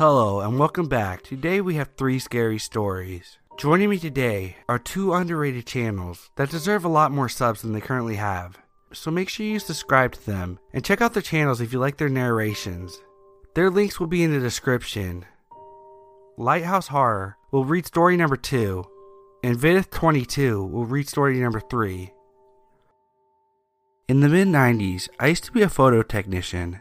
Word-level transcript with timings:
Hello 0.00 0.40
and 0.40 0.58
welcome 0.58 0.88
back. 0.88 1.20
Today 1.20 1.60
we 1.60 1.74
have 1.74 1.90
three 1.94 2.18
scary 2.18 2.58
stories. 2.58 3.36
Joining 3.58 3.90
me 3.90 3.98
today 3.98 4.56
are 4.66 4.78
two 4.78 5.12
underrated 5.12 5.66
channels 5.66 6.30
that 6.36 6.48
deserve 6.48 6.86
a 6.86 6.88
lot 6.88 7.12
more 7.12 7.28
subs 7.28 7.60
than 7.60 7.74
they 7.74 7.82
currently 7.82 8.16
have. 8.16 8.56
So 8.94 9.10
make 9.10 9.28
sure 9.28 9.44
you 9.44 9.58
subscribe 9.58 10.12
to 10.12 10.24
them 10.24 10.58
and 10.72 10.82
check 10.82 11.02
out 11.02 11.12
their 11.12 11.20
channels 11.20 11.60
if 11.60 11.70
you 11.70 11.78
like 11.78 11.98
their 11.98 12.08
narrations. 12.08 12.98
Their 13.54 13.68
links 13.68 14.00
will 14.00 14.06
be 14.06 14.22
in 14.22 14.32
the 14.32 14.40
description. 14.40 15.26
Lighthouse 16.38 16.88
Horror 16.88 17.36
will 17.52 17.66
read 17.66 17.84
story 17.84 18.16
number 18.16 18.36
2, 18.36 18.82
and 19.44 19.58
Viidith22 19.58 20.70
will 20.70 20.86
read 20.86 21.10
story 21.10 21.38
number 21.38 21.60
3. 21.60 22.10
In 24.08 24.20
the 24.20 24.30
mid 24.30 24.48
90s, 24.48 25.10
I 25.20 25.26
used 25.26 25.44
to 25.44 25.52
be 25.52 25.60
a 25.60 25.68
photo 25.68 26.02
technician. 26.02 26.80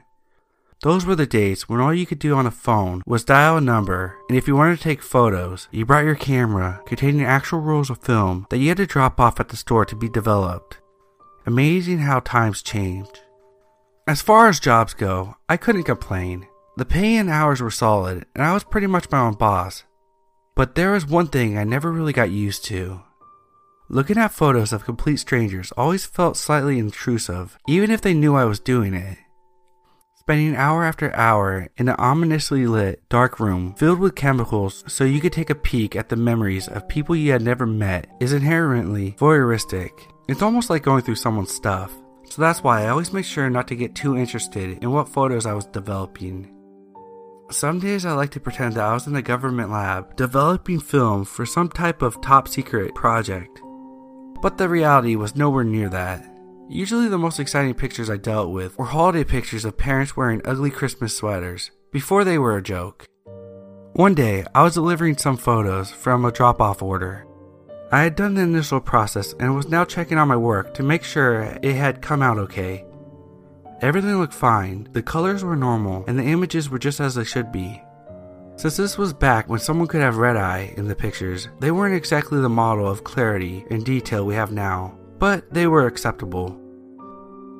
Those 0.81 1.05
were 1.05 1.15
the 1.15 1.27
days 1.27 1.67
when 1.67 1.81
all 1.81 1.93
you 1.93 2.05
could 2.05 2.19
do 2.19 2.35
on 2.35 2.45
a 2.45 2.51
phone 2.51 3.03
was 3.05 3.25
dial 3.25 3.57
a 3.57 3.61
number, 3.61 4.15
and 4.29 4.37
if 4.37 4.47
you 4.47 4.55
wanted 4.55 4.77
to 4.77 4.83
take 4.83 5.01
photos, 5.01 5.67
you 5.71 5.85
brought 5.85 6.05
your 6.05 6.15
camera 6.15 6.81
containing 6.85 7.25
actual 7.25 7.59
rolls 7.59 7.89
of 7.89 7.97
film 7.97 8.47
that 8.49 8.59
you 8.59 8.69
had 8.69 8.77
to 8.77 8.85
drop 8.85 9.19
off 9.19 9.41
at 9.41 9.49
the 9.49 9.57
store 9.57 9.83
to 9.83 9.95
be 9.95 10.07
developed. 10.07 10.77
Amazing 11.45 11.99
how 11.99 12.21
times 12.21 12.61
change. 12.61 13.09
As 14.07 14.21
far 14.21 14.47
as 14.47 14.61
jobs 14.61 14.93
go, 14.93 15.35
I 15.49 15.57
couldn't 15.57 15.83
complain. 15.83 16.47
The 16.77 16.85
pay 16.85 17.17
and 17.17 17.29
hours 17.29 17.59
were 17.59 17.71
solid, 17.71 18.25
and 18.33 18.45
I 18.45 18.53
was 18.53 18.63
pretty 18.63 18.87
much 18.87 19.11
my 19.11 19.19
own 19.19 19.33
boss. 19.33 19.83
But 20.55 20.75
there 20.75 20.93
was 20.93 21.05
one 21.05 21.27
thing 21.27 21.57
I 21.57 21.65
never 21.65 21.91
really 21.91 22.13
got 22.13 22.31
used 22.31 22.63
to. 22.65 23.01
Looking 23.89 24.17
at 24.17 24.31
photos 24.31 24.71
of 24.71 24.85
complete 24.85 25.17
strangers 25.17 25.73
always 25.75 26.05
felt 26.05 26.37
slightly 26.37 26.79
intrusive, 26.79 27.57
even 27.67 27.91
if 27.91 27.99
they 27.99 28.13
knew 28.13 28.35
I 28.35 28.45
was 28.45 28.61
doing 28.61 28.93
it. 28.93 29.17
Spending 30.29 30.55
hour 30.57 30.83
after 30.83 31.11
hour 31.15 31.69
in 31.77 31.89
an 31.89 31.95
ominously 31.97 32.67
lit, 32.67 33.01
dark 33.09 33.39
room 33.39 33.73
filled 33.73 33.97
with 33.97 34.13
chemicals 34.13 34.83
so 34.85 35.03
you 35.03 35.19
could 35.19 35.33
take 35.33 35.49
a 35.49 35.55
peek 35.55 35.95
at 35.95 36.07
the 36.07 36.15
memories 36.15 36.67
of 36.67 36.87
people 36.87 37.15
you 37.15 37.31
had 37.31 37.41
never 37.41 37.65
met 37.65 38.05
is 38.19 38.31
inherently 38.31 39.13
voyeuristic. 39.13 39.89
It's 40.27 40.43
almost 40.43 40.69
like 40.69 40.83
going 40.83 41.01
through 41.01 41.15
someone's 41.15 41.51
stuff. 41.51 41.91
So 42.25 42.43
that's 42.43 42.61
why 42.61 42.83
I 42.83 42.89
always 42.89 43.11
make 43.11 43.25
sure 43.25 43.49
not 43.49 43.67
to 43.69 43.75
get 43.75 43.95
too 43.95 44.15
interested 44.15 44.77
in 44.83 44.91
what 44.91 45.09
photos 45.09 45.47
I 45.47 45.53
was 45.53 45.65
developing. 45.65 46.53
Some 47.49 47.79
days 47.79 48.05
I 48.05 48.11
like 48.11 48.29
to 48.33 48.39
pretend 48.39 48.75
that 48.75 48.85
I 48.85 48.93
was 48.93 49.07
in 49.07 49.15
a 49.15 49.23
government 49.23 49.71
lab 49.71 50.15
developing 50.15 50.79
film 50.79 51.25
for 51.25 51.47
some 51.47 51.69
type 51.69 52.03
of 52.03 52.21
top 52.21 52.47
secret 52.47 52.93
project. 52.93 53.63
But 54.43 54.59
the 54.59 54.69
reality 54.69 55.15
was 55.15 55.35
nowhere 55.35 55.63
near 55.63 55.89
that. 55.89 56.23
Usually, 56.71 57.07
the 57.07 57.17
most 57.17 57.39
exciting 57.39 57.73
pictures 57.73 58.11
I 58.11 58.17
dealt 58.17 58.51
with 58.51 58.77
were 58.77 58.85
holiday 58.85 59.23
pictures 59.23 59.65
of 59.65 59.75
parents 59.75 60.15
wearing 60.15 60.39
ugly 60.45 60.69
Christmas 60.69 61.17
sweaters, 61.17 61.71
before 61.91 62.23
they 62.23 62.37
were 62.37 62.57
a 62.57 62.61
joke. 62.61 63.07
One 63.93 64.13
day, 64.13 64.45
I 64.53 64.61
was 64.61 64.75
delivering 64.75 65.17
some 65.17 65.35
photos 65.35 65.89
from 65.89 66.23
a 66.25 66.31
drop 66.31 66.61
off 66.61 66.83
order. 66.83 67.25
I 67.91 68.03
had 68.03 68.15
done 68.15 68.35
the 68.35 68.43
initial 68.43 68.79
process 68.79 69.33
and 69.39 69.55
was 69.55 69.67
now 69.67 69.83
checking 69.83 70.19
on 70.19 70.27
my 70.27 70.35
work 70.35 70.75
to 70.75 70.83
make 70.83 71.03
sure 71.03 71.57
it 71.63 71.75
had 71.75 72.03
come 72.03 72.21
out 72.21 72.37
okay. 72.37 72.85
Everything 73.81 74.19
looked 74.19 74.35
fine, 74.35 74.89
the 74.91 75.01
colors 75.01 75.43
were 75.43 75.55
normal, 75.55 76.05
and 76.07 76.19
the 76.19 76.23
images 76.23 76.69
were 76.69 76.77
just 76.77 76.99
as 76.99 77.15
they 77.15 77.23
should 77.23 77.51
be. 77.51 77.81
Since 78.57 78.77
this 78.77 78.95
was 78.95 79.11
back 79.11 79.49
when 79.49 79.59
someone 79.59 79.87
could 79.87 80.01
have 80.01 80.17
red 80.17 80.37
eye 80.37 80.71
in 80.77 80.87
the 80.87 80.93
pictures, 80.93 81.49
they 81.61 81.71
weren't 81.71 81.95
exactly 81.95 82.39
the 82.39 82.47
model 82.47 82.87
of 82.87 83.03
clarity 83.03 83.65
and 83.71 83.83
detail 83.83 84.23
we 84.23 84.35
have 84.35 84.51
now 84.51 84.98
but 85.19 85.53
they 85.53 85.67
were 85.67 85.85
acceptable. 85.85 86.59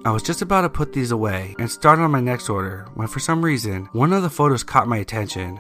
I 0.06 0.12
was 0.12 0.24
just 0.24 0.42
about 0.42 0.62
to 0.62 0.70
put 0.70 0.94
these 0.94 1.12
away 1.12 1.56
and 1.60 1.70
start 1.70 2.00
on 2.00 2.12
my 2.12 2.22
next 2.22 2.50
order 2.50 2.88
when, 2.94 3.08
for 3.10 3.20
some 3.20 3.44
reason, 3.44 3.90
one 3.92 4.14
of 4.14 4.24
the 4.24 4.30
photos 4.30 4.64
caught 4.64 4.88
my 4.88 4.98
attention. 4.98 5.60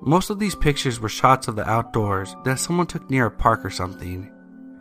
Most 0.00 0.30
of 0.30 0.38
these 0.38 0.54
pictures 0.54 1.00
were 1.00 1.08
shots 1.08 1.48
of 1.48 1.56
the 1.56 1.68
outdoors 1.68 2.36
that 2.44 2.60
someone 2.60 2.86
took 2.86 3.10
near 3.10 3.26
a 3.26 3.30
park 3.30 3.64
or 3.64 3.70
something. 3.70 4.30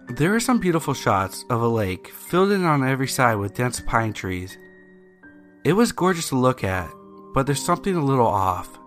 There 0.10 0.36
are 0.36 0.40
some 0.40 0.60
beautiful 0.60 0.94
shots 0.94 1.46
of 1.50 1.64
a 1.64 1.68
lake 1.68 2.10
filled 2.10 2.52
in 2.52 2.64
on 2.64 2.88
every 2.88 3.08
side 3.08 3.36
with 3.36 3.56
dense 3.56 3.80
pine 3.80 4.14
trees. 4.14 4.56
It 5.64 5.74
was 5.74 5.92
gorgeous 5.92 6.30
to 6.30 6.38
look 6.38 6.64
at, 6.64 6.92
but 7.34 7.48
there's 7.48 7.66
something 7.66 7.96
a 7.96 8.06
little 8.06 8.28
off. 8.28 8.78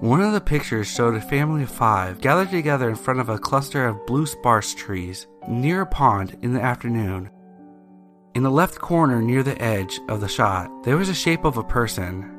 One 0.00 0.20
of 0.20 0.32
the 0.32 0.40
pictures 0.40 0.86
showed 0.86 1.16
a 1.16 1.20
family 1.20 1.64
of 1.64 1.70
five 1.70 2.20
gathered 2.20 2.50
together 2.50 2.88
in 2.88 2.94
front 2.94 3.18
of 3.18 3.28
a 3.28 3.38
cluster 3.38 3.86
of 3.86 4.06
blue 4.06 4.26
sparse 4.26 4.74
trees 4.74 5.26
near 5.48 5.82
a 5.82 5.86
pond 5.86 6.36
in 6.42 6.52
the 6.52 6.60
afternoon. 6.60 7.30
In 8.34 8.42
the 8.42 8.50
left 8.50 8.78
corner 8.78 9.22
near 9.22 9.42
the 9.42 9.60
edge 9.60 10.00
of 10.08 10.20
the 10.20 10.28
shot, 10.28 10.84
there 10.84 10.96
was 10.96 11.08
a 11.08 11.14
shape 11.14 11.44
of 11.44 11.56
a 11.56 11.62
person. 11.62 12.30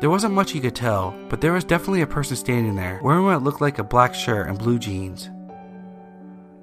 There 0.00 0.10
wasn't 0.10 0.34
much 0.34 0.54
you 0.54 0.60
could 0.60 0.74
tell, 0.74 1.14
but 1.28 1.40
there 1.40 1.52
was 1.52 1.64
definitely 1.64 2.02
a 2.02 2.06
person 2.06 2.36
standing 2.36 2.76
there, 2.76 3.00
wearing 3.02 3.24
what 3.24 3.42
looked 3.42 3.60
like 3.60 3.78
a 3.78 3.84
black 3.84 4.14
shirt 4.14 4.48
and 4.48 4.58
blue 4.58 4.78
jeans. 4.78 5.28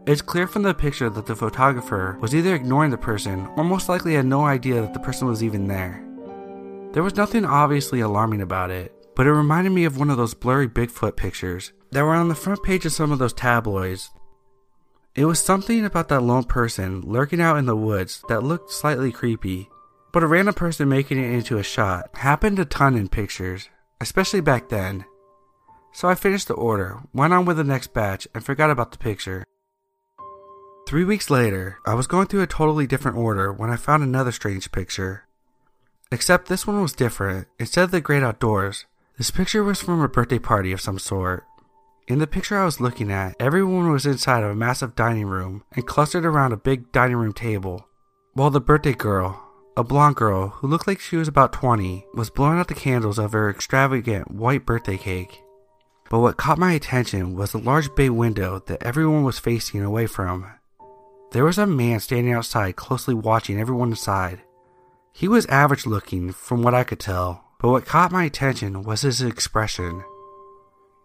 It's 0.07 0.21
clear 0.21 0.47
from 0.47 0.63
the 0.63 0.73
picture 0.73 1.09
that 1.09 1.25
the 1.25 1.35
photographer 1.35 2.17
was 2.21 2.33
either 2.33 2.55
ignoring 2.55 2.91
the 2.91 2.97
person 2.97 3.47
or 3.57 3.63
most 3.63 3.89
likely 3.89 4.13
had 4.13 4.25
no 4.25 4.45
idea 4.45 4.81
that 4.81 4.93
the 4.93 5.01
person 5.01 5.27
was 5.27 5.43
even 5.43 5.67
there. 5.67 6.01
There 6.93 7.03
was 7.03 7.17
nothing 7.17 7.43
obviously 7.43 7.99
alarming 7.99 8.41
about 8.41 8.71
it, 8.71 8.93
but 9.15 9.27
it 9.27 9.33
reminded 9.33 9.71
me 9.71 9.83
of 9.83 9.97
one 9.97 10.09
of 10.09 10.17
those 10.17 10.33
blurry 10.33 10.69
Bigfoot 10.69 11.17
pictures 11.17 11.73
that 11.91 12.03
were 12.03 12.15
on 12.15 12.29
the 12.29 12.35
front 12.35 12.63
page 12.63 12.85
of 12.85 12.93
some 12.93 13.11
of 13.11 13.19
those 13.19 13.33
tabloids. 13.33 14.09
It 15.17 15.25
was 15.25 15.39
something 15.39 15.83
about 15.83 16.09
that 16.09 16.21
lone 16.21 16.43
person 16.43 17.01
lurking 17.01 17.41
out 17.41 17.57
in 17.57 17.65
the 17.65 17.75
woods 17.75 18.23
that 18.29 18.43
looked 18.43 18.71
slightly 18.71 19.11
creepy, 19.11 19.67
but 20.13 20.21
a 20.21 20.27
random 20.27 20.53
person 20.53 20.87
making 20.87 21.17
it 21.17 21.33
into 21.33 21.57
a 21.57 21.63
shot 21.63 22.15
happened 22.17 22.59
a 22.59 22.65
ton 22.65 22.95
in 22.95 23.09
pictures, 23.09 23.67
especially 23.99 24.41
back 24.41 24.69
then. 24.69 25.05
So 25.91 26.07
I 26.07 26.13
finished 26.13 26.47
the 26.47 26.53
order, 26.53 26.99
went 27.15 27.33
on 27.33 27.45
with 27.45 27.57
the 27.57 27.63
next 27.63 27.95
batch, 27.95 28.27
and 28.35 28.45
forgot 28.45 28.69
about 28.69 28.91
the 28.91 28.99
picture. 28.99 29.43
Three 30.87 31.03
weeks 31.03 31.31
later, 31.31 31.79
I 31.83 31.95
was 31.95 32.05
going 32.05 32.27
through 32.27 32.43
a 32.43 32.47
totally 32.47 32.85
different 32.85 33.17
order 33.17 33.51
when 33.51 33.71
I 33.71 33.75
found 33.75 34.03
another 34.03 34.31
strange 34.31 34.71
picture. 34.71 35.23
Except 36.11 36.47
this 36.47 36.67
one 36.67 36.79
was 36.79 36.93
different. 36.93 37.47
Instead 37.57 37.85
of 37.85 37.91
the 37.91 38.01
great 38.01 38.21
outdoors, 38.21 38.85
this 39.17 39.31
picture 39.31 39.63
was 39.63 39.81
from 39.81 39.99
a 39.99 40.07
birthday 40.07 40.37
party 40.37 40.71
of 40.71 40.79
some 40.79 40.99
sort. 40.99 41.43
In 42.07 42.19
the 42.19 42.27
picture 42.27 42.57
I 42.57 42.63
was 42.63 42.79
looking 42.79 43.11
at, 43.11 43.35
everyone 43.37 43.91
was 43.91 44.05
inside 44.05 44.41
of 44.41 44.51
a 44.51 44.55
massive 44.55 44.95
dining 44.95 45.25
room 45.25 45.65
and 45.73 45.85
clustered 45.85 46.25
around 46.25 46.53
a 46.53 46.57
big 46.57 46.89
dining 46.93 47.17
room 47.17 47.33
table, 47.33 47.85
while 48.31 48.49
the 48.49 48.61
birthday 48.61 48.93
girl, 48.93 49.43
a 49.75 49.83
blonde 49.83 50.15
girl 50.15 50.47
who 50.47 50.67
looked 50.67 50.87
like 50.87 51.01
she 51.01 51.17
was 51.17 51.27
about 51.27 51.51
20, 51.51 52.05
was 52.13 52.29
blowing 52.29 52.59
out 52.59 52.69
the 52.69 52.73
candles 52.73 53.19
of 53.19 53.33
her 53.33 53.49
extravagant 53.49 54.31
white 54.31 54.65
birthday 54.65 54.95
cake. 54.95 55.43
But 56.09 56.19
what 56.19 56.37
caught 56.37 56.57
my 56.57 56.71
attention 56.71 57.35
was 57.35 57.51
the 57.51 57.57
large 57.57 57.93
bay 57.93 58.09
window 58.09 58.63
that 58.67 58.83
everyone 58.83 59.25
was 59.25 59.37
facing 59.37 59.83
away 59.83 60.07
from. 60.07 60.49
There 61.31 61.43
was 61.43 61.57
a 61.57 61.67
man 61.67 61.99
standing 61.99 62.31
outside 62.31 62.77
closely 62.77 63.15
watching 63.15 63.59
everyone 63.59 63.89
inside. 63.89 64.43
He 65.11 65.27
was 65.27 65.45
average 65.47 65.85
looking 65.85 66.31
from 66.31 66.63
what 66.63 66.73
I 66.73 66.85
could 66.85 67.01
tell, 67.01 67.43
but 67.59 67.69
what 67.69 67.85
caught 67.85 68.13
my 68.13 68.23
attention 68.23 68.83
was 68.83 69.01
his 69.01 69.21
expression. 69.21 70.05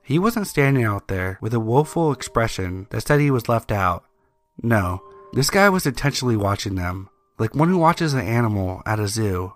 He 0.02 0.18
wasn't 0.18 0.48
standing 0.48 0.84
out 0.84 1.08
there 1.08 1.38
with 1.40 1.54
a 1.54 1.60
woeful 1.60 2.12
expression 2.12 2.86
that 2.90 3.06
said 3.06 3.20
he 3.20 3.30
was 3.30 3.48
left 3.48 3.70
out. 3.70 4.04
No, 4.62 5.02
this 5.32 5.48
guy 5.48 5.68
was 5.68 5.86
intentionally 5.86 6.36
watching 6.36 6.74
them, 6.74 7.08
like 7.38 7.54
one 7.54 7.68
who 7.68 7.78
watches 7.78 8.12
an 8.12 8.26
animal 8.26 8.82
at 8.84 9.00
a 9.00 9.08
zoo. 9.08 9.54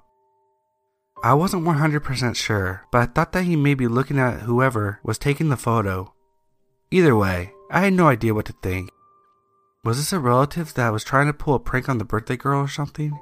I 1.22 1.34
wasn't 1.34 1.64
100% 1.64 2.36
sure, 2.36 2.82
but 2.92 2.98
I 2.98 3.06
thought 3.06 3.32
that 3.32 3.44
he 3.44 3.56
may 3.56 3.74
be 3.74 3.88
looking 3.88 4.18
at 4.18 4.42
whoever 4.42 5.00
was 5.02 5.18
taking 5.18 5.48
the 5.48 5.56
photo. 5.56 6.14
Either 6.90 7.16
way, 7.16 7.52
I 7.70 7.80
had 7.80 7.94
no 7.94 8.06
idea 8.06 8.34
what 8.34 8.46
to 8.46 8.54
think. 8.62 8.90
Was 9.82 9.98
this 9.98 10.12
a 10.12 10.20
relative 10.20 10.74
that 10.74 10.92
was 10.92 11.04
trying 11.04 11.26
to 11.26 11.32
pull 11.32 11.54
a 11.54 11.60
prank 11.60 11.88
on 11.88 11.98
the 11.98 12.04
birthday 12.04 12.36
girl 12.36 12.60
or 12.60 12.68
something? 12.68 13.18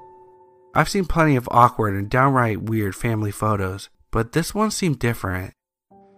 I've 0.74 0.88
seen 0.88 1.04
plenty 1.04 1.36
of 1.36 1.48
awkward 1.50 1.94
and 1.94 2.10
downright 2.10 2.62
weird 2.62 2.94
family 2.94 3.30
photos, 3.30 3.88
but 4.10 4.32
this 4.32 4.54
one 4.54 4.70
seemed 4.70 4.98
different. 4.98 5.54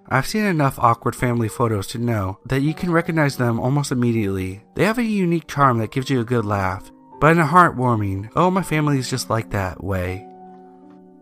I've 0.09 0.27
seen 0.27 0.44
enough 0.44 0.79
awkward 0.79 1.17
family 1.17 1.49
photos 1.49 1.88
to 1.88 1.99
know 1.99 2.38
that 2.47 2.62
you 2.62 2.75
can 2.75 2.93
recognize 2.93 3.37
them 3.37 3.58
almost 3.58 3.91
immediately. 3.91 4.62
They 4.75 4.85
have 4.85 4.99
a 4.99 5.03
unique 5.03 5.49
charm 5.49 5.79
that 5.79 5.91
gives 5.91 6.08
you 6.11 6.20
a 6.20 6.25
good 6.25 6.44
laugh, 6.44 6.91
but 7.20 7.32
in 7.32 7.41
a 7.41 7.47
heartwarming, 7.47 8.31
oh, 8.37 8.50
my 8.50 8.62
family 8.62 8.99
is 8.99 9.11
just 9.11 9.31
like 9.31 9.50
that 9.50 9.82
way. 9.82 10.26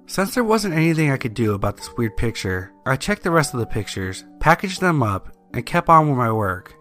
Since 0.06 0.34
there 0.34 0.44
wasn't 0.44 0.74
anything 0.74 1.10
I 1.10 1.16
could 1.16 1.32
do 1.32 1.54
about 1.54 1.78
this 1.78 1.88
weird 1.96 2.16
picture, 2.18 2.72
I 2.84 2.96
checked 2.96 3.22
the 3.22 3.30
rest 3.30 3.54
of 3.54 3.60
the 3.60 3.66
pictures, 3.66 4.24
packaged 4.38 4.82
them 4.82 5.02
up, 5.02 5.34
and 5.54 5.64
kept 5.64 5.88
on 5.88 6.08
with 6.08 6.18
my 6.18 6.30
work. 6.30 6.74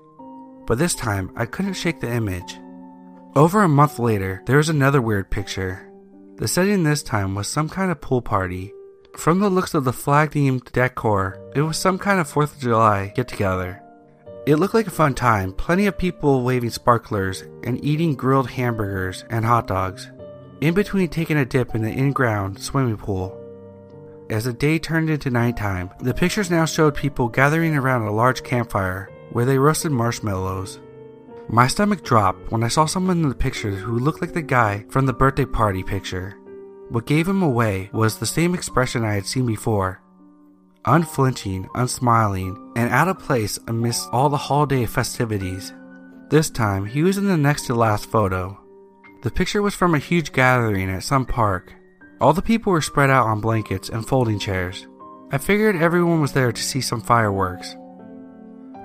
But 0.67 0.77
this 0.77 0.95
time, 0.95 1.31
I 1.37 1.45
couldn't 1.45 1.73
shake 1.73 2.01
the 2.01 2.11
image. 2.11 2.59
Over 3.35 3.63
a 3.63 3.69
month 3.69 3.97
later, 3.97 4.43
there 4.45 4.57
was 4.57 4.69
another 4.69 5.01
weird 5.01 5.31
picture. 5.31 5.89
The 6.35 6.47
setting 6.47 6.83
this 6.83 7.01
time 7.01 7.33
was 7.33 7.47
some 7.47 7.69
kind 7.69 7.91
of 7.91 8.01
pool 8.01 8.21
party. 8.21 8.73
From 9.17 9.39
the 9.39 9.49
looks 9.49 9.73
of 9.73 9.83
the 9.85 9.93
flag 9.93 10.31
themed 10.31 10.71
decor, 10.71 11.39
it 11.55 11.61
was 11.61 11.77
some 11.77 11.97
kind 11.97 12.19
of 12.19 12.31
4th 12.31 12.55
of 12.55 12.59
July 12.59 13.13
get 13.15 13.27
together. 13.27 13.81
It 14.45 14.57
looked 14.57 14.73
like 14.73 14.87
a 14.87 14.91
fun 14.91 15.13
time, 15.13 15.53
plenty 15.53 15.85
of 15.85 15.97
people 15.97 16.43
waving 16.43 16.71
sparklers 16.71 17.43
and 17.63 17.83
eating 17.85 18.15
grilled 18.15 18.49
hamburgers 18.49 19.23
and 19.29 19.45
hot 19.45 19.67
dogs, 19.67 20.11
in 20.59 20.73
between 20.73 21.07
taking 21.07 21.37
a 21.37 21.45
dip 21.45 21.73
in 21.75 21.83
the 21.83 21.91
in 21.91 22.11
ground 22.11 22.59
swimming 22.59 22.97
pool. 22.97 23.39
as 24.29 24.45
the 24.45 24.53
day 24.53 24.79
turned 24.79 25.09
into 25.09 25.29
nighttime, 25.29 25.91
the 25.99 26.13
pictures 26.13 26.49
now 26.49 26.65
showed 26.65 26.95
people 26.95 27.29
gathering 27.29 27.75
around 27.75 28.01
a 28.01 28.11
large 28.11 28.43
campfire 28.43 29.09
where 29.31 29.45
they 29.45 29.57
roasted 29.57 29.91
marshmallows. 29.91 30.79
My 31.47 31.67
stomach 31.67 32.03
dropped 32.03 32.51
when 32.51 32.63
I 32.63 32.67
saw 32.67 32.85
someone 32.85 33.21
in 33.21 33.29
the 33.29 33.35
pictures 33.35 33.81
who 33.81 33.99
looked 33.99 34.21
like 34.21 34.33
the 34.33 34.41
guy 34.41 34.85
from 34.89 35.05
the 35.05 35.13
birthday 35.13 35.45
party 35.45 35.83
picture. 35.83 36.35
What 36.89 37.05
gave 37.05 37.27
him 37.27 37.41
away 37.41 37.89
was 37.93 38.17
the 38.17 38.25
same 38.25 38.53
expression 38.53 39.03
I 39.03 39.15
had 39.15 39.25
seen 39.25 39.45
before 39.45 40.03
unflinching, 40.85 41.69
unsmiling, 41.75 42.73
and 42.75 42.89
out 42.89 43.07
of 43.07 43.19
place 43.19 43.57
amidst 43.67 44.09
all 44.11 44.29
the 44.29 44.37
holiday 44.37 44.85
festivities. 44.85 45.73
This 46.29 46.49
time, 46.49 46.85
he 46.85 47.03
was 47.03 47.17
in 47.17 47.27
the 47.27 47.37
next 47.37 47.67
to 47.67 47.75
last 47.75 48.05
photo. 48.05 48.59
The 49.21 49.31
picture 49.31 49.61
was 49.61 49.75
from 49.75 49.95
a 49.95 49.99
huge 49.99 50.33
gathering 50.33 50.89
at 50.89 51.03
some 51.03 51.25
park. 51.25 51.73
All 52.19 52.33
the 52.33 52.41
people 52.41 52.71
were 52.73 52.81
spread 52.81 53.09
out 53.09 53.27
on 53.27 53.41
blankets 53.41 53.89
and 53.89 54.07
folding 54.07 54.39
chairs. 54.39 54.87
I 55.31 55.37
figured 55.37 55.75
everyone 55.75 56.21
was 56.21 56.33
there 56.33 56.51
to 56.51 56.61
see 56.61 56.81
some 56.81 57.01
fireworks. 57.01 57.75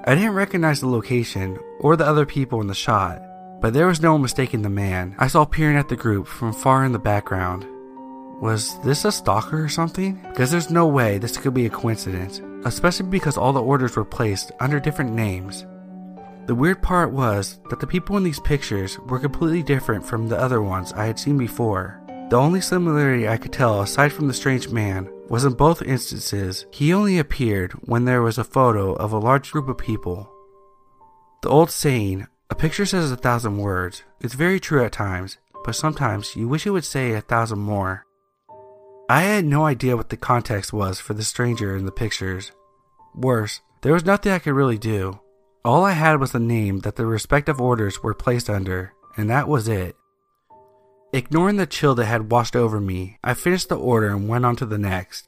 I 0.05 0.15
didn't 0.15 0.35
recognize 0.35 0.81
the 0.81 0.89
location 0.89 1.59
or 1.81 1.97
the 1.97 2.06
other 2.06 2.25
people 2.25 2.61
in 2.61 2.67
the 2.67 2.75
shot, 2.75 3.21
but 3.61 3.75
there 3.75 3.87
was 3.87 4.00
no 4.00 4.17
mistaking 4.19 4.62
the 4.62 4.69
man 4.69 5.17
I 5.19 5.27
saw 5.27 5.45
peering 5.45 5.77
at 5.77 5.89
the 5.89 5.97
group 5.97 6.27
from 6.27 6.53
far 6.53 6.85
in 6.85 6.93
the 6.93 6.99
background. 6.99 7.67
Was 8.40 8.81
this 8.82 9.05
a 9.05 9.11
stalker 9.11 9.64
or 9.64 9.69
something? 9.69 10.14
Because 10.29 10.50
there's 10.52 10.70
no 10.70 10.87
way 10.87 11.19
this 11.19 11.37
could 11.37 11.55
be 11.55 11.67
a 11.67 11.70
coincidence, 11.70 12.40
especially 12.64 13.08
because 13.08 13.37
all 13.37 13.52
the 13.52 13.62
orders 13.62 13.96
were 13.96 14.05
placed 14.05 14.52
under 14.61 14.79
different 14.79 15.12
names. 15.12 15.67
The 16.46 16.55
weird 16.55 16.81
part 16.81 17.12
was 17.12 17.58
that 17.69 17.81
the 17.81 17.87
people 17.87 18.17
in 18.17 18.23
these 18.23 18.40
pictures 18.40 18.96
were 19.00 19.19
completely 19.19 19.62
different 19.62 20.06
from 20.06 20.29
the 20.29 20.38
other 20.38 20.62
ones 20.62 20.93
I 20.93 21.05
had 21.06 21.19
seen 21.19 21.37
before. 21.37 22.00
The 22.31 22.37
only 22.37 22.61
similarity 22.61 23.29
I 23.29 23.38
could 23.38 23.52
tell 23.52 23.82
aside 23.82 24.12
from 24.12 24.29
the 24.29 24.35
strange 24.35 24.69
man 24.69 25.11
was 25.29 25.44
in 25.44 25.55
both 25.55 25.82
instances 25.82 26.64
he 26.70 26.94
only 26.94 27.19
appeared 27.19 27.73
when 27.73 28.05
there 28.05 28.23
was 28.23 28.38
a 28.38 28.44
photo 28.44 28.94
of 28.94 29.12
a 29.12 29.19
large 29.19 29.50
group 29.50 29.69
of 29.69 29.79
people. 29.79 30.31
The 31.43 31.49
old 31.49 31.70
saying, 31.70 32.26
a 32.50 32.55
picture 32.55 32.87
says 32.87 33.11
a 33.11 33.17
thousand 33.17 33.58
words, 33.58 34.05
is 34.20 34.35
very 34.35 34.61
true 34.61 34.85
at 34.85 34.93
times, 34.93 35.38
but 35.64 35.75
sometimes 35.75 36.37
you 36.37 36.49
wish 36.49 36.67
it 36.67 36.70
would 36.70 36.85
say 36.85 37.12
a 37.12 37.20
thousand 37.20 37.58
more. 37.58 38.06
I 39.10 39.22
had 39.22 39.46
no 39.46 39.64
idea 39.64 39.96
what 39.96 40.10
the 40.10 40.19
context 40.19 40.70
was 40.70 41.00
for 41.00 41.14
the 41.14 41.25
stranger 41.25 41.75
in 41.75 41.87
the 41.87 41.93
pictures. 41.93 42.52
Worse, 43.14 43.62
there 43.81 43.94
was 43.94 44.05
nothing 44.05 44.32
I 44.32 44.38
could 44.38 44.52
really 44.52 44.76
do. 44.76 45.20
All 45.64 45.82
I 45.82 45.93
had 45.93 46.20
was 46.20 46.32
the 46.32 46.38
name 46.38 46.81
that 46.81 46.96
the 46.96 47.06
respective 47.06 47.58
orders 47.58 48.02
were 48.02 48.12
placed 48.12 48.50
under, 48.50 48.93
and 49.16 49.31
that 49.31 49.49
was 49.49 49.66
it. 49.66 49.96
Ignoring 51.14 51.56
the 51.56 51.66
chill 51.66 51.94
that 51.94 52.05
had 52.05 52.31
washed 52.31 52.55
over 52.55 52.81
me, 52.81 53.19
I 53.25 53.32
finished 53.32 53.70
the 53.70 53.78
order 53.78 54.08
and 54.08 54.28
went 54.28 54.44
on 54.44 54.56
to 54.56 54.66
the 54.66 54.76
next. 54.76 55.26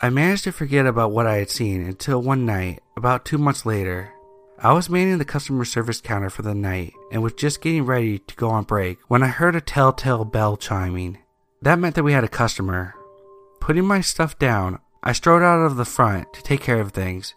I 0.00 0.08
managed 0.10 0.44
to 0.44 0.52
forget 0.52 0.86
about 0.86 1.10
what 1.10 1.26
I 1.26 1.38
had 1.38 1.50
seen 1.50 1.84
until 1.84 2.22
one 2.22 2.46
night, 2.46 2.80
about 2.96 3.24
two 3.24 3.38
months 3.38 3.66
later. 3.66 4.12
I 4.60 4.72
was 4.72 4.88
manning 4.88 5.18
the 5.18 5.24
customer 5.24 5.64
service 5.64 6.00
counter 6.00 6.30
for 6.30 6.42
the 6.42 6.54
night 6.54 6.92
and 7.10 7.24
was 7.24 7.32
just 7.32 7.60
getting 7.60 7.86
ready 7.86 8.20
to 8.20 8.36
go 8.36 8.50
on 8.50 8.62
break 8.62 8.98
when 9.08 9.24
I 9.24 9.28
heard 9.28 9.56
a 9.56 9.60
telltale 9.60 10.24
bell 10.24 10.56
chiming. 10.56 11.18
That 11.64 11.78
meant 11.78 11.94
that 11.94 12.02
we 12.02 12.12
had 12.12 12.24
a 12.24 12.28
customer. 12.28 12.94
Putting 13.58 13.86
my 13.86 14.02
stuff 14.02 14.38
down, 14.38 14.80
I 15.02 15.12
strode 15.12 15.42
out 15.42 15.64
of 15.64 15.76
the 15.76 15.86
front 15.86 16.30
to 16.34 16.42
take 16.42 16.60
care 16.60 16.78
of 16.78 16.92
things. 16.92 17.34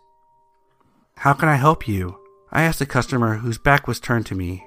How 1.16 1.32
can 1.32 1.48
I 1.48 1.56
help 1.56 1.88
you? 1.88 2.20
I 2.52 2.64
asked 2.64 2.80
the 2.80 2.86
customer 2.86 3.36
whose 3.36 3.58
back 3.58 3.88
was 3.88 4.02
turned 4.02 4.26
to 4.26 4.36
me. 4.36 4.66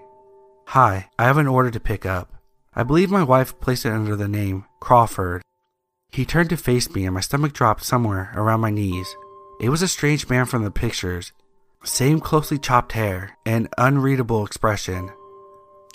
Hi, 0.69 1.11
I 1.19 1.25
have 1.25 1.37
an 1.37 1.47
order 1.47 1.71
to 1.73 1.79
pick 1.79 2.07
up. 2.07 2.33
I 2.75 2.85
believe 2.85 3.11
my 3.11 3.23
wife 3.23 3.61
placed 3.61 3.85
it 3.85 3.93
under 3.93 4.17
the 4.17 4.29
name 4.29 4.65
Crawford. 4.81 5.43
He 6.11 6.25
turned 6.25 6.49
to 6.49 6.57
face 6.57 6.91
me 6.95 7.05
and 7.05 7.15
my 7.15 7.21
stomach 7.21 7.53
dropped 7.53 7.85
somewhere 7.85 8.33
around 8.35 8.61
my 8.61 8.71
knees. 8.71 9.15
It 9.61 9.69
was 9.69 9.83
a 9.83 9.89
strange 9.89 10.31
man 10.31 10.47
from 10.47 10.65
the 10.65 10.71
pictures. 10.71 11.33
Same 11.85 12.19
closely 12.19 12.59
chopped 12.59 12.93
hair 12.93 13.37
and 13.45 13.69
unreadable 13.77 14.43
expression. 14.47 15.11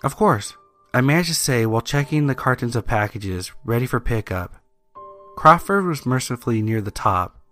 Of 0.03 0.15
course, 0.15 0.55
I 0.95 1.01
managed 1.01 1.29
to 1.29 1.35
say 1.35 1.67
while 1.67 1.81
checking 1.81 2.25
the 2.25 2.33
cartons 2.33 2.75
of 2.75 2.87
packages 2.87 3.51
ready 3.63 3.85
for 3.85 3.99
pickup. 3.99 4.55
Crawford 5.35 5.85
was 5.85 6.05
mercifully 6.05 6.61
near 6.61 6.81
the 6.81 6.89
top, 6.89 7.45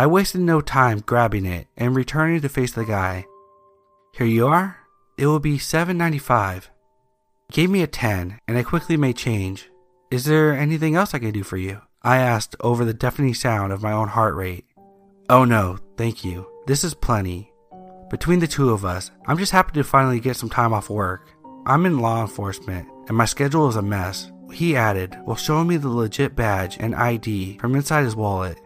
I 0.00 0.06
wasted 0.06 0.40
no 0.40 0.62
time 0.62 1.00
grabbing 1.00 1.44
it 1.44 1.66
and 1.76 1.94
returning 1.94 2.40
to 2.40 2.48
face 2.48 2.72
the 2.72 2.86
guy. 2.86 3.26
Here 4.14 4.26
you 4.26 4.46
are. 4.46 4.78
It 5.18 5.26
will 5.26 5.40
be 5.40 5.58
seven 5.58 5.98
ninety 5.98 6.18
five. 6.18 6.70
Gave 7.52 7.68
me 7.68 7.82
a 7.82 7.86
ten, 7.86 8.38
and 8.48 8.56
I 8.56 8.62
quickly 8.62 8.96
made 8.96 9.18
change. 9.18 9.68
Is 10.10 10.24
there 10.24 10.54
anything 10.54 10.94
else 10.96 11.12
I 11.12 11.18
can 11.18 11.32
do 11.32 11.42
for 11.42 11.58
you? 11.58 11.82
I 12.02 12.16
asked 12.16 12.56
over 12.60 12.86
the 12.86 12.94
deafening 12.94 13.34
sound 13.34 13.74
of 13.74 13.82
my 13.82 13.92
own 13.92 14.08
heart 14.08 14.34
rate. 14.34 14.64
Oh 15.28 15.44
no, 15.44 15.76
thank 15.98 16.24
you. 16.24 16.46
This 16.66 16.82
is 16.82 16.94
plenty. 16.94 17.52
Between 18.08 18.38
the 18.38 18.46
two 18.46 18.70
of 18.70 18.86
us, 18.86 19.10
I'm 19.26 19.36
just 19.36 19.52
happy 19.52 19.72
to 19.74 19.84
finally 19.84 20.18
get 20.18 20.36
some 20.36 20.48
time 20.48 20.72
off 20.72 20.88
work. 20.88 21.28
I'm 21.66 21.86
in 21.86 21.98
law 21.98 22.22
enforcement, 22.22 22.88
and 23.08 23.16
my 23.16 23.24
schedule 23.26 23.68
is 23.68 23.76
a 23.76 23.82
mess. 23.82 24.30
He 24.52 24.76
added, 24.76 25.16
while 25.24 25.36
showing 25.36 25.68
me 25.68 25.76
the 25.76 25.88
legit 25.88 26.34
badge 26.34 26.76
and 26.80 26.94
ID 26.94 27.58
from 27.58 27.74
inside 27.74 28.04
his 28.04 28.16
wallet. 28.16 28.58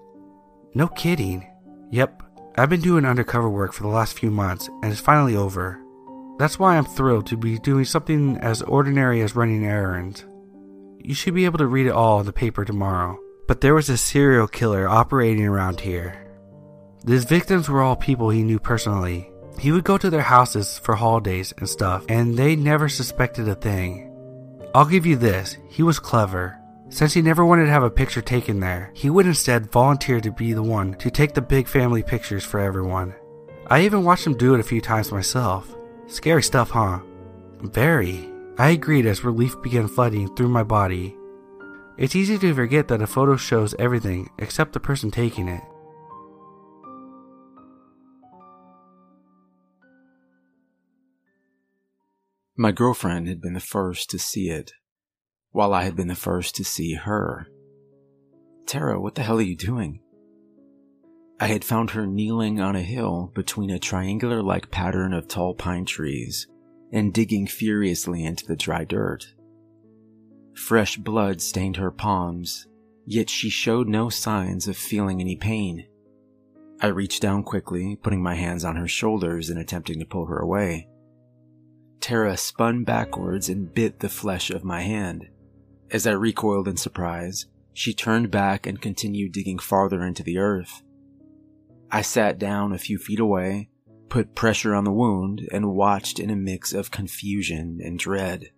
No 0.75 0.89
kidding. 0.89 1.47
Yep, 1.91 2.23
I've 2.57 2.71
been 2.71 2.81
doing 2.81 3.05
undercover 3.05 3.51
work 3.51 3.73
for 3.73 3.83
the 3.83 3.89
last 3.89 4.19
few 4.19 4.31
months 4.31 4.69
and 4.83 4.93
it's 4.93 5.01
finally 5.01 5.37
over. 5.37 5.81
That's 6.39 6.59
why 6.59 6.77
I'm 6.77 6.85
thrilled 6.85 7.27
to 7.27 7.37
be 7.37 7.59
doing 7.59 7.85
something 7.85 8.39
as 8.39 8.63
ordinary 8.63 9.23
as 9.23 9.37
running 9.37 9.67
errands. 9.67 10.25
You 10.99 11.15
should 11.15 11.35
be 11.35 11.45
able 11.45 11.59
to 11.59 11.67
read 11.67 11.87
it 11.87 11.93
all 11.93 12.21
in 12.21 12.27
the 12.27 12.33
paper 12.33 12.65
tomorrow. 12.65 13.19
But 13.47 13.61
there 13.61 13.75
was 13.75 13.91
a 13.91 13.97
serial 13.97 14.49
killer 14.49 14.89
operating 14.89 15.45
around 15.45 15.81
here. 15.81 16.27
His 17.07 17.25
victims 17.25 17.69
were 17.69 17.83
all 17.83 17.97
people 17.97 18.31
he 18.31 18.43
knew 18.43 18.59
personally. 18.59 19.31
He 19.59 19.73
would 19.73 19.85
go 19.85 19.97
to 19.99 20.11
their 20.11 20.23
houses 20.23 20.79
for 20.79 20.95
holidays 20.95 21.55
and 21.59 21.69
stuff, 21.69 22.05
and 22.09 22.37
they 22.37 22.57
never 22.57 22.89
suspected 22.89 23.49
a 23.49 23.55
thing. 23.55 24.11
I'll 24.75 24.85
give 24.85 25.07
you 25.07 25.17
this 25.17 25.57
he 25.69 25.83
was 25.83 25.99
clever. 25.99 26.59
Since 26.91 27.15
he 27.15 27.23
never 27.23 27.45
wanted 27.45 27.65
to 27.65 27.71
have 27.71 27.83
a 27.83 27.91
picture 27.91 28.21
taken 28.21 28.61
there, 28.61 28.91
he 28.95 29.11
would 29.11 29.27
instead 29.27 29.71
volunteer 29.71 30.21
to 30.21 30.31
be 30.31 30.53
the 30.53 30.63
one 30.63 30.95
to 30.95 31.11
take 31.11 31.33
the 31.33 31.41
big 31.41 31.67
family 31.67 32.03
pictures 32.03 32.45
for 32.45 32.61
everyone. 32.61 33.15
I 33.69 33.83
even 33.85 34.05
watched 34.05 34.27
him 34.27 34.37
do 34.37 34.55
it 34.55 34.61
a 34.61 34.65
few 34.65 34.81
times 34.81 35.11
myself. 35.11 35.75
Scary 36.07 36.43
stuff, 36.43 36.71
huh? 36.71 37.01
Very. 37.61 38.31
I 38.59 38.71
agreed 38.71 39.07
as 39.07 39.25
relief 39.25 39.61
began 39.63 39.89
flooding 39.89 40.35
through 40.37 40.49
my 40.49 40.63
body. 40.63 41.17
It's 41.97 42.15
easy 42.15 42.39
to 42.39 42.55
forget 42.55 42.89
that 42.89 43.03
a 43.03 43.07
photo 43.07 43.37
shows 43.37 43.75
everything 43.79 44.31
except 44.39 44.73
the 44.73 44.81
person 44.81 45.11
taking 45.11 45.49
it. 45.49 45.63
My 52.57 52.71
girlfriend 52.71 53.27
had 53.27 53.41
been 53.41 53.55
the 53.55 53.61
first 53.61 54.11
to 54.11 54.19
see 54.19 54.49
it 54.49 54.73
while 55.51 55.75
I 55.75 55.83
had 55.83 55.97
been 55.97 56.07
the 56.07 56.15
first 56.15 56.55
to 56.57 56.65
see 56.65 56.95
her. 56.95 57.49
Tara, 58.67 59.01
what 59.01 59.17
the 59.17 59.23
hell 59.23 59.39
are 59.39 59.43
you 59.43 59.57
doing? 59.57 60.01
I 61.41 61.47
had 61.49 61.65
found 61.65 61.91
her 61.91 62.07
kneeling 62.07 62.61
on 62.61 62.77
a 62.77 62.83
hill 62.83 63.33
between 63.35 63.71
a 63.71 63.81
triangular 63.81 64.41
like 64.41 64.71
pattern 64.71 65.13
of 65.13 65.27
tall 65.27 65.55
pine 65.55 65.85
trees 65.85 66.47
and 66.93 67.13
digging 67.13 67.49
furiously 67.49 68.25
into 68.25 68.47
the 68.47 68.55
dry 68.55 68.85
dirt. 68.85 69.35
Fresh 70.55 70.99
blood 70.99 71.41
stained 71.41 71.77
her 71.77 71.91
palms, 71.91 72.69
yet 73.05 73.29
she 73.29 73.51
showed 73.51 73.89
no 73.89 74.09
signs 74.09 74.69
of 74.69 74.77
feeling 74.77 75.21
any 75.21 75.35
pain. 75.35 75.87
I 76.81 76.87
reached 76.87 77.21
down 77.21 77.43
quickly, 77.43 77.97
putting 77.97 78.23
my 78.23 78.37
hands 78.37 78.65
on 78.65 78.77
her 78.77 78.89
shoulders 78.89 79.51
and 79.51 79.59
attempting 79.59 79.99
to 79.99 80.07
pull 80.07 80.27
her 80.27 80.39
away. 80.39 80.89
Tara 82.05 82.37
spun 82.37 82.85
backwards 82.85 83.49
and 83.49 83.73
bit 83.73 84.01
the 84.01 84.11
flesh 84.11 84.51
of 84.51 84.63
my 84.63 84.83
hand. 84.83 85.27
As 85.91 86.07
I 86.07 86.11
recoiled 86.11 86.69
in 86.69 86.77
surprise, 86.77 87.47
she 87.73 87.95
turned 87.95 88.31
back 88.31 88.67
and 88.67 88.79
continued 88.79 89.33
digging 89.33 89.59
farther 89.59 90.03
into 90.03 90.23
the 90.23 90.37
earth. 90.37 90.83
I 91.91 92.03
sat 92.03 92.39
down 92.39 92.75
a 92.75 92.79
few 92.79 92.99
feet 92.99 93.21
away, 93.21 93.71
put 94.11 94.35
pressure 94.35 94.75
on 94.75 94.85
the 94.85 94.93
wound, 94.93 95.49
and 95.51 95.73
watched 95.73 96.19
in 96.19 96.29
a 96.29 96.37
mix 96.37 96.75
of 96.75 96.91
confusion 96.91 97.81
and 97.83 97.99
dread. 97.99 98.51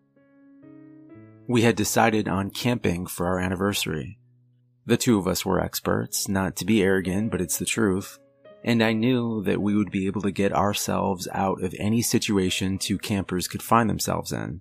We 1.46 1.62
had 1.62 1.76
decided 1.76 2.26
on 2.26 2.50
camping 2.50 3.06
for 3.06 3.26
our 3.26 3.38
anniversary. 3.38 4.18
The 4.86 4.96
two 4.96 5.20
of 5.20 5.28
us 5.28 5.46
were 5.46 5.60
experts, 5.60 6.28
not 6.28 6.56
to 6.56 6.64
be 6.64 6.82
arrogant, 6.82 7.30
but 7.30 7.40
it's 7.40 7.58
the 7.58 7.64
truth, 7.64 8.18
and 8.66 8.82
I 8.82 8.92
knew 8.92 9.44
that 9.44 9.62
we 9.62 9.76
would 9.76 9.92
be 9.92 10.06
able 10.08 10.22
to 10.22 10.32
get 10.32 10.52
ourselves 10.52 11.28
out 11.32 11.62
of 11.62 11.72
any 11.78 12.02
situation 12.02 12.78
two 12.78 12.98
campers 12.98 13.46
could 13.46 13.62
find 13.62 13.88
themselves 13.88 14.32
in. 14.32 14.60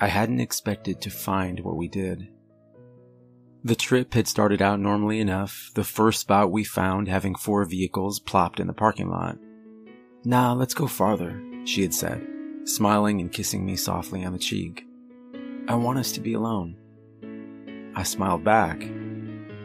I 0.00 0.06
hadn't 0.06 0.40
expected 0.40 1.02
to 1.02 1.10
find 1.10 1.60
what 1.60 1.76
we 1.76 1.86
did. 1.86 2.28
The 3.62 3.76
trip 3.76 4.14
had 4.14 4.26
started 4.26 4.62
out 4.62 4.80
normally 4.80 5.20
enough, 5.20 5.70
the 5.74 5.84
first 5.84 6.20
spot 6.20 6.50
we 6.50 6.64
found 6.64 7.08
having 7.08 7.34
four 7.34 7.64
vehicles 7.66 8.18
plopped 8.18 8.58
in 8.58 8.66
the 8.66 8.72
parking 8.72 9.10
lot. 9.10 9.38
Nah, 10.24 10.54
let's 10.54 10.74
go 10.74 10.86
farther, 10.86 11.40
she 11.64 11.82
had 11.82 11.92
said, 11.92 12.26
smiling 12.64 13.20
and 13.20 13.30
kissing 13.30 13.66
me 13.66 13.76
softly 13.76 14.24
on 14.24 14.32
the 14.32 14.38
cheek. 14.38 14.84
I 15.68 15.74
want 15.74 15.98
us 15.98 16.10
to 16.12 16.20
be 16.20 16.32
alone. 16.32 16.76
I 17.94 18.02
smiled 18.02 18.42
back. 18.42 18.82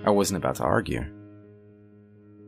I 0.06 0.10
wasn't 0.10 0.38
about 0.38 0.56
to 0.56 0.64
argue. 0.64 1.17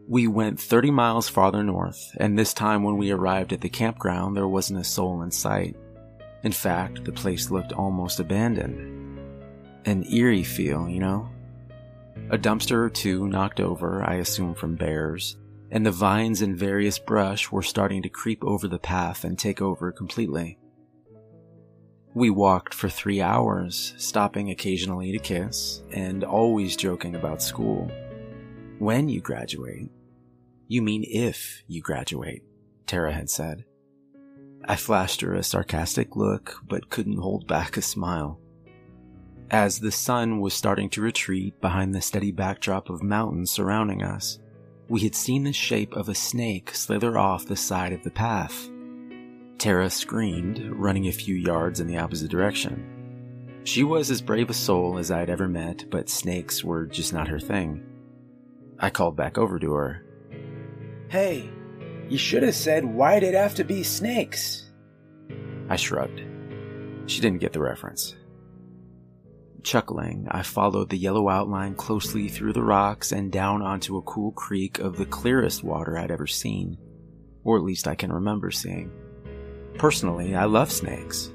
We 0.10 0.26
went 0.26 0.60
30 0.60 0.90
miles 0.90 1.30
farther 1.30 1.64
north, 1.64 2.18
and 2.18 2.36
this 2.36 2.52
time 2.52 2.82
when 2.82 2.98
we 2.98 3.12
arrived 3.12 3.54
at 3.54 3.62
the 3.62 3.70
campground, 3.70 4.36
there 4.36 4.48
wasn't 4.48 4.80
a 4.80 4.84
soul 4.84 5.22
in 5.22 5.30
sight. 5.30 5.76
In 6.42 6.52
fact, 6.52 7.06
the 7.06 7.12
place 7.12 7.52
looked 7.52 7.74
almost 7.74 8.20
abandoned. 8.20 9.20
An 9.86 10.04
eerie 10.12 10.42
feel, 10.42 10.90
you 10.90 11.00
know? 11.00 11.30
A 12.32 12.40
dumpster 12.40 12.78
or 12.78 12.90
two 12.90 13.28
knocked 13.28 13.60
over, 13.60 14.04
I 14.04 14.16
assume 14.16 14.56
from 14.56 14.74
bears, 14.74 15.38
and 15.70 15.86
the 15.86 15.92
vines 15.92 16.42
and 16.42 16.58
various 16.58 16.98
brush 16.98 17.52
were 17.52 17.62
starting 17.62 18.02
to 18.02 18.10
creep 18.10 18.44
over 18.44 18.68
the 18.68 18.80
path 18.80 19.24
and 19.24 19.38
take 19.38 19.62
over 19.62 19.92
completely. 19.92 20.58
We 22.16 22.32
walked 22.32 22.74
for 22.74 22.90
three 22.90 23.22
hours, 23.22 23.94
stopping 23.98 24.50
occasionally 24.50 25.12
to 25.12 25.20
kiss, 25.20 25.84
and 25.92 26.24
always 26.24 26.76
joking 26.76 27.14
about 27.14 27.44
school. 27.44 27.92
When 28.80 29.08
you 29.08 29.22
graduate, 29.22 29.92
you 30.70 30.84
mean 30.84 31.04
if 31.06 31.64
you 31.68 31.82
graduate, 31.82 32.44
Tara 32.86 33.12
had 33.12 33.28
said. 33.28 33.66
I 34.66 34.76
flashed 34.76 35.20
her 35.22 35.34
a 35.34 35.42
sarcastic 35.42 36.16
look, 36.16 36.62
but 36.68 36.92
couldn't 36.92 37.18
hold 37.18 37.48
back 37.48 37.76
a 37.76 37.82
smile. 37.82 38.40
As 39.50 39.80
the 39.80 39.92
sun 39.92 40.40
was 40.40 40.54
starting 40.54 40.88
to 40.92 41.02
retreat 41.02 41.60
behind 41.60 41.96
the 41.96 42.02
steady 42.02 42.32
backdrop 42.32 42.92
of 42.92 43.02
mountains 43.02 43.50
surrounding 43.50 44.04
us, 44.04 44.38
we 44.88 45.00
had 45.00 45.16
seen 45.16 45.44
the 45.44 45.54
shape 45.54 45.94
of 45.94 46.08
a 46.08 46.14
snake 46.14 46.76
slither 46.76 47.18
off 47.18 47.48
the 47.48 47.56
side 47.56 47.92
of 47.92 48.04
the 48.04 48.12
path. 48.12 48.70
Tara 49.58 49.90
screamed, 49.90 50.64
running 50.72 51.08
a 51.08 51.12
few 51.12 51.34
yards 51.34 51.80
in 51.80 51.88
the 51.88 51.98
opposite 51.98 52.30
direction. 52.30 53.62
She 53.64 53.84
was 53.84 54.12
as 54.12 54.22
brave 54.22 54.52
a 54.52 54.54
soul 54.54 55.00
as 55.00 55.10
I'd 55.10 55.32
ever 55.32 55.48
met, 55.48 55.90
but 55.90 56.10
snakes 56.10 56.64
were 56.64 56.86
just 56.86 57.12
not 57.12 57.28
her 57.28 57.40
thing. 57.40 57.84
I 58.78 58.92
called 58.92 59.16
back 59.18 59.40
over 59.40 59.58
to 59.58 59.74
her, 59.74 60.06
Hey, 61.10 61.50
you 62.08 62.20
should 62.20 62.44
have 62.44 62.54
said, 62.54 62.86
why'd 62.86 63.24
it 63.24 63.34
have 63.34 63.56
to 63.56 63.64
be 63.64 63.82
snakes? 63.82 64.70
I 65.68 65.76
shrugged. 65.76 66.22
She 67.08 67.20
didn't 67.20 67.42
get 67.42 67.52
the 67.52 67.62
reference. 67.62 68.16
Chuckling, 69.64 70.28
I 70.30 70.44
followed 70.44 70.90
the 70.90 70.98
yellow 70.98 71.28
outline 71.28 71.74
closely 71.74 72.28
through 72.28 72.54
the 72.54 72.64
rocks 72.64 73.12
and 73.12 73.32
down 73.32 73.64
onto 73.64 73.98
a 73.98 74.04
cool 74.04 74.32
creek 74.34 74.78
of 74.78 74.98
the 74.98 75.06
clearest 75.06 75.64
water 75.64 75.98
I'd 75.98 76.12
ever 76.12 76.28
seen, 76.28 76.78
or 77.44 77.58
at 77.58 77.64
least 77.64 77.88
I 77.88 77.96
can 77.96 78.14
remember 78.14 78.52
seeing. 78.52 78.92
Personally, 79.80 80.36
I 80.36 80.46
love 80.46 80.72
snakes. 80.72 81.32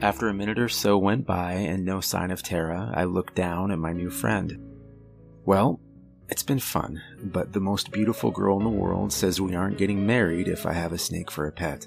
After 0.00 0.28
a 0.28 0.34
minute 0.34 0.58
or 0.58 0.70
so 0.70 0.96
went 0.96 1.26
by 1.26 1.52
and 1.52 1.84
no 1.84 2.00
sign 2.00 2.30
of 2.30 2.42
Tara, 2.42 2.90
I 2.94 3.04
looked 3.04 3.34
down 3.34 3.70
at 3.70 3.78
my 3.78 3.92
new 3.92 4.10
friend. 4.10 4.58
Well, 5.44 5.78
it's 6.28 6.42
been 6.42 6.58
fun, 6.58 7.00
but 7.22 7.52
the 7.52 7.60
most 7.60 7.92
beautiful 7.92 8.30
girl 8.30 8.58
in 8.58 8.64
the 8.64 8.70
world 8.70 9.12
says 9.12 9.40
we 9.40 9.54
aren't 9.54 9.78
getting 9.78 10.06
married 10.06 10.48
if 10.48 10.66
I 10.66 10.72
have 10.72 10.92
a 10.92 10.98
snake 10.98 11.30
for 11.30 11.46
a 11.46 11.52
pet. 11.52 11.86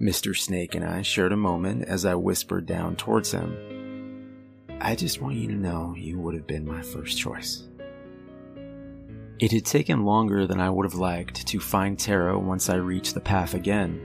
Mr. 0.00 0.36
Snake 0.36 0.74
and 0.74 0.84
I 0.84 1.02
shared 1.02 1.32
a 1.32 1.36
moment 1.36 1.84
as 1.84 2.04
I 2.04 2.14
whispered 2.14 2.64
down 2.64 2.96
towards 2.96 3.32
him. 3.32 4.66
I 4.80 4.94
just 4.94 5.20
want 5.20 5.36
you 5.36 5.48
to 5.48 5.54
know 5.54 5.94
you 5.96 6.18
would 6.18 6.34
have 6.34 6.46
been 6.46 6.66
my 6.66 6.80
first 6.80 7.18
choice. 7.18 7.64
It 9.40 9.52
had 9.52 9.64
taken 9.66 10.04
longer 10.04 10.46
than 10.46 10.60
I 10.60 10.70
would 10.70 10.86
have 10.86 10.94
liked 10.94 11.46
to 11.46 11.60
find 11.60 11.98
Tara 11.98 12.38
once 12.38 12.70
I 12.70 12.76
reached 12.76 13.14
the 13.14 13.20
path 13.20 13.54
again. 13.54 14.00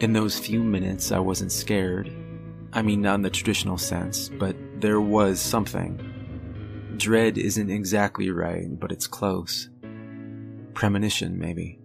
In 0.00 0.12
those 0.12 0.38
few 0.38 0.62
minutes, 0.62 1.12
I 1.12 1.18
wasn't 1.18 1.52
scared. 1.52 2.12
I 2.72 2.82
mean, 2.82 3.02
not 3.02 3.16
in 3.16 3.22
the 3.22 3.30
traditional 3.30 3.78
sense, 3.78 4.28
but 4.28 4.56
there 4.80 5.00
was 5.00 5.40
something. 5.40 6.13
Dread 6.96 7.38
isn't 7.38 7.70
exactly 7.70 8.30
right, 8.30 8.68
but 8.78 8.92
it's 8.92 9.06
close. 9.06 9.68
Premonition, 10.74 11.38
maybe. 11.38 11.78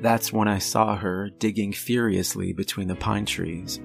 That's 0.00 0.32
when 0.32 0.48
I 0.48 0.58
saw 0.58 0.96
her 0.96 1.30
digging 1.30 1.72
furiously 1.72 2.52
between 2.52 2.88
the 2.88 2.94
pine 2.94 3.26
trees, 3.26 3.80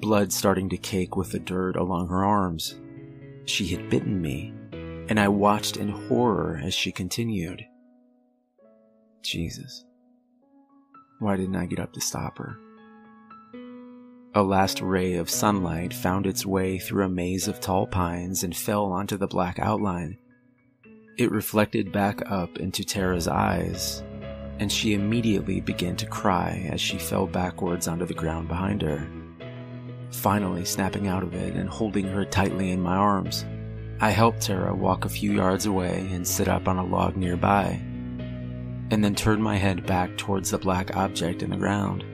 blood 0.00 0.32
starting 0.32 0.68
to 0.70 0.76
cake 0.76 1.16
with 1.16 1.32
the 1.32 1.38
dirt 1.38 1.76
along 1.76 2.08
her 2.08 2.24
arms. 2.24 2.80
She 3.44 3.66
had 3.68 3.90
bitten 3.90 4.20
me, 4.20 4.52
and 5.08 5.18
I 5.20 5.28
watched 5.28 5.76
in 5.76 5.88
horror 5.88 6.60
as 6.62 6.74
she 6.74 6.90
continued. 6.90 7.64
Jesus. 9.22 9.84
Why 11.18 11.36
didn't 11.36 11.56
I 11.56 11.66
get 11.66 11.80
up 11.80 11.92
to 11.92 12.00
stop 12.00 12.38
her? 12.38 12.56
A 14.32 14.44
last 14.44 14.80
ray 14.80 15.14
of 15.14 15.28
sunlight 15.28 15.92
found 15.92 16.24
its 16.24 16.46
way 16.46 16.78
through 16.78 17.04
a 17.04 17.08
maze 17.08 17.48
of 17.48 17.58
tall 17.58 17.88
pines 17.88 18.44
and 18.44 18.56
fell 18.56 18.92
onto 18.92 19.16
the 19.16 19.26
black 19.26 19.58
outline. 19.58 20.18
It 21.18 21.32
reflected 21.32 21.90
back 21.90 22.22
up 22.30 22.58
into 22.58 22.84
Tara's 22.84 23.26
eyes, 23.26 24.04
and 24.60 24.70
she 24.70 24.94
immediately 24.94 25.60
began 25.60 25.96
to 25.96 26.06
cry 26.06 26.64
as 26.70 26.80
she 26.80 26.96
fell 26.96 27.26
backwards 27.26 27.88
onto 27.88 28.06
the 28.06 28.14
ground 28.14 28.46
behind 28.46 28.82
her. 28.82 29.04
Finally, 30.12 30.64
snapping 30.64 31.08
out 31.08 31.24
of 31.24 31.34
it 31.34 31.56
and 31.56 31.68
holding 31.68 32.06
her 32.06 32.24
tightly 32.24 32.70
in 32.70 32.80
my 32.80 32.94
arms, 32.94 33.44
I 34.00 34.10
helped 34.10 34.42
Tara 34.42 34.72
walk 34.72 35.04
a 35.04 35.08
few 35.08 35.32
yards 35.32 35.66
away 35.66 36.08
and 36.12 36.24
sit 36.24 36.46
up 36.46 36.68
on 36.68 36.78
a 36.78 36.86
log 36.86 37.16
nearby, 37.16 37.80
and 38.92 39.02
then 39.02 39.16
turned 39.16 39.42
my 39.42 39.56
head 39.56 39.86
back 39.86 40.16
towards 40.16 40.52
the 40.52 40.58
black 40.58 40.96
object 40.96 41.42
in 41.42 41.50
the 41.50 41.56
ground. 41.56 42.04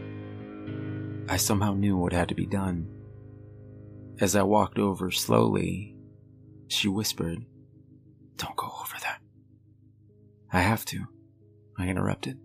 I 1.29 1.37
somehow 1.37 1.75
knew 1.75 1.97
what 1.97 2.13
had 2.13 2.29
to 2.29 2.35
be 2.35 2.47
done. 2.47 2.89
As 4.21 4.37
I 4.37 4.43
walked 4.43 4.79
over 4.79 5.11
slowly, 5.11 5.97
she 6.69 6.89
whispered, 6.89 7.45
Don't 8.37 8.57
go 8.57 8.67
over 8.81 8.95
there. 9.01 9.19
I 10.53 10.61
have 10.61 10.85
to, 10.87 11.07
I 11.79 11.89
interrupted, 11.89 12.39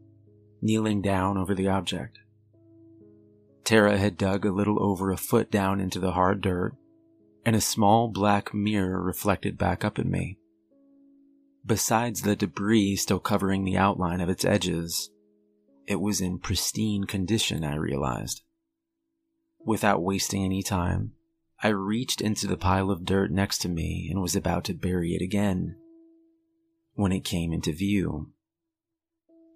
kneeling 0.62 1.02
down 1.02 1.38
over 1.38 1.54
the 1.54 1.68
object. 1.68 2.20
Tara 3.64 3.98
had 3.98 4.18
dug 4.18 4.46
a 4.46 4.52
little 4.52 4.84
over 4.84 5.12
a 5.12 5.18
foot 5.18 5.52
down 5.52 5.80
into 5.80 6.00
the 6.00 6.12
hard 6.12 6.42
dirt, 6.42 6.76
and 7.46 7.56
a 7.56 7.62
small 7.62 8.08
black 8.10 8.54
mirror 8.54 9.02
reflected 9.02 9.58
back 9.58 9.86
up 9.86 10.00
at 10.00 10.06
me. 10.06 10.38
Besides 11.66 12.24
the 12.24 12.36
debris 12.36 12.96
still 12.96 13.20
covering 13.20 13.64
the 13.64 13.78
outline 13.78 14.20
of 14.20 14.30
its 14.30 14.44
edges, 14.44 15.12
it 15.88 16.02
was 16.02 16.20
in 16.20 16.40
pristine 16.40 17.06
condition, 17.06 17.64
I 17.64 17.76
realized. 17.76 18.42
Without 19.66 20.02
wasting 20.02 20.44
any 20.44 20.64
time, 20.64 21.14
I 21.64 21.70
reached 21.70 22.22
into 22.22 22.48
the 22.48 22.58
pile 22.58 22.90
of 22.90 23.06
dirt 23.06 23.32
next 23.32 23.60
to 23.60 23.70
me 23.70 24.08
and 24.10 24.22
was 24.22 24.36
about 24.36 24.64
to 24.66 24.74
bury 24.74 25.14
it 25.14 25.22
again 25.22 25.76
when 26.96 27.12
it 27.12 27.24
came 27.24 27.54
into 27.54 27.72
view. 27.72 28.32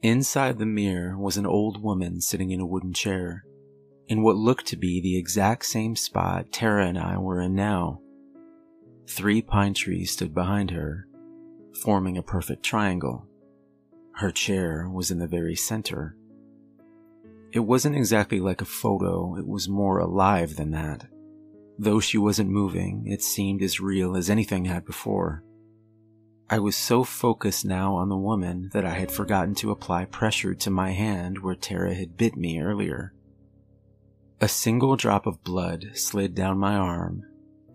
Inside 0.02 0.60
the 0.60 0.66
mirror 0.68 1.18
was 1.18 1.38
an 1.38 1.48
old 1.48 1.82
woman 1.82 2.22
sitting 2.22 2.52
in 2.52 2.60
a 2.60 2.66
wooden 2.66 2.94
chair, 2.94 3.44
in 4.08 4.22
what 4.22 4.36
looked 4.36 4.68
to 4.68 4.78
be 4.78 5.02
the 5.02 5.18
exact 5.18 5.66
same 5.66 5.96
spot 5.96 6.52
Tara 6.52 6.86
and 6.86 6.98
I 6.98 7.18
were 7.18 7.42
in 7.42 7.56
now. 7.56 8.02
Three 9.08 9.42
pine 9.42 9.74
trees 9.74 10.12
stood 10.12 10.34
behind 10.34 10.70
her, 10.72 11.08
forming 11.82 12.18
a 12.18 12.24
perfect 12.24 12.64
triangle. 12.64 13.28
Her 14.14 14.32
chair 14.32 14.88
was 14.88 15.10
in 15.10 15.18
the 15.18 15.28
very 15.28 15.56
center. 15.56 16.16
It 17.56 17.64
wasn't 17.64 17.96
exactly 17.96 18.42
like 18.42 18.60
a 18.60 18.66
photo, 18.66 19.38
it 19.38 19.48
was 19.48 19.70
more 19.70 20.00
alive 20.00 20.58
than 20.58 20.72
that. 20.72 21.08
Though 21.80 22.02
she 22.02 22.18
wasn't 22.18 22.50
moving, 22.50 23.08
it 23.08 23.22
seemed 23.22 23.62
as 23.62 23.80
real 23.80 24.18
as 24.18 24.30
anything 24.30 24.66
had 24.66 24.84
before. 24.84 25.42
I 26.50 26.60
was 26.60 26.76
so 26.76 27.06
focused 27.06 27.64
now 27.64 27.96
on 27.96 28.10
the 28.10 28.18
woman 28.18 28.72
that 28.74 28.84
I 28.84 28.90
had 28.90 29.10
forgotten 29.10 29.56
to 29.56 29.72
apply 29.72 30.04
pressure 30.04 30.54
to 30.54 30.70
my 30.70 30.92
hand 30.92 31.42
where 31.42 31.56
Tara 31.56 31.94
had 31.94 32.18
bit 32.18 32.36
me 32.36 32.60
earlier. 32.60 33.14
A 34.42 34.50
single 34.50 34.98
drop 34.98 35.26
of 35.26 35.46
blood 35.46 35.92
slid 35.94 36.36
down 36.36 36.58
my 36.58 36.76
arm 36.76 37.24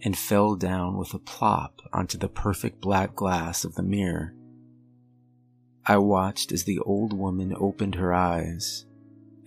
and 0.03 0.15
fell 0.15 0.57
down 0.57 0.99
with 0.99 1.15
a 1.15 1.19
plop 1.19 1.81
onto 1.91 2.19
the 2.19 2.29
perfect 2.29 2.83
black 2.83 3.17
glass 3.17 3.65
of 3.65 3.77
the 3.77 3.83
mirror. 3.83 4.35
I 5.87 5.97
watched 5.97 6.53
as 6.53 6.65
the 6.65 6.81
old 6.81 7.15
woman 7.15 7.55
opened 7.59 7.95
her 7.95 8.13
eyes 8.13 8.85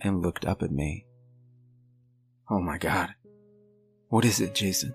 and 0.04 0.22
looked 0.22 0.44
up 0.44 0.62
at 0.62 0.70
me. 0.70 1.06
Oh 2.50 2.60
my 2.60 2.78
god. 2.78 3.14
What 4.08 4.24
is 4.24 4.40
it, 4.40 4.54
Jason? 4.54 4.94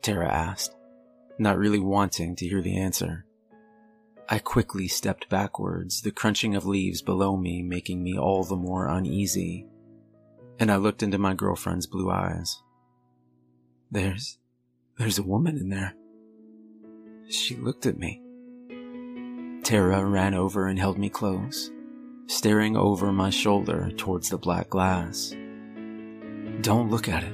Tara 0.00 0.28
asked, 0.28 0.74
not 1.38 1.58
really 1.58 1.80
wanting 1.80 2.36
to 2.36 2.48
hear 2.48 2.62
the 2.62 2.78
answer. 2.78 3.26
I 4.28 4.38
quickly 4.38 4.88
stepped 4.88 5.28
backwards, 5.28 6.02
the 6.02 6.12
crunching 6.12 6.54
of 6.54 6.66
leaves 6.66 7.02
below 7.02 7.36
me 7.36 7.62
making 7.62 8.02
me 8.02 8.16
all 8.16 8.44
the 8.44 8.56
more 8.56 8.86
uneasy, 8.86 9.66
and 10.58 10.70
I 10.70 10.76
looked 10.76 11.02
into 11.02 11.18
my 11.18 11.34
girlfriend's 11.34 11.86
blue 11.86 12.10
eyes. 12.10 12.62
There's, 13.90 14.38
there's 14.98 15.18
a 15.18 15.22
woman 15.22 15.56
in 15.56 15.70
there. 15.70 15.94
She 17.28 17.56
looked 17.56 17.86
at 17.86 17.98
me. 17.98 18.22
Tara 19.62 20.04
ran 20.04 20.34
over 20.34 20.68
and 20.68 20.78
held 20.78 20.98
me 20.98 21.08
close 21.08 21.70
staring 22.28 22.76
over 22.76 23.10
my 23.10 23.30
shoulder 23.30 23.90
towards 23.96 24.28
the 24.28 24.36
black 24.36 24.68
glass. 24.68 25.34
Don't 26.60 26.90
look 26.90 27.08
at 27.08 27.24
it, 27.24 27.32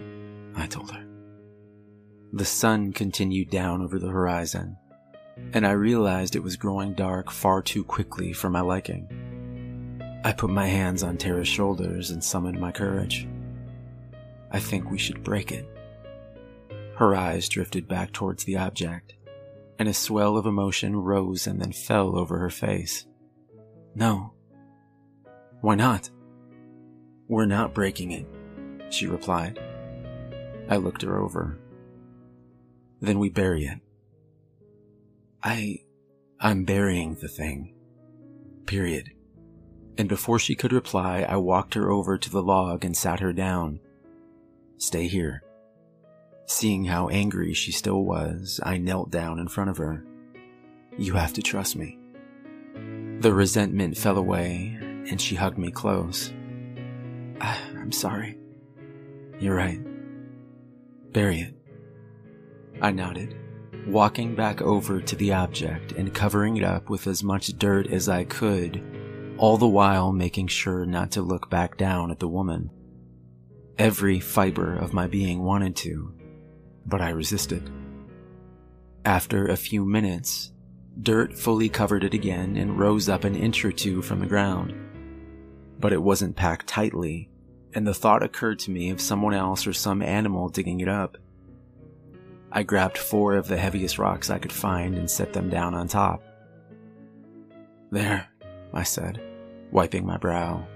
I 0.55 0.67
told 0.67 0.93
her. 0.93 1.05
The 2.33 2.45
sun 2.45 2.93
continued 2.93 3.51
down 3.51 3.83
over 3.83 3.99
the 3.99 4.09
horizon, 4.09 4.77
and 5.53 5.67
I 5.67 5.73
realized 5.73 6.37
it 6.37 6.43
was 6.45 6.57
growing 6.57 6.95
dark 6.95 7.31
far 7.31 7.61
too 7.61 7.83
quickly 7.83 8.33
for 8.33 8.49
my 8.49 8.61
liking. 8.61 10.01
I 10.25 10.33
put 10.33 10.51
my 10.51 10.67
hands 10.67 11.03
on 11.03 11.17
Tara's 11.17 11.49
shoulders 11.49 12.11
and 12.11 12.23
summoned 12.23 12.61
my 12.61 12.71
courage. 12.71 13.27
I 14.53 14.61
think 14.61 14.91
we 14.91 14.99
should 14.99 15.25
break 15.25 15.51
it. 15.51 15.69
Her 16.97 17.17
eyes 17.17 17.49
drifted 17.49 17.89
back 17.89 18.13
towards 18.13 18.45
the 18.45 18.57
object, 18.57 19.15
and 19.77 19.89
a 19.89 19.95
swell 19.95 20.37
of 20.37 20.47
emotion 20.47 20.95
rose 20.95 21.49
and 21.49 21.61
then 21.61 21.73
fell 21.73 22.17
over 22.17 22.39
her 22.39 22.51
face. 22.51 23.07
No. 23.97 24.34
Why 25.65 25.77
not? 25.77 26.11
We're 27.27 27.47
not 27.47 27.73
breaking 27.73 28.13
it, 28.13 28.27
she 28.93 29.07
replied. 29.07 29.59
I 30.69 30.77
looked 30.77 31.01
her 31.01 31.19
over. 31.19 31.59
Then 33.01 33.19
we 33.19 33.31
bury 33.31 33.65
it. 33.65 33.81
I. 35.43 35.79
I'm 36.39 36.65
burying 36.65 37.15
the 37.15 37.29
thing. 37.29 37.75
Period. 38.67 39.13
And 39.97 40.07
before 40.07 40.39
she 40.39 40.55
could 40.55 40.75
reply, 40.75 41.25
I 41.27 41.39
walked 41.39 41.73
her 41.73 41.91
over 41.91 42.19
to 42.19 42.31
the 42.31 42.43
log 42.43 42.85
and 42.85 42.95
sat 42.95 43.21
her 43.21 43.33
down. 43.33 43.81
Stay 44.77 45.07
here. 45.07 45.43
Seeing 46.45 46.85
how 46.85 47.09
angry 47.09 47.55
she 47.55 47.73
still 47.73 48.05
was, 48.05 48.61
I 48.63 48.77
knelt 48.77 49.11
down 49.11 49.39
in 49.39 49.49
front 49.49 49.71
of 49.71 49.79
her. 49.79 50.05
You 50.99 51.15
have 51.15 51.33
to 51.33 51.43
trust 51.43 51.75
me. 51.75 51.99
The 53.21 53.33
resentment 53.33 53.97
fell 53.97 54.19
away, 54.19 54.79
and 55.11 55.21
she 55.21 55.35
hugged 55.35 55.59
me 55.59 55.71
close. 55.71 56.31
I'm 57.41 57.93
sorry. 57.93 58.39
You're 59.39 59.57
right. 59.57 59.81
Bury 61.13 61.41
it. 61.41 61.55
I 62.81 62.91
nodded, 62.91 63.37
walking 63.87 64.35
back 64.35 64.63
over 64.63 65.01
to 65.01 65.17
the 65.17 65.33
object 65.33 65.93
and 65.93 66.15
covering 66.15 66.57
it 66.57 66.65
up 66.65 66.89
with 66.91 67.07
as 67.07 67.23
much 67.23 67.59
dirt 67.59 67.87
as 67.89 68.09
I 68.09 68.25
could, 68.25 68.83
all 69.39 69.57
the 69.57 69.69
while 69.69 70.13
making 70.13 70.49
sure 70.49 70.85
not 70.85 71.13
to 71.13 71.23
look 71.23 71.51
back 71.51 71.77
down 71.77 72.11
at 72.11 72.19
the 72.19 72.29
woman. 72.29 72.71
Every 73.79 74.21
fiber 74.21 74.77
of 74.77 74.93
my 74.93 75.07
being 75.07 75.43
wanted 75.43 75.77
to, 75.77 76.15
but 76.87 77.01
I 77.01 77.11
resisted. 77.11 77.71
After 79.05 79.47
a 79.47 79.57
few 79.57 79.85
minutes, 79.85 80.53
dirt 81.01 81.37
fully 81.37 81.69
covered 81.69 82.05
it 82.05 82.15
again 82.15 82.57
and 82.57 82.79
rose 82.79 83.09
up 83.09 83.25
an 83.25 83.35
inch 83.35 83.65
or 83.65 83.73
two 83.73 84.01
from 84.01 84.21
the 84.21 84.27
ground. 84.27 84.84
But 85.79 85.93
it 85.93 86.03
wasn't 86.03 86.37
packed 86.37 86.67
tightly, 86.67 87.31
and 87.75 87.87
the 87.87 87.95
thought 87.95 88.23
occurred 88.23 88.59
to 88.61 88.71
me 88.71 88.91
of 88.91 89.01
someone 89.01 89.35
else 89.35 89.67
or 89.67 89.73
some 89.73 90.03
animal 90.03 90.49
digging 90.49 90.81
it 90.81 90.89
up. 90.89 91.19
I 92.53 92.63
grabbed 92.63 92.97
four 92.97 93.35
of 93.35 93.49
the 93.49 93.57
heaviest 93.57 93.99
rocks 93.99 94.31
I 94.31 94.39
could 94.39 94.53
find 94.53 94.95
and 94.95 95.11
set 95.11 95.33
them 95.33 95.51
down 95.51 95.75
on 95.75 95.89
top. 95.89 96.23
There, 97.91 98.29
I 98.73 98.85
said, 98.85 99.21
wiping 99.73 100.07
my 100.07 100.17
brow. 100.17 100.67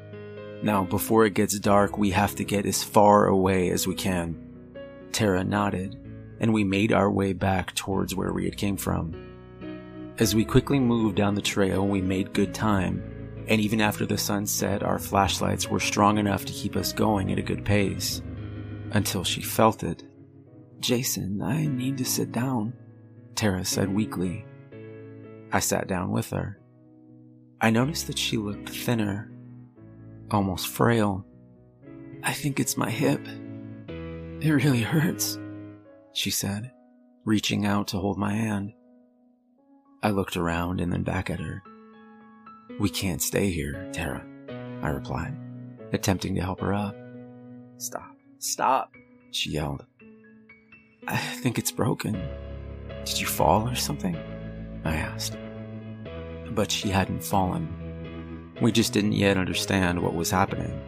Now, 0.62 0.82
before 0.82 1.24
it 1.24 1.34
gets 1.34 1.56
dark, 1.60 1.96
we 1.96 2.10
have 2.10 2.34
to 2.34 2.44
get 2.44 2.66
as 2.66 2.82
far 2.82 3.26
away 3.26 3.70
as 3.70 3.86
we 3.86 3.94
can. 3.94 4.36
Tara 5.12 5.44
nodded, 5.44 5.96
and 6.40 6.52
we 6.52 6.64
made 6.64 6.92
our 6.92 7.10
way 7.10 7.32
back 7.32 7.74
towards 7.76 8.14
where 8.14 8.32
we 8.32 8.44
had 8.44 8.56
came 8.56 8.76
from. 8.76 9.14
As 10.18 10.34
we 10.34 10.44
quickly 10.44 10.80
moved 10.80 11.14
down 11.14 11.36
the 11.36 11.40
trail, 11.40 11.86
we 11.86 12.00
made 12.00 12.32
good 12.32 12.52
time, 12.52 13.02
and 13.48 13.60
even 13.60 13.80
after 13.80 14.04
the 14.04 14.18
sun 14.18 14.46
set, 14.46 14.82
our 14.82 14.98
flashlights 14.98 15.68
were 15.68 15.80
strong 15.80 16.18
enough 16.18 16.44
to 16.44 16.52
keep 16.52 16.76
us 16.76 16.92
going 16.92 17.32
at 17.32 17.38
a 17.38 17.42
good 17.42 17.64
pace. 17.64 18.20
Until 18.92 19.24
she 19.24 19.40
felt 19.40 19.82
it. 19.82 20.02
Jason, 20.80 21.42
I 21.42 21.66
need 21.66 21.98
to 21.98 22.04
sit 22.04 22.30
down, 22.30 22.74
Tara 23.34 23.64
said 23.64 23.92
weakly. 23.92 24.44
I 25.50 25.60
sat 25.60 25.88
down 25.88 26.10
with 26.10 26.30
her. 26.30 26.60
I 27.60 27.70
noticed 27.70 28.06
that 28.06 28.18
she 28.18 28.36
looked 28.36 28.68
thinner, 28.68 29.32
almost 30.30 30.68
frail. 30.68 31.24
I 32.22 32.34
think 32.34 32.60
it's 32.60 32.76
my 32.76 32.90
hip. 32.90 33.26
It 33.88 34.50
really 34.50 34.82
hurts, 34.82 35.38
she 36.12 36.30
said, 36.30 36.70
reaching 37.24 37.66
out 37.66 37.88
to 37.88 37.98
hold 37.98 38.18
my 38.18 38.34
hand. 38.34 38.72
I 40.02 40.10
looked 40.10 40.36
around 40.36 40.80
and 40.80 40.92
then 40.92 41.02
back 41.02 41.30
at 41.30 41.40
her. 41.40 41.62
We 42.78 42.88
can't 42.88 43.20
stay 43.22 43.50
here, 43.50 43.88
Tara, 43.92 44.24
I 44.82 44.88
replied, 44.90 45.36
attempting 45.92 46.34
to 46.36 46.40
help 46.40 46.60
her 46.60 46.72
up. 46.72 46.94
Stop, 47.78 48.14
stop, 48.38 48.92
she 49.32 49.50
yelled. 49.50 49.84
I 51.08 51.16
think 51.16 51.58
it's 51.58 51.72
broken. 51.72 52.12
Did 53.04 53.20
you 53.20 53.26
fall 53.26 53.68
or 53.68 53.74
something? 53.74 54.16
I 54.84 54.94
asked. 54.94 55.36
But 56.50 56.70
she 56.70 56.88
hadn't 56.88 57.24
fallen. 57.24 58.54
We 58.60 58.70
just 58.70 58.92
didn't 58.92 59.12
yet 59.12 59.36
understand 59.36 60.00
what 60.00 60.14
was 60.14 60.30
happening. 60.30 60.80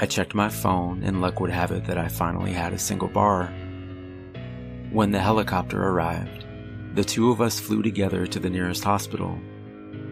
I 0.00 0.06
checked 0.06 0.34
my 0.34 0.48
phone, 0.48 1.04
and 1.04 1.20
luck 1.20 1.38
would 1.40 1.50
have 1.50 1.70
it 1.70 1.84
that 1.84 1.98
I 1.98 2.08
finally 2.08 2.52
had 2.52 2.72
a 2.72 2.78
single 2.78 3.08
bar. 3.08 3.52
When 4.90 5.12
the 5.12 5.20
helicopter 5.20 5.80
arrived, 5.80 6.46
the 6.94 7.04
two 7.04 7.30
of 7.30 7.40
us 7.40 7.60
flew 7.60 7.82
together 7.82 8.26
to 8.26 8.40
the 8.40 8.50
nearest 8.50 8.82
hospital 8.82 9.38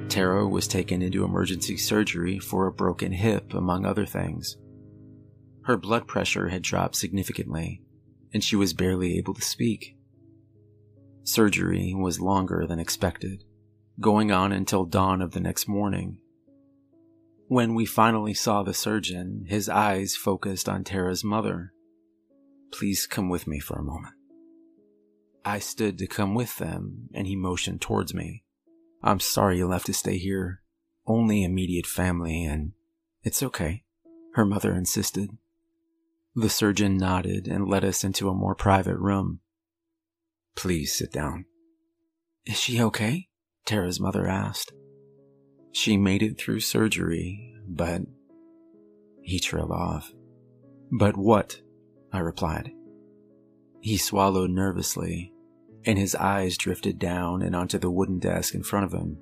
Tara 0.09 0.47
was 0.47 0.69
taken 0.69 1.03
into 1.03 1.25
emergency 1.25 1.77
surgery 1.77 2.38
for 2.38 2.67
a 2.67 2.73
broken 2.73 3.12
hip, 3.12 3.55
among 3.55 3.87
other 3.87 4.07
things. 4.07 4.57
Her 5.65 5.77
blood 5.77 6.07
pressure 6.07 6.49
had 6.49 6.62
dropped 6.62 6.97
significantly, 6.97 7.83
and 8.35 8.43
she 8.43 8.57
was 8.57 8.73
barely 8.73 9.17
able 9.19 9.35
to 9.35 9.43
speak. 9.43 9.97
Surgery 11.25 11.95
was 11.95 12.21
longer 12.21 12.67
than 12.67 12.81
expected, 12.81 13.45
going 14.01 14.33
on 14.33 14.53
until 14.53 14.85
dawn 14.85 15.23
of 15.23 15.33
the 15.33 15.41
next 15.41 15.69
morning. 15.69 16.19
When 17.47 17.75
we 17.75 17.85
finally 17.85 18.35
saw 18.35 18.62
the 18.62 18.75
surgeon, 18.75 19.45
his 19.47 19.69
eyes 19.69 20.17
focused 20.17 20.69
on 20.69 20.85
Tara's 20.85 21.23
mother. 21.23 21.73
Please 22.73 23.07
come 23.07 23.29
with 23.29 23.47
me 23.47 23.61
for 23.61 23.79
a 23.79 23.85
moment. 23.85 24.15
I 25.45 25.59
stood 25.59 25.99
to 25.99 26.07
come 26.07 26.35
with 26.35 26.57
them, 26.57 27.09
and 27.15 27.27
he 27.27 27.37
motioned 27.37 27.81
towards 27.81 28.15
me. 28.15 28.45
I'm 29.03 29.21
sorry 29.21 29.59
you'll 29.59 29.73
have 29.73 29.85
to 29.85 29.93
stay 29.93 30.19
here. 30.19 30.62
Only 31.07 31.43
immediate 31.43 31.87
family, 31.87 32.45
and 32.45 32.73
it's 33.23 33.43
okay, 33.43 33.83
her 34.35 34.45
mother 34.45 34.75
insisted. 34.75 35.31
The 36.35 36.49
surgeon 36.49 36.97
nodded 36.97 37.49
and 37.49 37.69
led 37.69 37.85
us 37.85 38.05
into 38.05 38.29
a 38.29 38.35
more 38.35 38.55
private 38.55 38.99
room. 38.99 39.41
Please 40.55 40.93
sit 40.93 41.12
down. 41.12 41.47
Is 42.47 42.59
she 42.59 42.81
okay? 42.81 43.29
Tara's 43.65 44.01
mother 44.01 44.27
asked. 44.27 44.73
She 45.73 45.97
made 45.97 46.23
it 46.23 46.38
through 46.38 46.61
surgery, 46.61 47.55
but. 47.67 48.03
He 49.23 49.41
trailed 49.41 49.71
off. 49.71 50.12
But 50.91 51.17
what? 51.17 51.61
I 52.12 52.19
replied. 52.19 52.73
He 53.81 53.97
swallowed 53.97 54.51
nervously 54.51 55.32
and 55.85 55.99
his 55.99 56.14
eyes 56.14 56.57
drifted 56.57 56.99
down 56.99 57.42
and 57.42 57.57
onto 57.57 57.79
the 57.79 57.90
wooden 57.90 58.18
desk 58.18 58.55
in 58.55 58.62
front 58.62 58.87
of 58.87 58.92
him. 58.92 59.18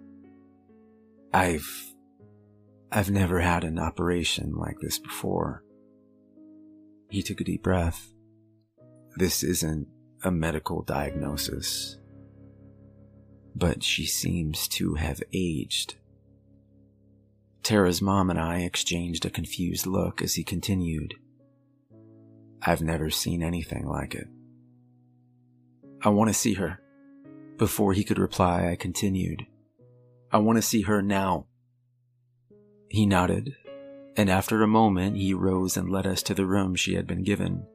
I've. 1.33 1.69
I've 2.93 3.11
never 3.11 3.39
had 3.39 3.63
an 3.63 3.79
operation 3.79 4.53
like 4.57 4.81
this 4.81 4.99
before. 4.99 5.63
He 7.09 7.23
took 7.23 7.41
a 7.41 7.45
deep 7.45 7.63
breath. 7.63 8.13
This 9.17 9.45
isn't 9.45 9.87
a 10.25 10.31
medical 10.31 10.83
diagnosis. 10.83 11.99
But 13.55 13.85
she 13.85 14.07
seems 14.07 14.67
to 14.69 14.95
have 14.95 15.23
aged. 15.33 15.95
Tara's 17.63 18.03
mom 18.03 18.31
and 18.31 18.41
I 18.41 18.61
exchanged 18.61 19.25
a 19.25 19.31
confused 19.31 19.87
look 19.87 20.21
as 20.23 20.35
he 20.35 20.43
continued. 20.43 21.15
I've 22.63 22.83
never 22.83 23.11
seen 23.11 23.43
anything 23.43 23.87
like 23.87 24.15
it. 24.15 24.27
I 26.03 26.09
want 26.09 26.29
to 26.29 26.35
see 26.35 26.55
her. 26.55 26.81
Before 27.59 27.93
he 27.93 28.05
could 28.05 28.19
reply, 28.19 28.71
I 28.71 28.77
continued. 28.77 29.47
I 30.33 30.39
want 30.39 30.57
to 30.57 30.63
see 30.63 30.83
her 30.83 31.03
now. 31.03 31.47
He 32.89 33.05
nodded, 33.05 33.55
and 34.17 34.31
after 34.31 34.63
a 34.63 34.67
moment, 34.67 35.17
he 35.17 35.35
rose 35.35 35.77
and 35.77 35.91
led 35.91 36.07
us 36.07 36.23
to 36.25 36.35
the 36.35 36.47
room 36.47 36.75
she 36.75 36.95
had 36.95 37.07
been 37.07 37.23
given. 37.23 37.67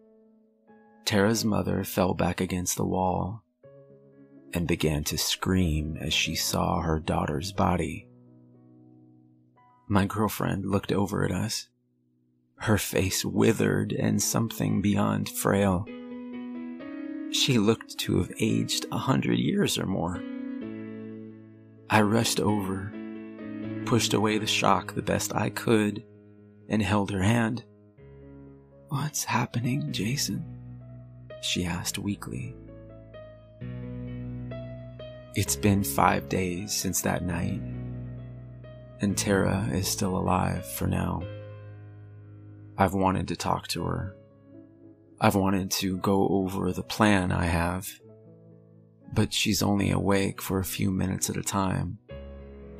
Tara's 1.05 1.45
mother 1.45 1.83
fell 1.83 2.13
back 2.13 2.41
against 2.41 2.77
the 2.77 2.85
wall 2.85 3.43
and 4.53 4.67
began 4.67 5.03
to 5.03 5.17
scream 5.17 5.97
as 6.01 6.13
she 6.13 6.33
saw 6.33 6.81
her 6.81 6.99
daughter's 6.99 7.51
body. 7.51 8.07
My 9.87 10.05
girlfriend 10.05 10.65
looked 10.65 10.91
over 10.91 11.23
at 11.23 11.31
us, 11.31 11.67
her 12.57 12.79
face 12.79 13.23
withered 13.23 13.91
and 13.93 14.21
something 14.21 14.81
beyond 14.81 15.29
frail. 15.29 15.85
She 17.35 17.59
looked 17.59 17.97
to 17.97 18.19
have 18.19 18.31
aged 18.39 18.85
a 18.93 18.97
hundred 18.97 19.39
years 19.39 19.77
or 19.77 19.85
more. 19.85 20.23
I 21.89 22.01
rushed 22.01 22.39
over, 22.39 22.93
pushed 23.85 24.13
away 24.13 24.37
the 24.37 24.47
shock 24.47 24.95
the 24.95 25.01
best 25.01 25.35
I 25.35 25.49
could, 25.49 26.05
and 26.69 26.81
held 26.81 27.11
her 27.11 27.21
hand. 27.21 27.65
What's 28.87 29.25
happening, 29.25 29.91
Jason? 29.91 30.45
She 31.41 31.65
asked 31.65 31.99
weakly. 31.99 32.55
It's 35.35 35.57
been 35.57 35.83
five 35.83 36.29
days 36.29 36.71
since 36.71 37.01
that 37.01 37.25
night, 37.25 37.61
and 39.01 39.17
Tara 39.17 39.67
is 39.73 39.89
still 39.89 40.17
alive 40.17 40.65
for 40.65 40.87
now. 40.87 41.21
I've 42.77 42.93
wanted 42.93 43.27
to 43.27 43.35
talk 43.35 43.67
to 43.69 43.83
her. 43.83 44.15
I've 45.19 45.35
wanted 45.35 45.71
to 45.71 45.97
go 45.97 46.27
over 46.27 46.71
the 46.71 46.83
plan 46.83 47.31
I 47.31 47.45
have, 47.45 47.89
but 49.13 49.33
she's 49.33 49.63
only 49.63 49.91
awake 49.91 50.41
for 50.41 50.59
a 50.59 50.65
few 50.65 50.91
minutes 50.91 51.29
at 51.29 51.37
a 51.37 51.43
time 51.43 51.97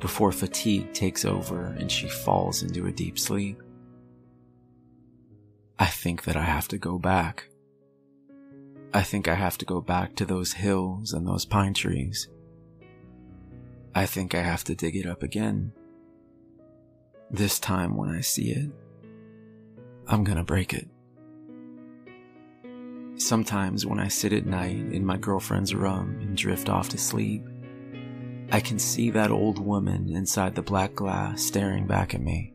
before 0.00 0.32
fatigue 0.32 0.92
takes 0.92 1.24
over 1.24 1.66
and 1.78 1.90
she 1.90 2.08
falls 2.08 2.62
into 2.62 2.86
a 2.86 2.92
deep 2.92 3.18
sleep. 3.18 3.62
I 5.78 5.86
think 5.86 6.24
that 6.24 6.36
I 6.36 6.44
have 6.44 6.68
to 6.68 6.78
go 6.78 6.98
back. 6.98 7.48
I 8.92 9.02
think 9.02 9.28
I 9.28 9.34
have 9.34 9.58
to 9.58 9.64
go 9.64 9.80
back 9.80 10.14
to 10.16 10.24
those 10.24 10.52
hills 10.52 11.12
and 11.12 11.26
those 11.26 11.44
pine 11.44 11.74
trees 11.74 12.28
I 13.96 14.04
think 14.04 14.34
I 14.34 14.42
have 14.42 14.62
to 14.64 14.74
dig 14.74 14.94
it 14.94 15.06
up 15.06 15.22
again. 15.22 15.72
This 17.30 17.58
time 17.58 17.96
when 17.96 18.10
I 18.10 18.20
see 18.20 18.50
it, 18.50 18.70
I'm 20.06 20.22
gonna 20.22 20.44
break 20.44 20.74
it. 20.74 20.86
Sometimes 23.18 23.86
when 23.86 23.98
I 23.98 24.08
sit 24.08 24.34
at 24.34 24.44
night 24.44 24.76
in 24.92 25.04
my 25.04 25.16
girlfriend's 25.16 25.74
room 25.74 26.18
and 26.20 26.36
drift 26.36 26.68
off 26.68 26.90
to 26.90 26.98
sleep, 26.98 27.46
I 28.52 28.60
can 28.60 28.78
see 28.78 29.10
that 29.10 29.30
old 29.30 29.58
woman 29.58 30.10
inside 30.10 30.54
the 30.54 30.62
black 30.62 30.94
glass 30.94 31.42
staring 31.42 31.86
back 31.86 32.14
at 32.14 32.20
me. 32.20 32.52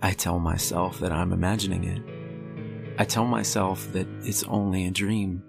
I 0.00 0.12
tell 0.12 0.38
myself 0.38 0.98
that 1.00 1.12
I'm 1.12 1.32
imagining 1.32 1.84
it. 1.84 3.00
I 3.00 3.04
tell 3.04 3.26
myself 3.26 3.92
that 3.92 4.08
it's 4.22 4.44
only 4.44 4.86
a 4.86 4.90
dream. 4.90 5.42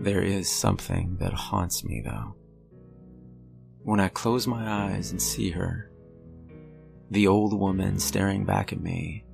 There 0.00 0.22
is 0.22 0.50
something 0.50 1.16
that 1.18 1.32
haunts 1.32 1.84
me 1.84 2.02
though. 2.04 2.36
When 3.82 3.98
I 3.98 4.08
close 4.08 4.46
my 4.46 4.92
eyes 4.92 5.10
and 5.10 5.20
see 5.20 5.50
her, 5.50 5.90
the 7.10 7.26
old 7.26 7.58
woman 7.58 7.98
staring 7.98 8.44
back 8.44 8.72
at 8.72 8.80
me 8.80 9.24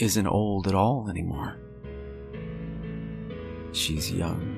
isn't 0.00 0.26
old 0.26 0.66
at 0.66 0.74
all 0.74 1.08
anymore. 1.08 1.56
She's 3.72 4.10
young. 4.10 4.56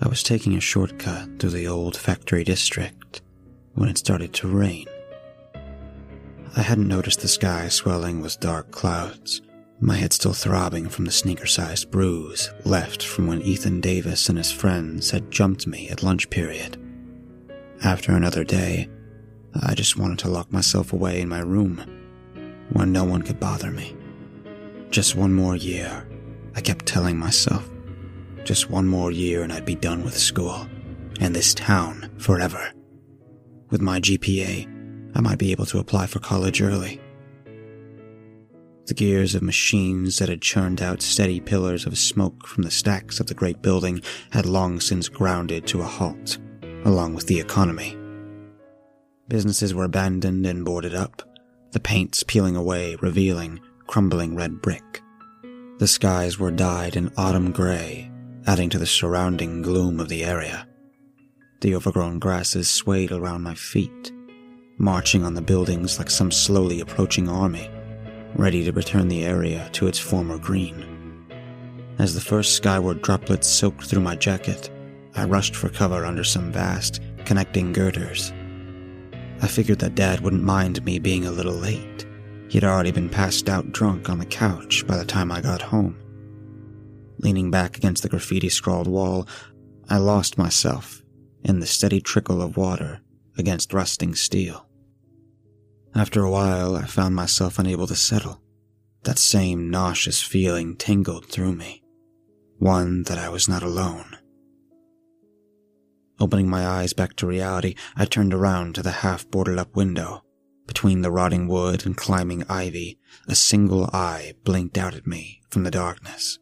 I 0.00 0.08
was 0.08 0.22
taking 0.22 0.56
a 0.56 0.60
shortcut 0.60 1.38
through 1.38 1.50
the 1.50 1.68
old 1.68 1.96
factory 1.96 2.44
district 2.44 3.22
when 3.74 3.88
it 3.88 3.98
started 3.98 4.32
to 4.34 4.48
rain. 4.48 4.86
I 6.56 6.62
hadn't 6.62 6.88
noticed 6.88 7.20
the 7.20 7.28
sky 7.28 7.68
swelling 7.68 8.20
with 8.20 8.40
dark 8.40 8.70
clouds 8.70 9.42
my 9.82 9.96
head 9.96 10.12
still 10.12 10.32
throbbing 10.32 10.88
from 10.88 11.04
the 11.04 11.10
sneaker 11.10 11.46
sized 11.46 11.90
bruise 11.90 12.52
left 12.64 13.02
from 13.02 13.26
when 13.26 13.42
Ethan 13.42 13.80
Davis 13.80 14.28
and 14.28 14.38
his 14.38 14.52
friends 14.52 15.10
had 15.10 15.28
jumped 15.28 15.66
me 15.66 15.88
at 15.88 16.04
lunch 16.04 16.30
period. 16.30 16.76
After 17.82 18.12
another 18.12 18.44
day, 18.44 18.88
I 19.60 19.74
just 19.74 19.96
wanted 19.96 20.18
to 20.20 20.28
lock 20.28 20.52
myself 20.52 20.92
away 20.92 21.20
in 21.20 21.28
my 21.28 21.40
room 21.40 21.84
where 22.72 22.86
no 22.86 23.04
one 23.04 23.22
could 23.22 23.38
bother 23.38 23.70
me. 23.70 23.94
Just 24.90 25.14
one 25.14 25.32
more 25.32 25.56
year, 25.56 26.06
I 26.54 26.60
kept 26.60 26.86
telling 26.86 27.18
myself. 27.18 27.68
Just 28.44 28.70
one 28.70 28.86
more 28.86 29.10
year 29.10 29.42
and 29.42 29.52
I'd 29.52 29.64
be 29.64 29.74
done 29.74 30.04
with 30.04 30.16
school 30.16 30.66
and 31.20 31.34
this 31.34 31.54
town 31.54 32.10
forever. 32.18 32.72
With 33.70 33.80
my 33.80 34.00
GPA, 34.00 35.12
I 35.14 35.20
might 35.20 35.38
be 35.38 35.52
able 35.52 35.66
to 35.66 35.78
apply 35.78 36.06
for 36.06 36.18
college 36.18 36.62
early 36.62 37.00
the 38.86 38.94
gears 38.94 39.34
of 39.34 39.42
machines 39.42 40.18
that 40.18 40.28
had 40.28 40.42
churned 40.42 40.82
out 40.82 41.00
steady 41.00 41.40
pillars 41.40 41.86
of 41.86 41.96
smoke 41.96 42.46
from 42.46 42.62
the 42.62 42.70
stacks 42.70 43.20
of 43.20 43.26
the 43.26 43.34
great 43.34 43.62
building 43.62 44.02
had 44.30 44.44
long 44.44 44.80
since 44.80 45.08
grounded 45.08 45.66
to 45.66 45.80
a 45.80 45.84
halt, 45.84 46.38
along 46.84 47.14
with 47.14 47.26
the 47.26 47.38
economy. 47.38 47.96
Businesses 49.32 49.72
were 49.72 49.84
abandoned 49.84 50.44
and 50.44 50.62
boarded 50.62 50.94
up, 50.94 51.22
the 51.70 51.80
paints 51.80 52.22
peeling 52.22 52.54
away, 52.54 52.96
revealing 52.96 53.60
crumbling 53.86 54.36
red 54.36 54.60
brick. 54.60 55.00
The 55.78 55.86
skies 55.86 56.38
were 56.38 56.50
dyed 56.50 56.96
in 56.96 57.10
autumn 57.16 57.50
gray, 57.50 58.10
adding 58.46 58.68
to 58.68 58.78
the 58.78 58.84
surrounding 58.84 59.62
gloom 59.62 60.00
of 60.00 60.10
the 60.10 60.22
area. 60.22 60.68
The 61.62 61.74
overgrown 61.74 62.18
grasses 62.18 62.68
swayed 62.68 63.10
around 63.10 63.40
my 63.40 63.54
feet, 63.54 64.12
marching 64.76 65.24
on 65.24 65.32
the 65.32 65.40
buildings 65.40 65.98
like 65.98 66.10
some 66.10 66.30
slowly 66.30 66.80
approaching 66.80 67.26
army 67.26 67.70
ready 68.34 68.62
to 68.64 68.72
return 68.72 69.08
the 69.08 69.24
area 69.24 69.66
to 69.72 69.86
its 69.86 69.98
former 69.98 70.36
green. 70.36 71.24
As 71.98 72.14
the 72.14 72.20
first 72.20 72.54
skyward 72.54 73.00
droplets 73.00 73.48
soaked 73.48 73.86
through 73.86 74.02
my 74.02 74.14
jacket, 74.14 74.68
I 75.14 75.24
rushed 75.24 75.56
for 75.56 75.70
cover 75.70 76.04
under 76.04 76.22
some 76.22 76.52
vast, 76.52 77.00
connecting 77.24 77.72
girders. 77.72 78.30
I 79.42 79.48
figured 79.48 79.80
that 79.80 79.96
Dad 79.96 80.20
wouldn't 80.20 80.44
mind 80.44 80.84
me 80.84 81.00
being 81.00 81.26
a 81.26 81.32
little 81.32 81.52
late. 81.52 82.06
He'd 82.48 82.62
already 82.62 82.92
been 82.92 83.08
passed 83.08 83.48
out 83.48 83.72
drunk 83.72 84.08
on 84.08 84.18
the 84.18 84.24
couch 84.24 84.86
by 84.86 84.96
the 84.96 85.04
time 85.04 85.32
I 85.32 85.40
got 85.40 85.60
home. 85.60 85.98
Leaning 87.18 87.50
back 87.50 87.76
against 87.76 88.04
the 88.04 88.08
graffiti 88.08 88.48
scrawled 88.48 88.86
wall, 88.86 89.26
I 89.88 89.98
lost 89.98 90.38
myself 90.38 91.02
in 91.42 91.58
the 91.58 91.66
steady 91.66 92.00
trickle 92.00 92.40
of 92.40 92.56
water 92.56 93.00
against 93.36 93.72
rusting 93.72 94.14
steel. 94.14 94.68
After 95.92 96.22
a 96.22 96.30
while, 96.30 96.76
I 96.76 96.86
found 96.86 97.16
myself 97.16 97.58
unable 97.58 97.88
to 97.88 97.96
settle. 97.96 98.40
That 99.02 99.18
same 99.18 99.70
nauseous 99.70 100.22
feeling 100.22 100.76
tingled 100.76 101.26
through 101.26 101.56
me. 101.56 101.82
One 102.58 103.02
that 103.04 103.18
I 103.18 103.28
was 103.28 103.48
not 103.48 103.64
alone. 103.64 104.16
Opening 106.22 106.48
my 106.48 106.64
eyes 106.64 106.92
back 106.92 107.16
to 107.16 107.26
reality, 107.26 107.74
I 107.96 108.04
turned 108.04 108.32
around 108.32 108.76
to 108.76 108.82
the 108.84 108.92
half 109.02 109.28
boarded 109.28 109.58
up 109.58 109.74
window. 109.74 110.22
Between 110.68 111.02
the 111.02 111.10
rotting 111.10 111.48
wood 111.48 111.84
and 111.84 111.96
climbing 111.96 112.44
ivy, 112.48 113.00
a 113.26 113.34
single 113.34 113.90
eye 113.92 114.34
blinked 114.44 114.78
out 114.78 114.94
at 114.94 115.04
me 115.04 115.40
from 115.50 115.64
the 115.64 115.70
darkness. 115.72 116.38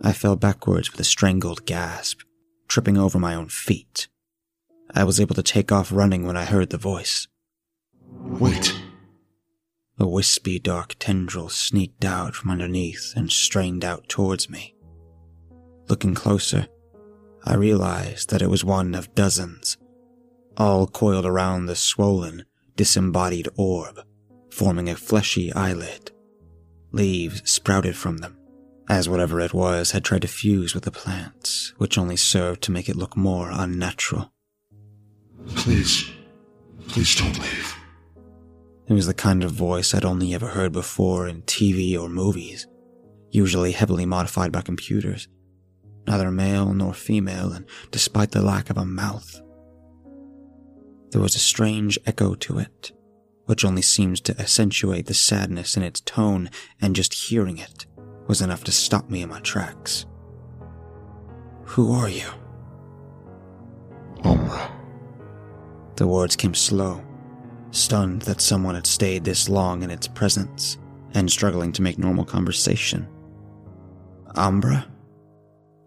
I 0.00 0.14
fell 0.14 0.34
backwards 0.34 0.90
with 0.90 0.98
a 0.98 1.04
strangled 1.04 1.66
gasp, 1.66 2.20
tripping 2.68 2.96
over 2.96 3.18
my 3.18 3.34
own 3.34 3.50
feet. 3.50 4.08
I 4.94 5.04
was 5.04 5.20
able 5.20 5.34
to 5.34 5.42
take 5.42 5.70
off 5.70 5.92
running 5.92 6.26
when 6.26 6.38
I 6.38 6.46
heard 6.46 6.70
the 6.70 6.78
voice. 6.78 7.28
Wait. 8.08 8.74
A 9.98 10.08
wispy 10.08 10.58
dark 10.58 10.96
tendril 10.98 11.50
sneaked 11.50 12.06
out 12.06 12.34
from 12.34 12.50
underneath 12.50 13.12
and 13.14 13.30
strained 13.30 13.84
out 13.84 14.08
towards 14.08 14.48
me. 14.48 14.74
Looking 15.90 16.14
closer, 16.14 16.66
I 17.44 17.54
realized 17.54 18.30
that 18.30 18.42
it 18.42 18.50
was 18.50 18.64
one 18.64 18.94
of 18.94 19.14
dozens, 19.14 19.78
all 20.56 20.86
coiled 20.86 21.24
around 21.24 21.66
the 21.66 21.76
swollen, 21.76 22.44
disembodied 22.76 23.48
orb, 23.56 24.00
forming 24.50 24.88
a 24.88 24.96
fleshy 24.96 25.52
eyelid. 25.52 26.10
Leaves 26.92 27.48
sprouted 27.50 27.96
from 27.96 28.18
them, 28.18 28.36
as 28.88 29.08
whatever 29.08 29.40
it 29.40 29.54
was 29.54 29.92
had 29.92 30.04
tried 30.04 30.22
to 30.22 30.28
fuse 30.28 30.74
with 30.74 30.84
the 30.84 30.90
plants, 30.90 31.72
which 31.78 31.96
only 31.96 32.16
served 32.16 32.62
to 32.62 32.72
make 32.72 32.88
it 32.88 32.96
look 32.96 33.16
more 33.16 33.50
unnatural. 33.50 34.32
Please, 35.54 36.10
please 36.88 37.14
don't 37.16 37.38
leave. 37.38 37.74
It 38.88 38.92
was 38.92 39.06
the 39.06 39.14
kind 39.14 39.44
of 39.44 39.52
voice 39.52 39.94
I'd 39.94 40.04
only 40.04 40.34
ever 40.34 40.48
heard 40.48 40.72
before 40.72 41.28
in 41.28 41.42
TV 41.42 41.96
or 41.98 42.08
movies, 42.08 42.66
usually 43.30 43.72
heavily 43.72 44.04
modified 44.04 44.50
by 44.50 44.62
computers. 44.62 45.28
Neither 46.06 46.30
male 46.30 46.72
nor 46.72 46.94
female, 46.94 47.52
and 47.52 47.66
despite 47.90 48.32
the 48.32 48.42
lack 48.42 48.70
of 48.70 48.76
a 48.76 48.84
mouth, 48.84 49.40
there 51.10 51.20
was 51.20 51.34
a 51.34 51.40
strange 51.40 51.98
echo 52.06 52.34
to 52.34 52.58
it, 52.58 52.92
which 53.46 53.64
only 53.64 53.82
seemed 53.82 54.22
to 54.24 54.40
accentuate 54.40 55.06
the 55.06 55.14
sadness 55.14 55.76
in 55.76 55.82
its 55.82 56.00
tone, 56.00 56.50
and 56.80 56.96
just 56.96 57.12
hearing 57.14 57.58
it 57.58 57.86
was 58.26 58.40
enough 58.40 58.64
to 58.64 58.72
stop 58.72 59.10
me 59.10 59.22
in 59.22 59.28
my 59.28 59.40
tracks. 59.40 60.06
Who 61.64 61.92
are 61.92 62.08
you? 62.08 62.28
Umbra. 64.24 64.72
The 65.96 66.06
words 66.06 66.36
came 66.36 66.54
slow, 66.54 67.04
stunned 67.72 68.22
that 68.22 68.40
someone 68.40 68.74
had 68.74 68.86
stayed 68.86 69.24
this 69.24 69.48
long 69.48 69.82
in 69.82 69.90
its 69.90 70.08
presence 70.08 70.78
and 71.14 71.30
struggling 71.30 71.72
to 71.72 71.82
make 71.82 71.98
normal 71.98 72.24
conversation. 72.24 73.08
Umbra? 74.36 74.86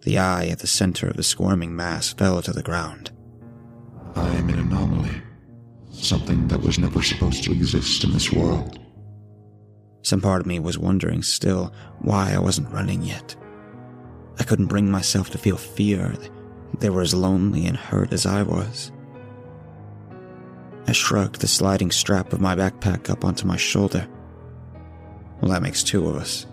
The 0.04 0.18
eye 0.18 0.48
at 0.48 0.60
the 0.60 0.68
center 0.68 1.08
of 1.08 1.16
the 1.16 1.24
squirming 1.24 1.76
mass 1.76 2.12
fell 2.12 2.42
to 2.42 2.52
the 2.52 2.64
ground. 2.64 3.12
I 4.16 4.28
am 4.36 4.50
an 4.50 4.60
anomaly. 4.60 5.22
Something 5.92 6.48
that 6.50 6.62
was 6.62 6.78
never 6.78 7.02
supposed 7.02 7.44
to 7.46 7.54
exist 7.54 8.04
in 8.04 8.12
this 8.12 8.32
world. 8.32 8.80
Some 10.02 10.20
part 10.20 10.42
of 10.42 10.48
me 10.48 10.60
was 10.60 10.78
wondering 10.78 11.24
still 11.24 11.74
why 12.00 12.34
I 12.34 12.40
wasn't 12.40 12.74
running 12.74 13.02
yet. 13.04 13.36
I 14.40 14.44
couldn't 14.44 14.68
bring 14.68 14.92
myself 14.92 15.30
to 15.30 15.38
feel 15.38 15.56
fear. 15.56 16.14
They 16.80 16.90
were 16.90 17.02
as 17.02 17.14
lonely 17.14 17.66
and 17.66 17.78
hurt 17.78 18.12
as 18.12 18.26
I 18.26 18.44
was. 18.44 18.92
I 20.86 20.92
shrugged 20.92 21.40
the 21.40 21.48
sliding 21.48 21.92
strap 21.92 22.34
of 22.34 22.42
my 22.42 22.56
backpack 22.56 23.10
up 23.10 23.24
onto 23.24 23.48
my 23.48 23.56
shoulder. 23.56 24.06
Well, 25.40 25.52
that 25.52 25.62
makes 25.62 25.82
two 25.82 26.10
of 26.10 26.18
us. 26.18 26.46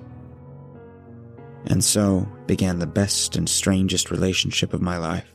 And 1.67 1.85
so 1.85 2.27
began 2.47 2.79
the 2.79 2.87
best 2.87 3.37
and 3.37 3.49
strangest 3.49 4.11
relationship 4.11 4.73
of 4.73 4.81
my 4.81 4.97
life. 4.97 5.35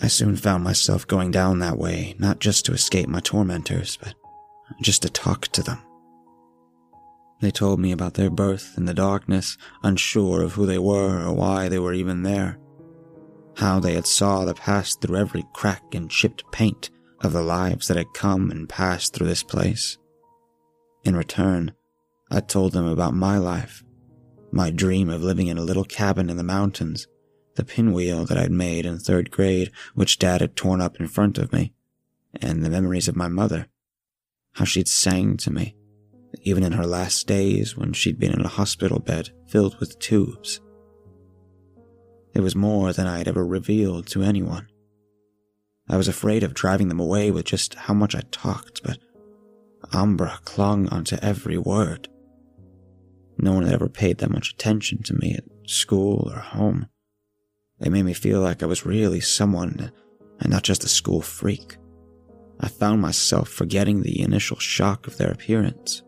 I 0.00 0.08
soon 0.08 0.36
found 0.36 0.64
myself 0.64 1.06
going 1.06 1.30
down 1.30 1.58
that 1.60 1.78
way, 1.78 2.14
not 2.18 2.38
just 2.38 2.66
to 2.66 2.72
escape 2.72 3.08
my 3.08 3.20
tormentors, 3.20 3.96
but 3.96 4.14
just 4.82 5.02
to 5.02 5.08
talk 5.08 5.48
to 5.48 5.62
them. 5.62 5.78
They 7.40 7.50
told 7.50 7.80
me 7.80 7.92
about 7.92 8.14
their 8.14 8.30
birth 8.30 8.74
in 8.76 8.86
the 8.86 8.94
darkness, 8.94 9.58
unsure 9.82 10.42
of 10.42 10.54
who 10.54 10.66
they 10.66 10.78
were 10.78 11.24
or 11.24 11.32
why 11.32 11.68
they 11.68 11.78
were 11.78 11.92
even 11.92 12.22
there. 12.22 12.58
How 13.56 13.80
they 13.80 13.94
had 13.94 14.06
saw 14.06 14.44
the 14.44 14.54
past 14.54 15.00
through 15.00 15.16
every 15.16 15.44
crack 15.52 15.94
and 15.94 16.10
chipped 16.10 16.50
paint 16.52 16.90
of 17.20 17.32
the 17.32 17.42
lives 17.42 17.88
that 17.88 17.96
had 17.96 18.12
come 18.14 18.50
and 18.50 18.68
passed 18.68 19.14
through 19.14 19.26
this 19.26 19.42
place. 19.42 19.98
In 21.04 21.14
return, 21.14 21.72
I 22.30 22.40
told 22.40 22.72
them 22.72 22.86
about 22.86 23.14
my 23.14 23.38
life, 23.38 23.83
my 24.54 24.70
dream 24.70 25.10
of 25.10 25.22
living 25.22 25.48
in 25.48 25.58
a 25.58 25.64
little 25.64 25.84
cabin 25.84 26.30
in 26.30 26.36
the 26.36 26.44
mountains, 26.44 27.08
the 27.56 27.64
pinwheel 27.64 28.24
that 28.24 28.38
I'd 28.38 28.52
made 28.52 28.86
in 28.86 28.98
third 28.98 29.32
grade, 29.32 29.72
which 29.94 30.18
Dad 30.18 30.40
had 30.40 30.54
torn 30.54 30.80
up 30.80 31.00
in 31.00 31.08
front 31.08 31.38
of 31.38 31.52
me, 31.52 31.72
and 32.40 32.64
the 32.64 32.70
memories 32.70 33.08
of 33.08 33.16
my 33.16 33.26
mother, 33.26 33.66
how 34.52 34.64
she'd 34.64 34.86
sang 34.86 35.36
to 35.38 35.50
me, 35.50 35.74
even 36.42 36.62
in 36.62 36.72
her 36.72 36.86
last 36.86 37.26
days 37.26 37.76
when 37.76 37.92
she'd 37.92 38.20
been 38.20 38.32
in 38.32 38.42
a 38.42 38.48
hospital 38.48 39.00
bed 39.00 39.30
filled 39.48 39.78
with 39.80 39.98
tubes. 39.98 40.60
It 42.32 42.40
was 42.40 42.54
more 42.54 42.92
than 42.92 43.08
I 43.08 43.18
had 43.18 43.28
ever 43.28 43.44
revealed 43.44 44.06
to 44.08 44.22
anyone. 44.22 44.68
I 45.88 45.96
was 45.96 46.06
afraid 46.06 46.44
of 46.44 46.54
driving 46.54 46.88
them 46.88 47.00
away 47.00 47.32
with 47.32 47.44
just 47.44 47.74
how 47.74 47.94
much 47.94 48.14
I 48.14 48.22
talked, 48.30 48.82
but 48.84 48.98
Umbra 49.92 50.38
clung 50.44 50.88
onto 50.90 51.16
every 51.16 51.58
word. 51.58 52.08
No 53.38 53.52
one 53.52 53.64
had 53.64 53.74
ever 53.74 53.88
paid 53.88 54.18
that 54.18 54.30
much 54.30 54.52
attention 54.52 55.02
to 55.04 55.14
me 55.14 55.34
at 55.34 55.44
school 55.68 56.30
or 56.32 56.38
home. 56.38 56.86
It 57.80 57.90
made 57.90 58.04
me 58.04 58.14
feel 58.14 58.40
like 58.40 58.62
I 58.62 58.66
was 58.66 58.86
really 58.86 59.20
someone 59.20 59.90
and 60.40 60.50
not 60.50 60.62
just 60.62 60.84
a 60.84 60.88
school 60.88 61.20
freak. 61.20 61.76
I 62.60 62.68
found 62.68 63.00
myself 63.00 63.48
forgetting 63.48 64.02
the 64.02 64.20
initial 64.20 64.58
shock 64.58 65.06
of 65.06 65.16
their 65.16 65.30
appearance. 65.30 66.02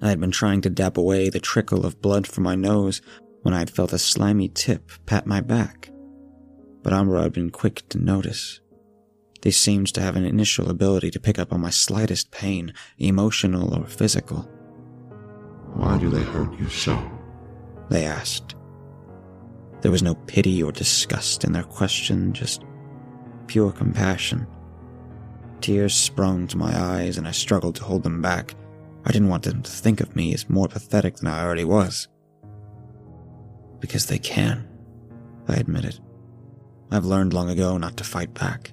I 0.00 0.10
had 0.10 0.20
been 0.20 0.30
trying 0.30 0.60
to 0.62 0.70
dab 0.70 0.98
away 0.98 1.30
the 1.30 1.40
trickle 1.40 1.84
of 1.84 2.00
blood 2.00 2.26
from 2.26 2.44
my 2.44 2.54
nose 2.54 3.00
when 3.42 3.54
I 3.54 3.58
had 3.58 3.70
felt 3.70 3.92
a 3.92 3.98
slimy 3.98 4.48
tip 4.48 4.90
pat 5.06 5.26
my 5.26 5.40
back. 5.40 5.90
But 6.82 6.92
Umbra 6.92 7.22
had 7.22 7.32
been 7.32 7.50
quick 7.50 7.88
to 7.90 7.98
notice. 7.98 8.60
They 9.42 9.50
seemed 9.50 9.88
to 9.94 10.00
have 10.00 10.16
an 10.16 10.24
initial 10.24 10.70
ability 10.70 11.10
to 11.10 11.20
pick 11.20 11.38
up 11.38 11.52
on 11.52 11.60
my 11.60 11.70
slightest 11.70 12.30
pain, 12.30 12.72
emotional 12.98 13.74
or 13.74 13.86
physical. 13.86 14.48
Why 15.74 15.98
do 15.98 16.08
they 16.08 16.22
hurt 16.22 16.58
you 16.58 16.68
so? 16.68 16.98
They 17.90 18.04
asked. 18.04 18.54
There 19.80 19.90
was 19.90 20.02
no 20.02 20.14
pity 20.14 20.62
or 20.62 20.72
disgust 20.72 21.44
in 21.44 21.52
their 21.52 21.64
question, 21.64 22.32
just 22.32 22.64
pure 23.46 23.72
compassion. 23.72 24.46
Tears 25.60 25.94
sprung 25.94 26.46
to 26.48 26.56
my 26.56 26.78
eyes 26.78 27.18
and 27.18 27.28
I 27.28 27.32
struggled 27.32 27.76
to 27.76 27.84
hold 27.84 28.02
them 28.02 28.22
back. 28.22 28.54
I 29.04 29.12
didn't 29.12 29.28
want 29.28 29.42
them 29.42 29.62
to 29.62 29.70
think 29.70 30.00
of 30.00 30.16
me 30.16 30.32
as 30.32 30.48
more 30.48 30.68
pathetic 30.68 31.16
than 31.16 31.28
I 31.28 31.42
already 31.42 31.64
was. 31.64 32.08
Because 33.80 34.06
they 34.06 34.18
can, 34.18 34.66
I 35.48 35.56
admitted. 35.56 36.00
I've 36.90 37.04
learned 37.04 37.34
long 37.34 37.50
ago 37.50 37.76
not 37.76 37.96
to 37.98 38.04
fight 38.04 38.32
back. 38.32 38.72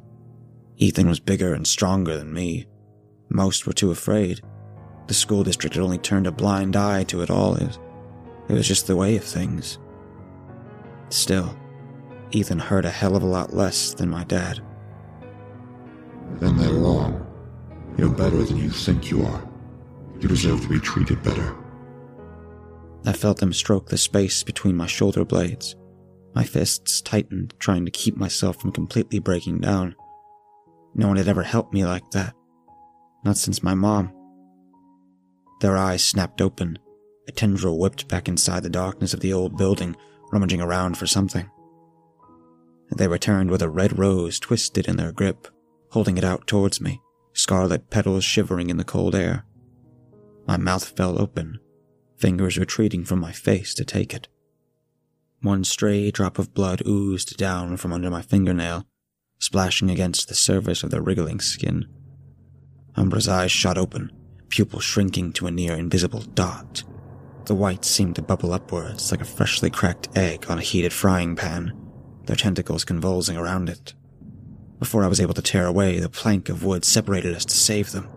Ethan 0.77 1.09
was 1.09 1.19
bigger 1.19 1.53
and 1.53 1.67
stronger 1.67 2.17
than 2.17 2.33
me. 2.33 2.67
Most 3.29 3.67
were 3.67 3.73
too 3.73 3.91
afraid. 3.91 4.41
The 5.11 5.15
school 5.15 5.43
district 5.43 5.75
had 5.75 5.83
only 5.83 5.97
turned 5.97 6.25
a 6.25 6.31
blind 6.31 6.77
eye 6.77 7.03
to 7.03 7.21
it 7.21 7.29
all. 7.29 7.55
It 7.55 7.67
was, 7.67 7.79
it 8.47 8.53
was 8.53 8.65
just 8.65 8.87
the 8.87 8.95
way 8.95 9.17
of 9.17 9.25
things. 9.25 9.77
Still, 11.09 11.53
Ethan 12.31 12.59
hurt 12.59 12.85
a 12.85 12.89
hell 12.89 13.17
of 13.17 13.23
a 13.23 13.25
lot 13.25 13.53
less 13.53 13.93
than 13.93 14.09
my 14.09 14.23
dad. 14.23 14.61
Then 16.35 16.55
they're 16.55 16.71
wrong. 16.71 17.27
You're 17.97 18.07
better 18.07 18.41
than 18.41 18.55
you 18.55 18.69
think 18.69 19.11
you 19.11 19.25
are. 19.25 19.45
You 20.21 20.29
deserve 20.29 20.61
to 20.61 20.69
be 20.69 20.79
treated 20.79 21.21
better. 21.21 21.57
I 23.05 23.11
felt 23.11 23.39
them 23.39 23.51
stroke 23.51 23.89
the 23.89 23.97
space 23.97 24.43
between 24.43 24.77
my 24.77 24.87
shoulder 24.87 25.25
blades. 25.25 25.75
My 26.33 26.45
fists 26.45 27.01
tightened, 27.01 27.53
trying 27.59 27.83
to 27.83 27.91
keep 27.91 28.15
myself 28.15 28.61
from 28.61 28.71
completely 28.71 29.19
breaking 29.19 29.59
down. 29.59 29.93
No 30.95 31.09
one 31.09 31.17
had 31.17 31.27
ever 31.27 31.43
helped 31.43 31.73
me 31.73 31.83
like 31.83 32.09
that. 32.11 32.33
Not 33.25 33.35
since 33.35 33.61
my 33.61 33.75
mom. 33.75 34.13
Their 35.61 35.77
eyes 35.77 36.03
snapped 36.03 36.41
open. 36.41 36.79
A 37.27 37.31
tendril 37.31 37.77
whipped 37.77 38.07
back 38.07 38.27
inside 38.27 38.63
the 38.63 38.69
darkness 38.69 39.13
of 39.13 39.19
the 39.19 39.31
old 39.31 39.57
building, 39.57 39.95
rummaging 40.31 40.59
around 40.59 40.97
for 40.97 41.05
something. 41.05 41.49
They 42.95 43.07
returned 43.07 43.51
with 43.51 43.61
a 43.61 43.69
red 43.69 43.97
rose 43.97 44.39
twisted 44.39 44.87
in 44.87 44.97
their 44.97 45.11
grip, 45.11 45.47
holding 45.91 46.17
it 46.17 46.23
out 46.23 46.47
towards 46.47 46.81
me, 46.81 46.99
scarlet 47.33 47.91
petals 47.91 48.23
shivering 48.23 48.71
in 48.71 48.77
the 48.77 48.83
cold 48.83 49.13
air. 49.13 49.45
My 50.47 50.57
mouth 50.57 50.97
fell 50.97 51.21
open, 51.21 51.59
fingers 52.17 52.57
retreating 52.57 53.05
from 53.05 53.19
my 53.19 53.31
face 53.31 53.75
to 53.75 53.85
take 53.85 54.15
it. 54.15 54.27
One 55.41 55.63
stray 55.63 56.09
drop 56.09 56.39
of 56.39 56.55
blood 56.55 56.81
oozed 56.87 57.37
down 57.37 57.77
from 57.77 57.93
under 57.93 58.09
my 58.09 58.23
fingernail, 58.23 58.87
splashing 59.39 59.91
against 59.91 60.27
the 60.27 60.35
surface 60.35 60.81
of 60.81 60.89
the 60.89 61.01
wriggling 61.01 61.39
skin. 61.39 61.85
Umbra's 62.95 63.27
eyes 63.27 63.51
shot 63.51 63.77
open, 63.77 64.11
pupil 64.51 64.79
shrinking 64.79 65.33
to 65.33 65.47
a 65.47 65.51
near 65.51 65.73
invisible 65.73 66.21
dot. 66.21 66.83
The 67.45 67.55
whites 67.55 67.89
seemed 67.89 68.15
to 68.17 68.21
bubble 68.21 68.53
upwards 68.53 69.09
like 69.09 69.21
a 69.21 69.25
freshly 69.25 69.71
cracked 69.71 70.09
egg 70.15 70.45
on 70.49 70.59
a 70.59 70.61
heated 70.61 70.93
frying 70.93 71.35
pan, 71.35 71.73
their 72.25 72.35
tentacles 72.35 72.85
convulsing 72.85 73.35
around 73.35 73.69
it. 73.69 73.95
Before 74.77 75.03
I 75.03 75.07
was 75.07 75.19
able 75.19 75.33
to 75.33 75.41
tear 75.41 75.65
away, 75.65 75.99
the 75.99 76.09
plank 76.09 76.49
of 76.49 76.63
wood 76.63 76.85
separated 76.85 77.35
us 77.35 77.45
to 77.45 77.55
save 77.55 77.91
them. 77.91 78.09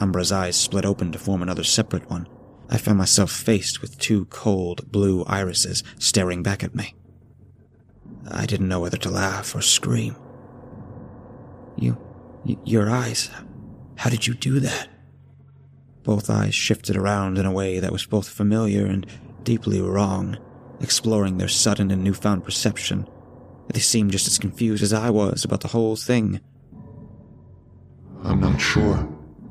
Umbra's 0.00 0.32
eyes 0.32 0.56
split 0.56 0.84
open 0.84 1.12
to 1.12 1.18
form 1.18 1.42
another 1.42 1.64
separate 1.64 2.08
one. 2.08 2.26
I 2.70 2.78
found 2.78 2.98
myself 2.98 3.30
faced 3.30 3.82
with 3.82 3.98
two 3.98 4.24
cold 4.26 4.90
blue 4.90 5.24
irises 5.24 5.84
staring 5.98 6.42
back 6.42 6.64
at 6.64 6.74
me. 6.74 6.94
I 8.30 8.46
didn't 8.46 8.68
know 8.68 8.80
whether 8.80 8.96
to 8.98 9.10
laugh 9.10 9.54
or 9.54 9.62
scream. 9.62 10.16
You, 11.76 11.98
your 12.64 12.90
eyes, 12.90 13.30
how 13.96 14.10
did 14.10 14.26
you 14.26 14.34
do 14.34 14.60
that? 14.60 14.88
Both 16.02 16.30
eyes 16.30 16.54
shifted 16.54 16.96
around 16.96 17.38
in 17.38 17.46
a 17.46 17.52
way 17.52 17.78
that 17.78 17.92
was 17.92 18.06
both 18.06 18.28
familiar 18.28 18.86
and 18.86 19.06
deeply 19.44 19.80
wrong, 19.80 20.36
exploring 20.80 21.38
their 21.38 21.48
sudden 21.48 21.90
and 21.90 22.02
newfound 22.02 22.44
perception. 22.44 23.08
They 23.72 23.80
seemed 23.80 24.10
just 24.10 24.26
as 24.26 24.38
confused 24.38 24.82
as 24.82 24.92
I 24.92 25.10
was 25.10 25.44
about 25.44 25.60
the 25.60 25.68
whole 25.68 25.96
thing. 25.96 26.40
I'm 28.24 28.40
not 28.40 28.60
sure. 28.60 29.08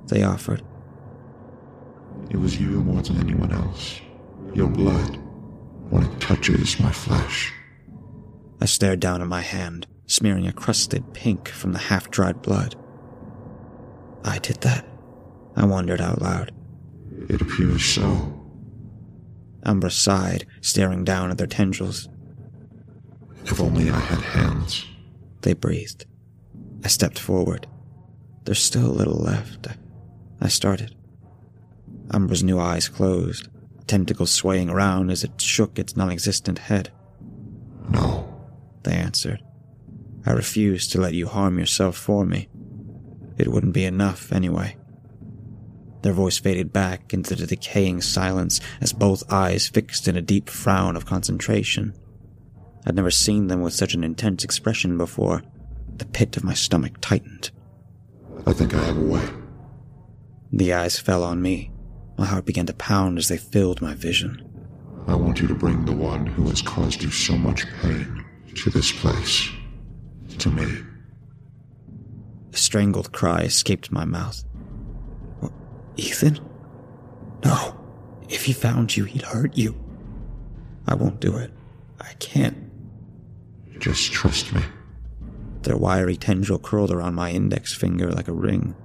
They 0.07 0.23
offered. 0.23 0.61
It 2.29 2.37
was 2.37 2.59
you 2.59 2.81
more 2.83 3.01
than 3.01 3.19
anyone 3.19 3.51
else. 3.51 3.99
Your 4.53 4.67
blood. 4.67 5.17
When 5.89 6.03
it 6.03 6.21
touches 6.21 6.79
my 6.79 6.91
flesh. 6.91 7.51
I 8.61 8.65
stared 8.65 8.99
down 8.99 9.21
at 9.21 9.27
my 9.27 9.41
hand, 9.41 9.87
smearing 10.05 10.47
a 10.47 10.53
crusted 10.53 11.13
pink 11.13 11.49
from 11.49 11.73
the 11.73 11.79
half 11.79 12.09
dried 12.11 12.41
blood. 12.41 12.75
I 14.23 14.37
did 14.39 14.61
that. 14.61 14.85
I 15.55 15.65
wondered 15.65 16.01
out 16.01 16.21
loud. 16.21 16.51
It 17.29 17.41
appears 17.41 17.83
so. 17.83 18.37
Umbra 19.63 19.91
sighed, 19.91 20.45
staring 20.61 21.03
down 21.03 21.29
at 21.31 21.37
their 21.37 21.47
tendrils. 21.47 22.09
If 23.45 23.59
only 23.59 23.89
I 23.89 23.99
had 23.99 24.21
hands. 24.21 24.85
They 25.41 25.53
breathed. 25.53 26.05
I 26.83 26.87
stepped 26.87 27.19
forward. 27.19 27.67
There's 28.45 28.61
still 28.61 28.87
a 28.87 28.91
little 28.91 29.19
left. 29.19 29.67
I, 30.39 30.47
started. 30.47 30.95
Umbra's 32.09 32.43
new 32.43 32.59
eyes 32.59 32.89
closed, 32.89 33.47
tentacles 33.85 34.31
swaying 34.31 34.69
around 34.69 35.11
as 35.11 35.23
it 35.23 35.39
shook 35.39 35.77
its 35.77 35.95
non 35.95 36.09
existent 36.11 36.57
head. 36.59 36.91
No. 37.89 38.27
They 38.83 38.93
answered. 38.93 39.43
I 40.25 40.31
refuse 40.31 40.87
to 40.87 41.01
let 41.01 41.13
you 41.13 41.27
harm 41.27 41.59
yourself 41.59 41.95
for 41.95 42.25
me. 42.25 42.47
It 43.37 43.47
wouldn't 43.47 43.73
be 43.73 43.85
enough 43.85 44.31
anyway. 44.31 44.75
Their 46.01 46.13
voice 46.13 46.39
faded 46.39 46.73
back 46.73 47.13
into 47.13 47.35
the 47.35 47.45
decaying 47.45 48.01
silence 48.01 48.59
as 48.79 48.93
both 48.93 49.31
eyes 49.31 49.67
fixed 49.67 50.07
in 50.07 50.15
a 50.15 50.21
deep 50.21 50.49
frown 50.49 50.95
of 50.95 51.05
concentration. 51.05 51.93
I'd 52.85 52.95
never 52.95 53.11
seen 53.11 53.47
them 53.47 53.61
with 53.61 53.73
such 53.73 53.93
an 53.93 54.03
intense 54.03 54.43
expression 54.43 54.97
before. 54.97 55.43
The 55.97 56.05
pit 56.05 56.37
of 56.37 56.43
my 56.43 56.55
stomach 56.55 56.97
tightened. 57.01 57.51
I 58.47 58.53
think 58.53 58.73
I 58.73 58.83
have 58.83 58.97
a 58.97 59.01
way. 59.01 59.27
The 60.51 60.73
eyes 60.73 60.99
fell 60.99 61.23
on 61.23 61.41
me. 61.41 61.71
My 62.17 62.25
heart 62.25 62.45
began 62.45 62.65
to 62.65 62.73
pound 62.73 63.19
as 63.19 63.27
they 63.27 63.37
filled 63.37 63.81
my 63.81 63.93
vision. 63.93 64.47
I 65.07 65.15
want 65.15 65.39
you 65.39 65.47
to 65.47 65.55
bring 65.55 65.85
the 65.85 65.93
one 65.93 66.25
who 66.25 66.47
has 66.49 66.61
caused 66.61 67.03
you 67.03 67.11
so 67.11 67.37
much 67.37 67.65
pain 67.81 68.25
to 68.55 68.69
this 68.69 68.91
place. 68.91 69.49
To 70.39 70.49
me. 70.49 70.83
A 72.53 72.57
strangled 72.57 73.11
cry 73.11 73.41
escaped 73.41 73.91
my 73.91 74.05
mouth. 74.05 74.43
Ethan? 75.97 76.39
No. 77.43 77.77
If 78.29 78.45
he 78.45 78.53
found 78.53 78.95
you, 78.95 79.03
he'd 79.03 79.23
hurt 79.23 79.57
you. 79.57 79.75
I 80.87 80.95
won't 80.95 81.19
do 81.19 81.37
it. 81.37 81.51
I 81.99 82.13
can't. 82.13 82.57
Just 83.79 84.11
trust 84.11 84.53
me. 84.53 84.61
Their 85.63 85.77
wiry 85.77 86.15
tendril 86.15 86.59
curled 86.59 86.91
around 86.91 87.15
my 87.15 87.31
index 87.31 87.73
finger 87.73 88.11
like 88.11 88.27
a 88.27 88.33
ring, 88.33 88.75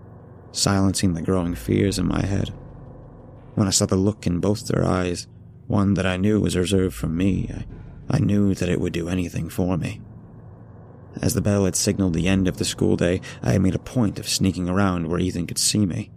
silencing 0.53 1.14
the 1.14 1.23
growing 1.23 1.55
fears 1.55 1.99
in 1.99 2.07
my 2.07 2.25
head. 2.25 2.53
When 3.55 3.66
I 3.66 3.71
saw 3.71 3.87
the 3.87 3.97
look 3.97 4.27
in 4.27 4.40
both 4.40 4.66
their 4.66 4.85
eyes, 4.85 5.27
one 5.66 5.95
that 5.95 6.07
I 6.07 6.16
knew 6.16 6.40
was 6.40 6.57
reserved 6.57 6.95
for 6.95 7.09
me, 7.09 7.51
I, 8.11 8.16
I 8.16 8.19
knew 8.19 8.55
that 8.55 8.69
it 8.69 8.81
would 8.81 8.92
do 8.92 9.09
anything 9.09 9.49
for 9.49 9.77
me. 9.77 10.01
As 11.23 11.33
the 11.33 11.40
bell 11.40 11.64
had 11.64 11.77
signaled 11.77 12.12
the 12.12 12.29
end 12.29 12.47
of 12.47 12.59
the 12.59 12.64
school 12.64 12.97
day, 12.97 13.23
I 13.42 13.53
had 13.53 13.62
made 13.62 13.75
a 13.75 13.79
point 13.79 14.19
of 14.19 14.29
sneaking 14.29 14.69
around 14.69 15.09
where 15.09 15.19
Ethan 15.19 15.47
could 15.47 15.59
see 15.59 15.87
me. 15.87 16.11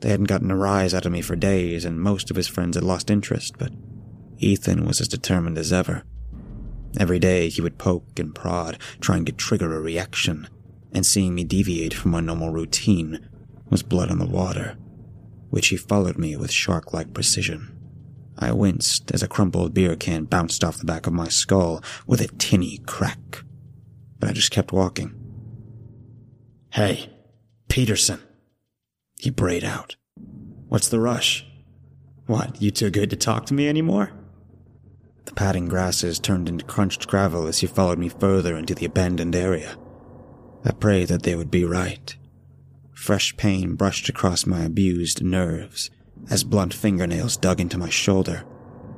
They 0.00 0.10
hadn't 0.10 0.26
gotten 0.26 0.50
a 0.50 0.56
rise 0.56 0.94
out 0.94 1.06
of 1.06 1.12
me 1.12 1.22
for 1.22 1.36
days, 1.36 1.84
and 1.84 2.00
most 2.00 2.30
of 2.30 2.36
his 2.36 2.48
friends 2.48 2.76
had 2.76 2.84
lost 2.84 3.10
interest, 3.10 3.54
but 3.58 3.72
Ethan 4.38 4.84
was 4.84 5.00
as 5.00 5.08
determined 5.08 5.58
as 5.58 5.72
ever. 5.72 6.04
Every 6.98 7.18
day 7.18 7.48
he 7.48 7.60
would 7.60 7.78
poke 7.78 8.18
and 8.18 8.34
prod, 8.34 8.78
trying 9.00 9.24
to 9.26 9.32
trigger 9.32 9.74
a 9.74 9.80
reaction, 9.80 10.48
and 10.92 11.04
seeing 11.04 11.34
me 11.34 11.44
deviate 11.44 11.94
from 11.94 12.10
my 12.10 12.20
normal 12.20 12.50
routine 12.50 13.28
was 13.70 13.82
blood 13.82 14.10
on 14.10 14.18
the 14.18 14.26
water, 14.26 14.76
which 15.50 15.68
he 15.68 15.76
followed 15.76 16.18
me 16.18 16.36
with 16.36 16.50
shark 16.50 16.92
like 16.92 17.14
precision. 17.14 17.72
I 18.38 18.52
winced 18.52 19.10
as 19.12 19.22
a 19.22 19.28
crumpled 19.28 19.72
beer 19.72 19.96
can 19.96 20.24
bounced 20.24 20.62
off 20.62 20.78
the 20.78 20.84
back 20.84 21.06
of 21.06 21.12
my 21.12 21.28
skull 21.28 21.82
with 22.06 22.20
a 22.20 22.28
tinny 22.28 22.78
crack, 22.86 23.42
but 24.18 24.28
I 24.28 24.32
just 24.32 24.50
kept 24.50 24.72
walking. 24.72 25.14
Hey, 26.70 27.10
Peterson, 27.68 28.20
he 29.18 29.30
brayed 29.30 29.64
out. 29.64 29.96
What's 30.68 30.88
the 30.88 31.00
rush? 31.00 31.46
What, 32.26 32.60
you 32.60 32.70
too 32.70 32.90
good 32.90 33.10
to 33.10 33.16
talk 33.16 33.46
to 33.46 33.54
me 33.54 33.68
anymore? 33.68 34.10
The 35.26 35.34
padding 35.34 35.66
grasses 35.66 36.18
turned 36.18 36.48
into 36.48 36.64
crunched 36.64 37.06
gravel 37.06 37.46
as 37.46 37.58
he 37.58 37.66
followed 37.66 37.98
me 37.98 38.08
further 38.08 38.56
into 38.56 38.74
the 38.74 38.86
abandoned 38.86 39.34
area. 39.34 39.76
I 40.64 40.72
prayed 40.72 41.08
that 41.08 41.22
they 41.22 41.34
would 41.34 41.50
be 41.50 41.64
right. 41.64 42.16
Fresh 42.92 43.36
pain 43.36 43.74
brushed 43.74 44.08
across 44.08 44.46
my 44.46 44.64
abused 44.64 45.22
nerves 45.22 45.90
as 46.30 46.44
blunt 46.44 46.74
fingernails 46.74 47.36
dug 47.36 47.60
into 47.60 47.78
my 47.78 47.90
shoulder 47.90 48.44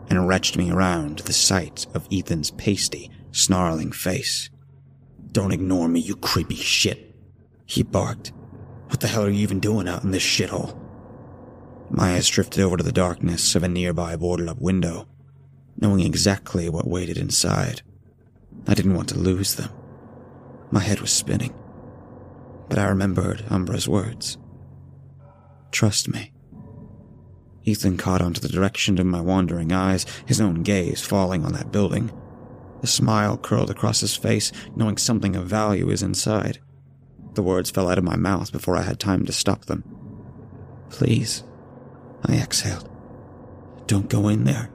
and 0.09 0.29
wrenched 0.29 0.57
me 0.57 0.71
around 0.71 1.19
the 1.21 1.33
sight 1.33 1.87
of 1.95 2.09
Ethan's 2.11 2.51
pasty, 2.53 3.11
snarling 3.33 3.93
face. 3.93 4.49
Don't 5.33 5.53
ignore 5.53 5.89
me, 5.89 6.01
you 6.01 6.17
creepy 6.17 6.55
shit, 6.55 7.15
he 7.67 7.83
barked. 7.83 8.33
What 8.89 9.01
the 9.01 9.09
hell 9.09 9.25
are 9.25 9.31
you 9.31 9.41
even 9.41 9.61
doing 9.61 9.87
out 9.87 10.03
in 10.03 10.11
this 10.11 10.23
shithole? 10.23 10.77
My 11.91 12.15
eyes 12.15 12.29
drifted 12.29 12.63
over 12.63 12.77
to 12.77 12.83
the 12.83 12.93
darkness 12.93 13.55
of 13.55 13.63
a 13.63 13.69
nearby 13.69 14.17
boarded 14.17 14.49
up 14.49 14.61
window, 14.61 15.09
knowing 15.79 16.01
exactly 16.01 16.69
what 16.69 16.87
waited 16.87 17.17
inside. 17.17 17.83
I 18.67 18.75
didn't 18.75 18.95
want 18.95 19.09
to 19.11 19.19
lose 19.19 19.55
them. 19.55 19.71
My 20.71 20.81
head 20.81 21.01
was 21.01 21.13
spinning. 21.13 21.55
But 22.69 22.79
I 22.79 22.89
remembered 22.89 23.45
Umbra's 23.49 23.89
words. 23.89 24.37
Trust 25.71 26.09
me. 26.09 26.33
Ethan 27.65 27.99
caught 27.99 28.23
onto 28.23 28.41
the 28.41 28.49
direction 28.49 28.99
of 28.99 29.07
my 29.07 29.21
wandering 29.21 29.73
eyes, 29.73 30.07
his 30.27 30.41
own 30.41 30.63
gaze 30.63 31.03
falling 31.03 31.45
on 31.45 31.53
that 31.53 31.73
building. 31.73 32.11
A 32.83 32.87
smile 32.87 33.37
curled 33.37 33.71
across 33.71 34.01
his 34.01 34.17
face, 34.17 34.53
knowing 34.75 34.97
something 34.97 35.37
of 35.37 35.47
value 35.47 35.91
is 35.91 36.03
inside. 36.03 36.61
The 37.39 37.45
words 37.45 37.71
fell 37.71 37.89
out 37.89 37.99
of 37.99 38.03
my 38.03 38.17
mouth 38.17 38.51
before 38.51 38.77
I 38.77 38.83
had 38.83 38.99
time 38.99 39.25
to 39.25 39.33
stop 39.33 39.67
them. 39.67 39.85
Please, 40.91 41.45
I 42.27 42.35
exhaled. 42.35 42.91
Don't 43.87 44.09
go 44.09 44.27
in 44.27 44.43
there. 44.43 44.71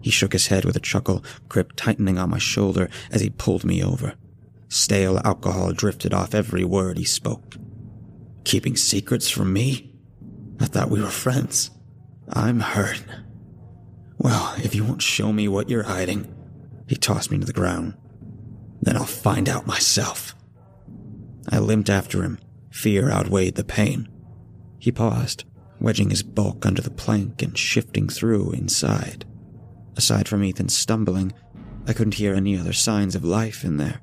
He 0.00 0.12
shook 0.12 0.34
his 0.34 0.46
head 0.46 0.64
with 0.64 0.76
a 0.76 0.80
chuckle, 0.80 1.24
grip 1.48 1.72
tightening 1.74 2.16
on 2.16 2.30
my 2.30 2.38
shoulder 2.38 2.88
as 3.10 3.22
he 3.22 3.28
pulled 3.28 3.64
me 3.64 3.82
over. 3.82 4.14
Stale 4.68 5.20
alcohol 5.24 5.72
drifted 5.72 6.14
off 6.14 6.32
every 6.32 6.64
word 6.64 6.96
he 6.96 7.02
spoke. 7.04 7.56
Keeping 8.44 8.76
secrets 8.76 9.28
from 9.28 9.52
me? 9.52 9.96
I 10.60 10.66
thought 10.66 10.90
we 10.90 11.02
were 11.02 11.08
friends. 11.08 11.72
I'm 12.32 12.60
hurt. 12.60 13.02
Well, 14.16 14.54
if 14.58 14.76
you 14.76 14.84
won't 14.84 15.02
show 15.02 15.32
me 15.32 15.48
what 15.48 15.68
you're 15.68 15.82
hiding, 15.82 16.32
he 16.86 16.94
tossed 16.94 17.32
me 17.32 17.38
to 17.40 17.44
the 17.44 17.52
ground. 17.52 17.94
Then 18.80 18.96
I'll 18.96 19.06
find 19.06 19.48
out 19.48 19.66
myself. 19.66 20.36
I 21.48 21.58
limped 21.58 21.90
after 21.90 22.22
him. 22.22 22.38
Fear 22.70 23.10
outweighed 23.10 23.54
the 23.54 23.64
pain. 23.64 24.08
He 24.78 24.90
paused, 24.92 25.44
wedging 25.80 26.10
his 26.10 26.22
bulk 26.22 26.66
under 26.66 26.82
the 26.82 26.90
plank 26.90 27.42
and 27.42 27.56
shifting 27.56 28.08
through 28.08 28.52
inside. 28.52 29.24
Aside 29.96 30.28
from 30.28 30.42
Ethan 30.42 30.68
stumbling, 30.68 31.32
I 31.86 31.92
couldn't 31.92 32.14
hear 32.14 32.34
any 32.34 32.58
other 32.58 32.72
signs 32.72 33.14
of 33.14 33.24
life 33.24 33.64
in 33.64 33.76
there. 33.76 34.00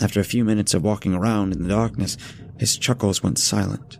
After 0.00 0.20
a 0.20 0.24
few 0.24 0.44
minutes 0.44 0.74
of 0.74 0.84
walking 0.84 1.14
around 1.14 1.52
in 1.52 1.62
the 1.62 1.68
darkness, 1.68 2.16
his 2.58 2.76
chuckles 2.76 3.22
went 3.22 3.38
silent. 3.38 3.98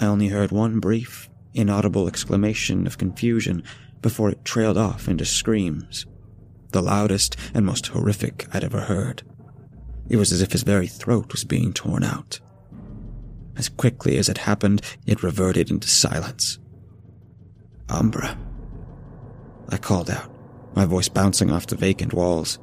I 0.00 0.06
only 0.06 0.28
heard 0.28 0.50
one 0.50 0.80
brief, 0.80 1.28
inaudible 1.54 2.08
exclamation 2.08 2.86
of 2.86 2.98
confusion 2.98 3.62
before 4.00 4.30
it 4.30 4.44
trailed 4.44 4.78
off 4.78 5.08
into 5.08 5.24
screams, 5.24 6.06
the 6.72 6.82
loudest 6.82 7.36
and 7.54 7.64
most 7.64 7.88
horrific 7.88 8.46
I'd 8.52 8.64
ever 8.64 8.82
heard. 8.82 9.22
It 10.08 10.16
was 10.16 10.32
as 10.32 10.40
if 10.40 10.52
his 10.52 10.62
very 10.62 10.86
throat 10.86 11.32
was 11.32 11.44
being 11.44 11.72
torn 11.72 12.02
out. 12.02 12.40
As 13.56 13.68
quickly 13.68 14.16
as 14.16 14.28
it 14.28 14.38
happened, 14.38 14.82
it 15.06 15.22
reverted 15.22 15.70
into 15.70 15.88
silence. 15.88 16.58
Umbra. 17.88 18.38
I 19.68 19.76
called 19.76 20.10
out, 20.10 20.30
my 20.74 20.84
voice 20.84 21.08
bouncing 21.08 21.50
off 21.50 21.66
the 21.66 21.76
vacant 21.76 22.12
walls. 22.12 22.58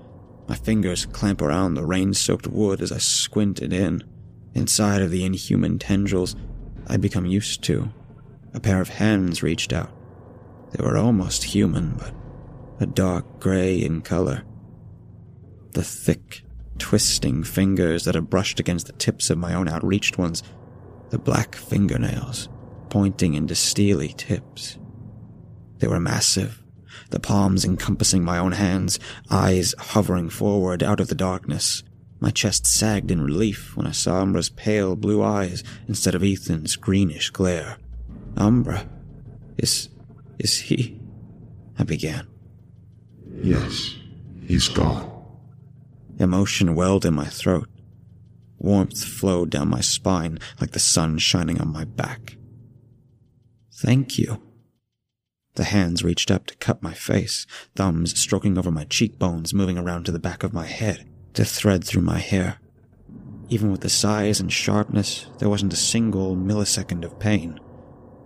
My 0.48 0.56
fingers 0.56 1.06
clamp 1.08 1.42
around 1.42 1.74
the 1.74 1.86
rain 1.86 2.14
soaked 2.14 2.48
wood 2.48 2.82
as 2.82 2.92
I 2.92 2.98
squinted 2.98 3.74
in. 3.74 4.04
Inside 4.54 5.02
of 5.02 5.12
the 5.12 5.26
inhuman 5.26 5.80
tendrils 5.80 6.36
I'd 6.88 7.02
become 7.02 7.26
used 7.26 7.64
to, 7.64 7.90
a 8.54 8.60
pair 8.60 8.80
of 8.80 8.90
hands 8.90 9.44
reached 9.44 9.74
out. 9.74 9.92
They 10.72 10.84
were 10.84 10.98
almost 10.98 11.44
human, 11.44 11.96
but 11.98 12.14
a 12.80 12.86
dark 12.86 13.40
gray 13.40 13.78
in 13.78 14.02
color. 14.02 14.44
The 15.72 15.84
thick, 15.84 16.44
twisting 16.78 17.44
fingers 17.44 18.06
that 18.06 18.16
had 18.16 18.30
brushed 18.30 18.60
against 18.60 18.88
the 18.88 18.94
tips 18.94 19.30
of 19.30 19.38
my 19.38 19.54
own 19.54 19.68
outreached 19.68 20.18
ones, 20.18 20.44
the 21.10 21.20
black 21.20 21.56
fingernails 21.56 22.50
pointing 22.96 23.34
into 23.34 23.54
steely 23.54 24.10
tips. 24.10 24.78
They 25.80 25.88
were 25.88 26.00
massive, 26.00 26.64
the 27.10 27.20
palms 27.20 27.66
encompassing 27.66 28.24
my 28.24 28.38
own 28.38 28.54
hands, 28.54 29.00
eyes 29.30 29.76
hovering 29.78 30.30
forward 30.30 30.82
out 30.82 31.02
of 31.02 31.10
the 31.10 31.16
darkness. 31.16 31.84
My 32.22 32.32
chest 32.32 32.66
sagged 32.66 33.12
in 33.12 33.22
relief 33.22 33.76
when 33.76 33.86
I 33.86 33.92
saw 33.92 34.22
Umbra's 34.22 34.50
pale 34.50 34.96
blue 34.96 35.22
eyes 35.22 35.62
instead 35.90 36.16
of 36.16 36.24
Ethan's 36.24 36.78
greenish 36.78 37.32
glare. 37.32 37.78
Umbra? 38.38 38.88
Is. 39.58 39.90
is 40.40 40.58
he? 40.58 40.98
I 41.78 41.84
began. 41.84 42.28
Yes, 43.42 43.96
he's 44.48 44.70
gone. 44.70 45.15
Emotion 46.18 46.76
welled 46.76 47.06
in 47.06 47.14
my 47.14 47.26
throat. 47.26 47.70
Warmth 48.58 49.04
flowed 49.04 49.50
down 49.50 49.70
my 49.70 49.82
spine 49.82 50.40
like 50.60 50.72
the 50.72 50.80
sun 50.80 51.18
shining 51.18 51.60
on 51.60 51.72
my 51.72 51.84
back. 51.84 52.38
Thank 53.74 54.18
you. 54.18 54.42
The 55.56 55.66
hands 55.66 56.04
reached 56.04 56.32
up 56.32 56.48
to 56.48 56.56
cup 56.58 56.82
my 56.82 56.94
face, 56.94 57.46
thumbs 57.76 58.18
stroking 58.18 58.58
over 58.58 58.72
my 58.72 58.86
cheekbones, 58.86 59.54
moving 59.54 59.78
around 59.78 60.06
to 60.06 60.12
the 60.12 60.20
back 60.20 60.44
of 60.44 60.54
my 60.54 60.66
head 60.66 61.10
to 61.34 61.46
thread 61.46 61.84
through 61.84 62.02
my 62.02 62.18
hair. 62.18 62.60
Even 63.50 63.72
with 63.72 63.82
the 63.82 63.90
size 63.90 64.40
and 64.40 64.52
sharpness, 64.52 65.28
there 65.38 65.50
wasn't 65.50 65.74
a 65.74 65.78
single 65.78 66.36
millisecond 66.36 67.06
of 67.06 67.20
pain. 67.20 67.60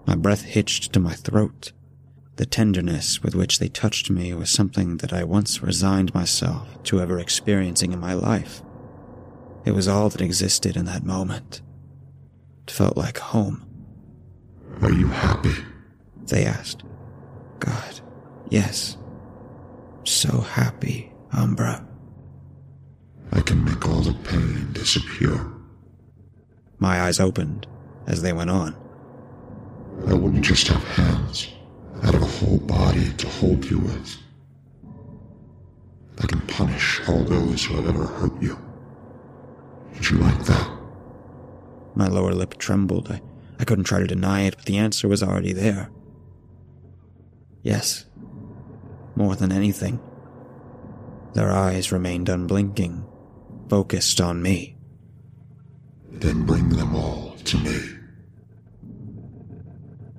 My 0.08 0.15
breath 0.15 0.43
hitched 0.43 0.93
to 0.93 0.99
my 0.99 1.13
throat. 1.13 1.71
The 2.40 2.46
tenderness 2.46 3.21
with 3.21 3.35
which 3.35 3.60
they 3.60 3.67
touched 3.67 4.10
me 4.10 4.33
was 4.33 4.50
something 4.50 4.96
that 5.00 5.12
I 5.12 5.25
once 5.25 5.62
resigned 5.62 6.13
myself 6.13 6.81
to 6.83 7.02
ever 7.02 7.19
experiencing 7.19 7.92
in 7.92 8.00
my 8.00 8.13
life. 8.13 8.62
It 9.65 9.73
was 9.73 9.90
all 9.90 10.08
that 10.08 10.21
existed 10.21 10.77
in 10.77 10.85
that 10.85 11.04
moment. 11.04 11.62
It 12.63 12.71
felt 12.71 12.96
like 12.96 13.17
home. 13.17 13.67
Are 14.81 14.90
you 14.90 15.08
happy? 15.08 15.52
They 16.27 16.46
asked. 16.46 16.83
God, 17.60 18.00
yes. 18.48 18.96
So 20.06 20.40
happy, 20.40 21.12
Umbra. 21.33 21.85
I 23.33 23.42
can 23.42 23.65
make 23.65 23.85
all 23.85 24.00
the 24.00 24.13
pain 24.13 24.71
disappear. 24.71 25.46
My 26.77 27.02
eyes 27.02 27.19
opened 27.19 27.67
as 28.08 28.21
they 28.21 28.31
went 28.31 28.50
on. 28.50 28.77
I 30.08 30.13
wouldn't 30.13 30.46
just 30.46 30.69
have 30.69 30.83
hands. 30.85 31.50
I'd 32.04 32.13
have 32.13 32.21
a 32.21 32.25
whole 32.25 32.60
body 32.60 33.12
to 33.13 33.27
hold 33.27 33.65
you 33.65 33.79
with. 33.79 34.17
I 36.21 36.27
can 36.27 36.41
punish 36.41 37.02
all 37.08 37.23
those 37.23 37.63
who 37.65 37.75
have 37.75 37.87
ever 37.87 38.06
hurt 38.06 38.41
you. 38.41 38.58
Would 39.93 40.10
you 40.10 40.17
like 40.17 40.43
that? 40.45 40.69
My 41.95 42.08
lower 42.08 42.33
lip 42.33 42.58
trembled. 42.58 43.12
I, 43.12 43.21
I 43.60 43.65
couldn't 43.65 43.85
try 43.85 44.00
to 44.00 44.08
deny 44.08 44.41
it, 44.41 44.56
but 44.58 44.65
the 44.65 44.77
answer 44.77 45.08
was 45.08 45.23
already 45.23 45.54
there. 45.54 45.89
Yes. 47.63 48.06
more 49.15 49.35
than 49.35 49.52
anything. 49.52 50.00
Their 51.33 51.52
eyes 51.52 51.91
remained 51.91 52.29
unblinking, 52.29 53.06
focused 53.69 54.21
on 54.21 54.41
me. 54.41 54.77
Then 56.10 56.45
bring 56.45 56.69
them 56.69 56.95
all 56.95 57.35
to 57.45 57.58
me. 57.58 57.79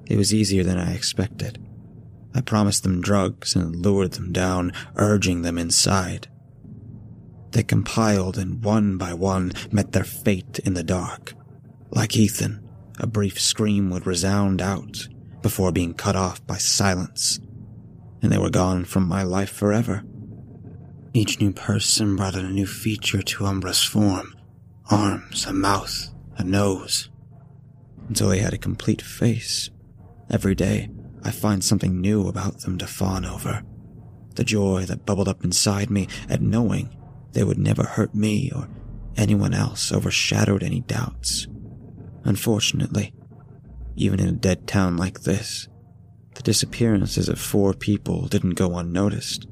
It 0.06 0.16
was 0.16 0.34
easier 0.34 0.62
than 0.64 0.78
I 0.78 0.94
expected. 0.94 1.58
I 2.34 2.40
promised 2.40 2.82
them 2.82 3.00
drugs 3.00 3.56
and 3.56 3.76
lured 3.76 4.12
them 4.12 4.32
down, 4.32 4.72
urging 4.96 5.42
them 5.42 5.58
inside. 5.58 6.28
They 7.52 7.62
compiled 7.62 8.38
and 8.38 8.62
one 8.62 8.96
by 8.96 9.14
one 9.14 9.52
met 9.72 9.92
their 9.92 10.04
fate 10.04 10.60
in 10.60 10.74
the 10.74 10.84
dark. 10.84 11.34
Like 11.90 12.16
Ethan, 12.16 12.66
a 12.98 13.06
brief 13.06 13.40
scream 13.40 13.90
would 13.90 14.06
resound 14.06 14.62
out 14.62 15.08
before 15.42 15.72
being 15.72 15.94
cut 15.94 16.14
off 16.14 16.46
by 16.46 16.58
silence, 16.58 17.40
and 18.22 18.30
they 18.30 18.38
were 18.38 18.50
gone 18.50 18.84
from 18.84 19.08
my 19.08 19.22
life 19.22 19.50
forever. 19.50 20.04
Each 21.12 21.40
new 21.40 21.52
person 21.52 22.14
brought 22.14 22.36
a 22.36 22.42
new 22.42 22.66
feature 22.66 23.22
to 23.22 23.46
Umbra's 23.46 23.82
form 23.82 24.34
arms, 24.90 25.46
a 25.46 25.52
mouth, 25.52 26.10
a 26.36 26.44
nose, 26.44 27.10
until 28.08 28.28
they 28.28 28.38
had 28.38 28.52
a 28.52 28.58
complete 28.58 29.00
face. 29.00 29.70
Every 30.28 30.54
day, 30.54 30.90
I 31.22 31.30
find 31.30 31.62
something 31.62 32.00
new 32.00 32.28
about 32.28 32.60
them 32.60 32.78
to 32.78 32.86
fawn 32.86 33.24
over. 33.24 33.62
The 34.36 34.44
joy 34.44 34.84
that 34.86 35.04
bubbled 35.04 35.28
up 35.28 35.44
inside 35.44 35.90
me 35.90 36.08
at 36.28 36.40
knowing 36.40 36.96
they 37.32 37.44
would 37.44 37.58
never 37.58 37.84
hurt 37.84 38.14
me 38.14 38.50
or 38.54 38.68
anyone 39.16 39.54
else 39.54 39.92
overshadowed 39.92 40.62
any 40.62 40.80
doubts. 40.80 41.46
Unfortunately, 42.24 43.12
even 43.96 44.20
in 44.20 44.28
a 44.28 44.32
dead 44.32 44.66
town 44.66 44.96
like 44.96 45.22
this, 45.22 45.68
the 46.34 46.42
disappearances 46.42 47.28
of 47.28 47.38
four 47.38 47.74
people 47.74 48.26
didn't 48.28 48.54
go 48.54 48.78
unnoticed. 48.78 49.46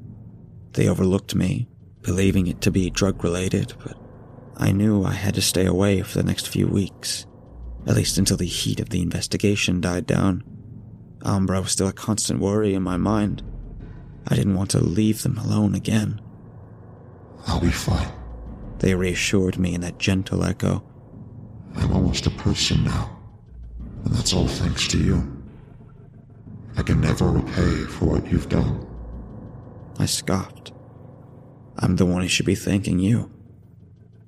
They 0.73 0.87
overlooked 0.87 1.35
me, 1.35 1.67
believing 2.01 2.47
it 2.47 2.61
to 2.61 2.71
be 2.71 2.89
drug 2.89 3.23
related, 3.23 3.73
but 3.83 3.97
I 4.57 4.71
knew 4.71 5.03
I 5.03 5.11
had 5.11 5.35
to 5.35 5.41
stay 5.41 5.65
away 5.65 6.01
for 6.01 6.17
the 6.17 6.23
next 6.23 6.47
few 6.47 6.67
weeks, 6.67 7.25
at 7.85 7.95
least 7.95 8.17
until 8.17 8.37
the 8.37 8.45
heat 8.45 8.79
of 8.79 8.89
the 8.89 9.01
investigation 9.01 9.81
died 9.81 10.05
down. 10.05 10.43
Umbra 11.23 11.61
was 11.61 11.71
still 11.71 11.87
a 11.87 11.93
constant 11.93 12.39
worry 12.39 12.73
in 12.73 12.83
my 12.83 12.97
mind. 12.97 13.43
I 14.27 14.35
didn't 14.35 14.55
want 14.55 14.71
to 14.71 14.79
leave 14.79 15.23
them 15.23 15.37
alone 15.37 15.75
again. 15.75 16.21
I'll 17.47 17.59
be 17.59 17.71
fine. 17.71 18.11
They 18.79 18.95
reassured 18.95 19.57
me 19.57 19.73
in 19.73 19.81
that 19.81 19.97
gentle 19.97 20.43
echo. 20.43 20.83
I'm 21.75 21.91
almost 21.91 22.25
a 22.27 22.31
person 22.31 22.83
now. 22.83 23.17
And 24.05 24.13
that's 24.13 24.33
all 24.33 24.47
thanks 24.47 24.87
to 24.89 24.97
you. 24.97 25.35
I 26.77 26.83
can 26.83 27.01
never 27.01 27.29
repay 27.29 27.83
for 27.85 28.05
what 28.05 28.31
you've 28.31 28.49
done. 28.49 28.87
I 29.97 30.05
scoffed. 30.05 30.71
I'm 31.77 31.97
the 31.97 32.05
one 32.05 32.21
who 32.21 32.27
should 32.27 32.45
be 32.45 32.55
thanking 32.55 32.99
you. 32.99 33.31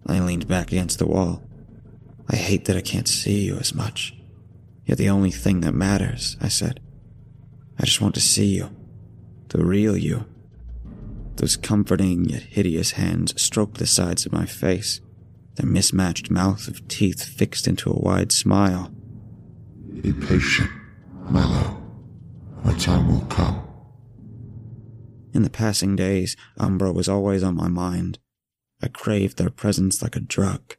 I 0.06 0.20
leaned 0.20 0.48
back 0.48 0.72
against 0.72 1.00
the 1.00 1.08
wall. 1.08 1.44
I 2.30 2.36
hate 2.36 2.66
that 2.66 2.78
I 2.78 2.82
can't 2.82 3.08
see 3.08 3.46
you 3.46 3.56
as 3.58 3.74
much. 3.74 4.16
You're 4.92 4.98
the 4.98 5.10
only 5.10 5.32
thing 5.32 5.62
that 5.62 5.72
matters, 5.72 6.36
I 6.42 6.50
said. 6.50 6.82
I 7.80 7.86
just 7.86 8.02
want 8.02 8.14
to 8.16 8.20
see 8.20 8.48
you. 8.48 8.76
The 9.48 9.64
real 9.64 9.96
you. 9.96 10.26
Those 11.38 11.56
comforting 11.56 12.26
yet 12.26 12.42
hideous 12.42 12.92
hands 12.92 13.42
stroked 13.42 13.78
the 13.78 13.88
sides 13.88 14.26
of 14.26 14.34
my 14.34 14.46
face, 14.46 15.00
their 15.56 15.66
mismatched 15.66 16.30
mouth 16.30 16.68
of 16.68 16.86
teeth 16.89 17.24
fixed 17.24 17.70
into 17.70 17.89
a 17.89 17.98
wide 17.98 18.34
smile. 18.34 18.92
Be 20.02 20.12
patient, 20.12 20.70
Mellow. 21.30 21.82
My 22.66 22.74
time 22.74 23.08
will 23.08 23.26
come. 23.28 23.66
In 25.34 25.44
the 25.44 25.50
passing 25.50 25.96
days, 25.96 26.36
Umbra 26.60 26.92
was 26.92 27.08
always 27.08 27.44
on 27.44 27.56
my 27.56 27.70
mind. 27.70 28.20
I 28.84 28.89
craved 28.89 29.38
their 29.38 29.52
presence 29.52 30.02
like 30.02 30.18
a 30.18 30.20
drug. 30.20 30.76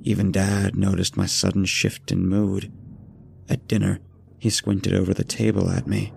Even 0.00 0.30
Dad 0.30 0.76
noticed 0.76 1.16
my 1.16 1.26
sudden 1.26 1.64
shift 1.64 2.12
in 2.12 2.28
mood. 2.28 2.72
At 3.50 3.66
dinner, 3.68 3.98
he 4.38 4.48
squinted 4.48 4.94
over 4.94 5.12
the 5.12 5.24
table 5.24 5.68
at 5.68 5.86
me 5.86 6.12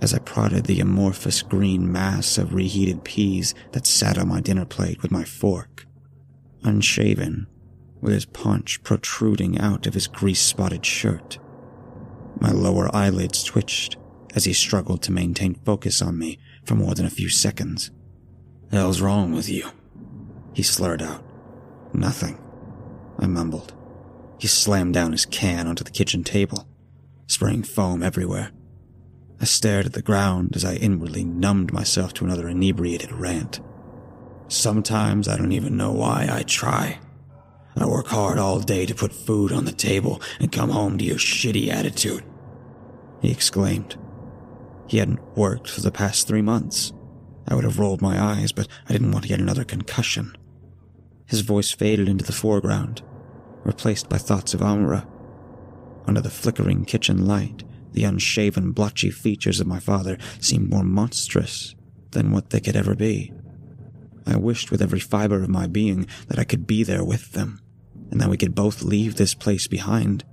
as 0.00 0.12
I 0.12 0.18
prodded 0.18 0.66
the 0.66 0.80
amorphous 0.80 1.40
green 1.40 1.90
mass 1.90 2.36
of 2.36 2.52
reheated 2.52 3.04
peas 3.04 3.54
that 3.72 3.86
sat 3.86 4.18
on 4.18 4.28
my 4.28 4.40
dinner 4.40 4.66
plate 4.66 5.00
with 5.02 5.10
my 5.10 5.24
fork. 5.24 5.86
Unshaven, 6.62 7.46
with 8.02 8.12
his 8.12 8.26
paunch 8.26 8.82
protruding 8.82 9.58
out 9.58 9.86
of 9.86 9.94
his 9.94 10.06
grease 10.06 10.42
spotted 10.42 10.84
shirt. 10.84 11.38
My 12.38 12.50
lower 12.50 12.94
eyelids 12.94 13.42
twitched 13.42 13.96
as 14.34 14.44
he 14.44 14.52
struggled 14.52 15.02
to 15.02 15.12
maintain 15.12 15.54
focus 15.54 16.02
on 16.02 16.18
me 16.18 16.38
for 16.64 16.74
more 16.74 16.94
than 16.94 17.06
a 17.06 17.10
few 17.10 17.30
seconds. 17.30 17.90
Hell's 18.70 19.00
wrong 19.00 19.32
with 19.32 19.48
you? 19.48 19.70
He 20.52 20.62
slurred 20.62 21.00
out. 21.00 21.24
Nothing, 21.94 22.38
I 23.18 23.26
mumbled. 23.26 23.72
He 24.38 24.48
slammed 24.48 24.92
down 24.92 25.12
his 25.12 25.24
can 25.24 25.66
onto 25.66 25.84
the 25.84 25.90
kitchen 25.90 26.24
table, 26.24 26.68
spraying 27.34 27.64
foam 27.64 28.02
everywhere. 28.02 28.52
I 29.40 29.44
stared 29.44 29.86
at 29.86 29.92
the 29.92 30.02
ground 30.02 30.54
as 30.54 30.64
I 30.64 30.76
inwardly 30.76 31.24
numbed 31.24 31.72
myself 31.72 32.14
to 32.14 32.24
another 32.24 32.48
inebriated 32.48 33.12
rant. 33.12 33.60
Sometimes 34.46 35.26
I 35.26 35.36
don't 35.36 35.52
even 35.52 35.76
know 35.76 35.90
why 35.90 36.28
I 36.30 36.44
try. 36.44 37.00
I 37.76 37.86
work 37.86 38.06
hard 38.06 38.38
all 38.38 38.60
day 38.60 38.86
to 38.86 38.94
put 38.94 39.12
food 39.12 39.50
on 39.50 39.64
the 39.64 39.72
table 39.72 40.22
and 40.38 40.52
come 40.52 40.70
home 40.70 40.96
to 40.96 41.04
your 41.04 41.16
shitty 41.16 41.68
attitude. 41.68 42.24
He 43.20 43.32
exclaimed. 43.32 43.96
He 44.86 44.98
hadn't 44.98 45.36
worked 45.36 45.68
for 45.68 45.80
the 45.80 45.90
past 45.90 46.28
three 46.28 46.42
months. 46.42 46.92
I 47.48 47.56
would 47.56 47.64
have 47.64 47.80
rolled 47.80 48.00
my 48.00 48.22
eyes, 48.22 48.52
but 48.52 48.68
I 48.88 48.92
didn't 48.92 49.10
want 49.10 49.24
to 49.24 49.28
get 49.28 49.40
another 49.40 49.64
concussion. 49.64 50.36
His 51.26 51.40
voice 51.40 51.72
faded 51.72 52.08
into 52.08 52.24
the 52.24 52.32
foreground, 52.32 53.02
replaced 53.64 54.08
by 54.08 54.18
thoughts 54.18 54.54
of 54.54 54.62
Umbra. 54.62 55.08
Under 56.06 56.20
the 56.20 56.30
flickering 56.30 56.84
kitchen 56.84 57.26
light, 57.26 57.64
the 57.92 58.04
unshaven, 58.04 58.72
blotchy 58.72 59.10
features 59.10 59.60
of 59.60 59.66
my 59.66 59.78
father 59.78 60.18
seemed 60.40 60.70
more 60.70 60.84
monstrous 60.84 61.74
than 62.10 62.30
what 62.30 62.50
they 62.50 62.60
could 62.60 62.76
ever 62.76 62.94
be. 62.94 63.32
I 64.26 64.36
wished 64.36 64.70
with 64.70 64.82
every 64.82 65.00
fiber 65.00 65.42
of 65.42 65.48
my 65.48 65.66
being 65.66 66.06
that 66.28 66.38
I 66.38 66.44
could 66.44 66.66
be 66.66 66.82
there 66.82 67.04
with 67.04 67.32
them, 67.32 67.60
and 68.10 68.20
that 68.20 68.30
we 68.30 68.36
could 68.36 68.54
both 68.54 68.82
leave 68.82 69.16
this 69.16 69.34
place 69.34 69.66
behind 69.66 70.24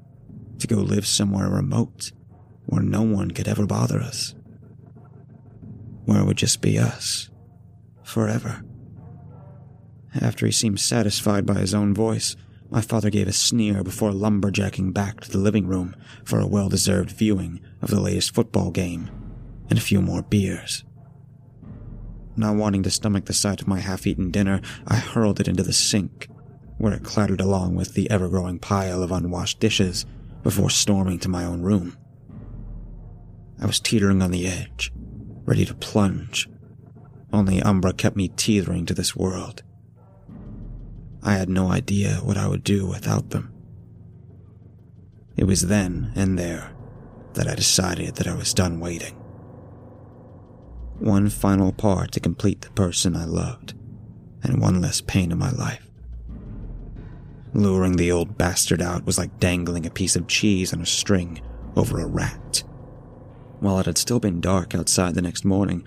to 0.59 0.67
go 0.67 0.77
live 0.77 1.05
somewhere 1.05 1.49
remote 1.49 2.11
where 2.65 2.81
no 2.81 3.01
one 3.01 3.31
could 3.31 3.47
ever 3.47 3.65
bother 3.65 3.99
us. 3.99 4.33
Where 6.05 6.21
it 6.21 6.25
would 6.25 6.37
just 6.37 6.61
be 6.61 6.79
us. 6.79 7.29
Forever. 8.03 8.63
After 10.19 10.45
he 10.45 10.51
seemed 10.51 10.79
satisfied 10.79 11.45
by 11.45 11.55
his 11.55 11.73
own 11.73 11.93
voice, 11.93 12.35
my 12.71 12.81
father 12.81 13.09
gave 13.09 13.27
a 13.27 13.33
sneer 13.33 13.83
before 13.83 14.11
lumberjacking 14.11 14.93
back 14.93 15.19
to 15.19 15.29
the 15.29 15.37
living 15.37 15.67
room 15.67 15.93
for 16.23 16.39
a 16.39 16.47
well 16.47 16.69
deserved 16.69 17.11
viewing 17.11 17.59
of 17.81 17.89
the 17.89 17.99
latest 17.99 18.33
football 18.33 18.71
game 18.71 19.11
and 19.69 19.77
a 19.77 19.81
few 19.81 20.01
more 20.01 20.21
beers. 20.21 20.85
Not 22.37 22.55
wanting 22.55 22.81
to 22.83 22.89
stomach 22.89 23.25
the 23.25 23.33
sight 23.33 23.61
of 23.61 23.67
my 23.67 23.79
half 23.79 24.07
eaten 24.07 24.31
dinner, 24.31 24.61
I 24.87 24.95
hurled 24.95 25.41
it 25.41 25.49
into 25.49 25.63
the 25.63 25.73
sink, 25.73 26.29
where 26.77 26.93
it 26.93 27.03
clattered 27.03 27.41
along 27.41 27.75
with 27.75 27.93
the 27.93 28.09
ever 28.09 28.29
growing 28.29 28.57
pile 28.57 29.03
of 29.03 29.11
unwashed 29.11 29.59
dishes 29.59 30.05
before 30.41 30.69
storming 30.69 31.19
to 31.19 31.29
my 31.29 31.43
own 31.43 31.61
room. 31.61 31.97
I 33.61 33.65
was 33.65 33.81
teetering 33.81 34.21
on 34.21 34.31
the 34.31 34.47
edge, 34.47 34.93
ready 35.43 35.65
to 35.65 35.75
plunge. 35.75 36.49
Only 37.33 37.61
Umbra 37.61 37.93
kept 37.93 38.15
me 38.15 38.29
teetering 38.29 38.85
to 38.85 38.93
this 38.93 39.15
world. 39.15 39.61
I 41.23 41.33
had 41.33 41.49
no 41.49 41.71
idea 41.71 42.15
what 42.23 42.37
I 42.37 42.47
would 42.47 42.63
do 42.63 42.87
without 42.87 43.29
them. 43.29 43.53
It 45.37 45.45
was 45.45 45.67
then 45.67 46.11
and 46.15 46.37
there 46.37 46.71
that 47.33 47.47
I 47.47 47.55
decided 47.55 48.15
that 48.15 48.27
I 48.27 48.35
was 48.35 48.53
done 48.53 48.79
waiting. 48.79 49.15
One 50.99 51.29
final 51.29 51.71
part 51.71 52.11
to 52.11 52.19
complete 52.19 52.61
the 52.61 52.69
person 52.71 53.15
I 53.15 53.25
loved, 53.25 53.73
and 54.43 54.61
one 54.61 54.81
less 54.81 55.01
pain 55.01 55.31
in 55.31 55.37
my 55.37 55.51
life. 55.51 55.87
Luring 57.53 57.97
the 57.97 58.11
old 58.11 58.37
bastard 58.37 58.81
out 58.81 59.05
was 59.05 59.17
like 59.17 59.39
dangling 59.39 59.85
a 59.85 59.91
piece 59.91 60.15
of 60.15 60.27
cheese 60.27 60.73
on 60.73 60.81
a 60.81 60.85
string 60.85 61.41
over 61.75 61.99
a 61.99 62.05
rat. 62.05 62.63
While 63.59 63.79
it 63.79 63.85
had 63.85 63.97
still 63.97 64.19
been 64.19 64.41
dark 64.41 64.73
outside 64.73 65.15
the 65.15 65.21
next 65.21 65.45
morning, 65.45 65.85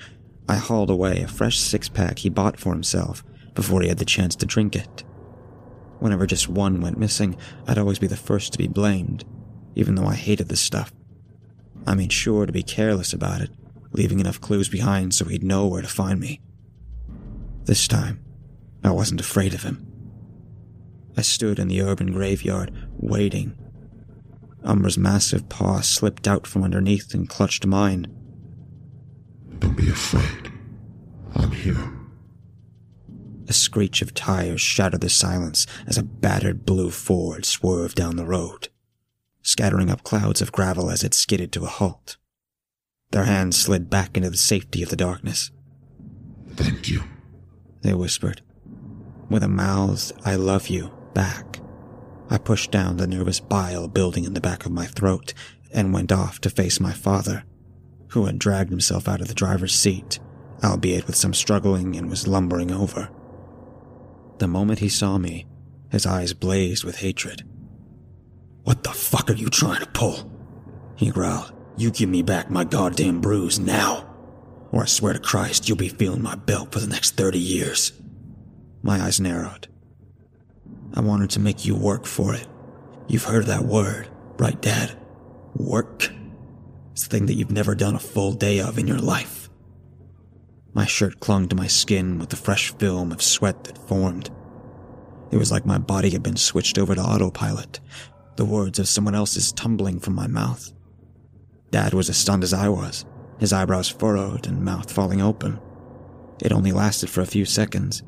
I 0.48 0.56
hauled 0.56 0.90
away 0.90 1.22
a 1.22 1.28
fresh 1.28 1.58
six 1.58 1.88
pack 1.88 2.18
he 2.18 2.28
bought 2.28 2.58
for 2.58 2.72
himself 2.72 3.24
before 3.54 3.82
he 3.82 3.88
had 3.88 3.98
the 3.98 4.04
chance 4.04 4.36
to 4.36 4.46
drink 4.46 4.76
it. 4.76 5.04
Whenever 5.98 6.26
just 6.26 6.48
one 6.48 6.80
went 6.80 6.98
missing, 6.98 7.36
I'd 7.66 7.78
always 7.78 7.98
be 7.98 8.06
the 8.06 8.16
first 8.16 8.52
to 8.52 8.58
be 8.58 8.68
blamed, 8.68 9.24
even 9.74 9.94
though 9.94 10.06
I 10.06 10.14
hated 10.14 10.48
the 10.48 10.56
stuff. 10.56 10.92
I 11.86 11.94
made 11.94 12.12
sure 12.12 12.46
to 12.46 12.52
be 12.52 12.62
careless 12.62 13.12
about 13.12 13.40
it, 13.40 13.50
leaving 13.92 14.20
enough 14.20 14.40
clues 14.40 14.68
behind 14.68 15.14
so 15.14 15.24
he'd 15.24 15.44
know 15.44 15.66
where 15.66 15.82
to 15.82 15.88
find 15.88 16.20
me. 16.20 16.40
This 17.64 17.88
time, 17.88 18.24
I 18.82 18.90
wasn't 18.90 19.20
afraid 19.20 19.54
of 19.54 19.62
him. 19.62 19.86
I 21.16 21.22
stood 21.22 21.58
in 21.58 21.68
the 21.68 21.80
urban 21.80 22.12
graveyard, 22.12 22.72
waiting 22.98 23.56
Umbra's 24.64 24.96
massive 24.96 25.48
paw 25.50 25.80
slipped 25.82 26.26
out 26.26 26.46
from 26.46 26.64
underneath 26.64 27.12
and 27.12 27.28
clutched 27.28 27.66
mine. 27.66 28.06
Don't 29.58 29.76
be 29.76 29.90
afraid. 29.90 30.50
I'm 31.34 31.50
here. 31.50 31.92
A 33.46 33.52
screech 33.52 34.00
of 34.00 34.14
tires 34.14 34.60
shattered 34.60 35.02
the 35.02 35.10
silence 35.10 35.66
as 35.86 35.98
a 35.98 36.02
battered 36.02 36.64
blue 36.64 36.90
Ford 36.90 37.44
swerved 37.44 37.96
down 37.96 38.16
the 38.16 38.24
road, 38.24 38.68
scattering 39.42 39.90
up 39.90 40.02
clouds 40.02 40.40
of 40.40 40.52
gravel 40.52 40.90
as 40.90 41.04
it 41.04 41.14
skidded 41.14 41.52
to 41.52 41.64
a 41.64 41.68
halt. 41.68 42.16
Their 43.10 43.24
hands 43.24 43.56
slid 43.56 43.90
back 43.90 44.16
into 44.16 44.30
the 44.30 44.36
safety 44.36 44.82
of 44.82 44.88
the 44.88 44.96
darkness. 44.96 45.50
Thank 46.54 46.88
you. 46.88 47.02
They 47.82 47.94
whispered. 47.94 48.40
With 49.28 49.42
a 49.42 49.48
mouthed, 49.48 50.12
I 50.24 50.36
love 50.36 50.68
you, 50.68 50.90
back. 51.12 51.60
I 52.30 52.38
pushed 52.38 52.70
down 52.70 52.96
the 52.96 53.06
nervous 53.06 53.40
bile 53.40 53.88
building 53.88 54.24
in 54.24 54.34
the 54.34 54.40
back 54.40 54.64
of 54.64 54.72
my 54.72 54.86
throat 54.86 55.34
and 55.70 55.92
went 55.92 56.12
off 56.12 56.40
to 56.40 56.50
face 56.50 56.80
my 56.80 56.92
father, 56.92 57.44
who 58.08 58.24
had 58.24 58.38
dragged 58.38 58.70
himself 58.70 59.06
out 59.06 59.20
of 59.20 59.28
the 59.28 59.34
driver's 59.34 59.74
seat, 59.74 60.18
albeit 60.62 61.06
with 61.06 61.16
some 61.16 61.34
struggling 61.34 61.96
and 61.96 62.08
was 62.08 62.26
lumbering 62.26 62.70
over. 62.70 63.10
The 64.38 64.48
moment 64.48 64.80
he 64.80 64.88
saw 64.88 65.18
me, 65.18 65.46
his 65.90 66.06
eyes 66.06 66.32
blazed 66.32 66.84
with 66.84 66.98
hatred. 66.98 67.44
What 68.64 68.82
the 68.82 68.90
fuck 68.90 69.30
are 69.30 69.34
you 69.34 69.48
trying 69.48 69.80
to 69.80 69.86
pull? 69.86 70.30
He 70.96 71.10
growled. 71.10 71.52
You 71.76 71.90
give 71.90 72.08
me 72.08 72.22
back 72.22 72.50
my 72.50 72.64
goddamn 72.64 73.20
brews 73.20 73.58
now, 73.58 74.08
or 74.70 74.82
I 74.82 74.86
swear 74.86 75.12
to 75.12 75.18
Christ 75.18 75.68
you'll 75.68 75.76
be 75.76 75.88
feeling 75.88 76.22
my 76.22 76.34
belt 76.34 76.72
for 76.72 76.78
the 76.78 76.86
next 76.86 77.16
30 77.16 77.38
years. 77.38 77.92
My 78.82 79.00
eyes 79.00 79.20
narrowed. 79.20 79.68
I 80.94 81.00
wanted 81.00 81.30
to 81.30 81.40
make 81.40 81.64
you 81.64 81.74
work 81.74 82.06
for 82.06 82.34
it. 82.34 82.46
You've 83.08 83.24
heard 83.24 83.46
that 83.46 83.64
word, 83.64 84.08
right, 84.38 84.60
Dad? 84.60 84.96
Work. 85.54 86.10
It's 86.92 87.02
the 87.02 87.08
thing 87.08 87.26
that 87.26 87.34
you've 87.34 87.50
never 87.50 87.74
done 87.74 87.96
a 87.96 88.00
full 88.00 88.32
day 88.32 88.60
of 88.60 88.78
in 88.78 88.86
your 88.86 88.98
life. 88.98 89.43
My 90.74 90.86
shirt 90.86 91.20
clung 91.20 91.46
to 91.48 91.56
my 91.56 91.68
skin 91.68 92.18
with 92.18 92.30
the 92.30 92.36
fresh 92.36 92.74
film 92.74 93.12
of 93.12 93.22
sweat 93.22 93.62
that 93.64 93.78
formed. 93.78 94.30
It 95.30 95.36
was 95.36 95.52
like 95.52 95.64
my 95.64 95.78
body 95.78 96.10
had 96.10 96.22
been 96.22 96.36
switched 96.36 96.78
over 96.78 96.96
to 96.96 97.00
autopilot, 97.00 97.78
the 98.34 98.44
words 98.44 98.80
of 98.80 98.88
someone 98.88 99.14
else's 99.14 99.52
tumbling 99.52 100.00
from 100.00 100.16
my 100.16 100.26
mouth. 100.26 100.72
Dad 101.70 101.94
was 101.94 102.10
as 102.10 102.16
stunned 102.16 102.42
as 102.42 102.52
I 102.52 102.68
was, 102.68 103.06
his 103.38 103.52
eyebrows 103.52 103.88
furrowed 103.88 104.48
and 104.48 104.64
mouth 104.64 104.90
falling 104.90 105.22
open. 105.22 105.60
It 106.42 106.50
only 106.52 106.72
lasted 106.72 107.08
for 107.08 107.20
a 107.20 107.26
few 107.26 107.44
seconds, 107.44 108.02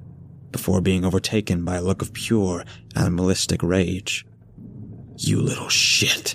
before 0.51 0.81
being 0.81 1.05
overtaken 1.05 1.65
by 1.65 1.77
a 1.77 1.83
look 1.83 2.03
of 2.03 2.13
pure, 2.13 2.65
animalistic 2.97 3.63
rage. 3.63 4.27
You 5.17 5.41
little 5.41 5.69
shit! 5.69 6.35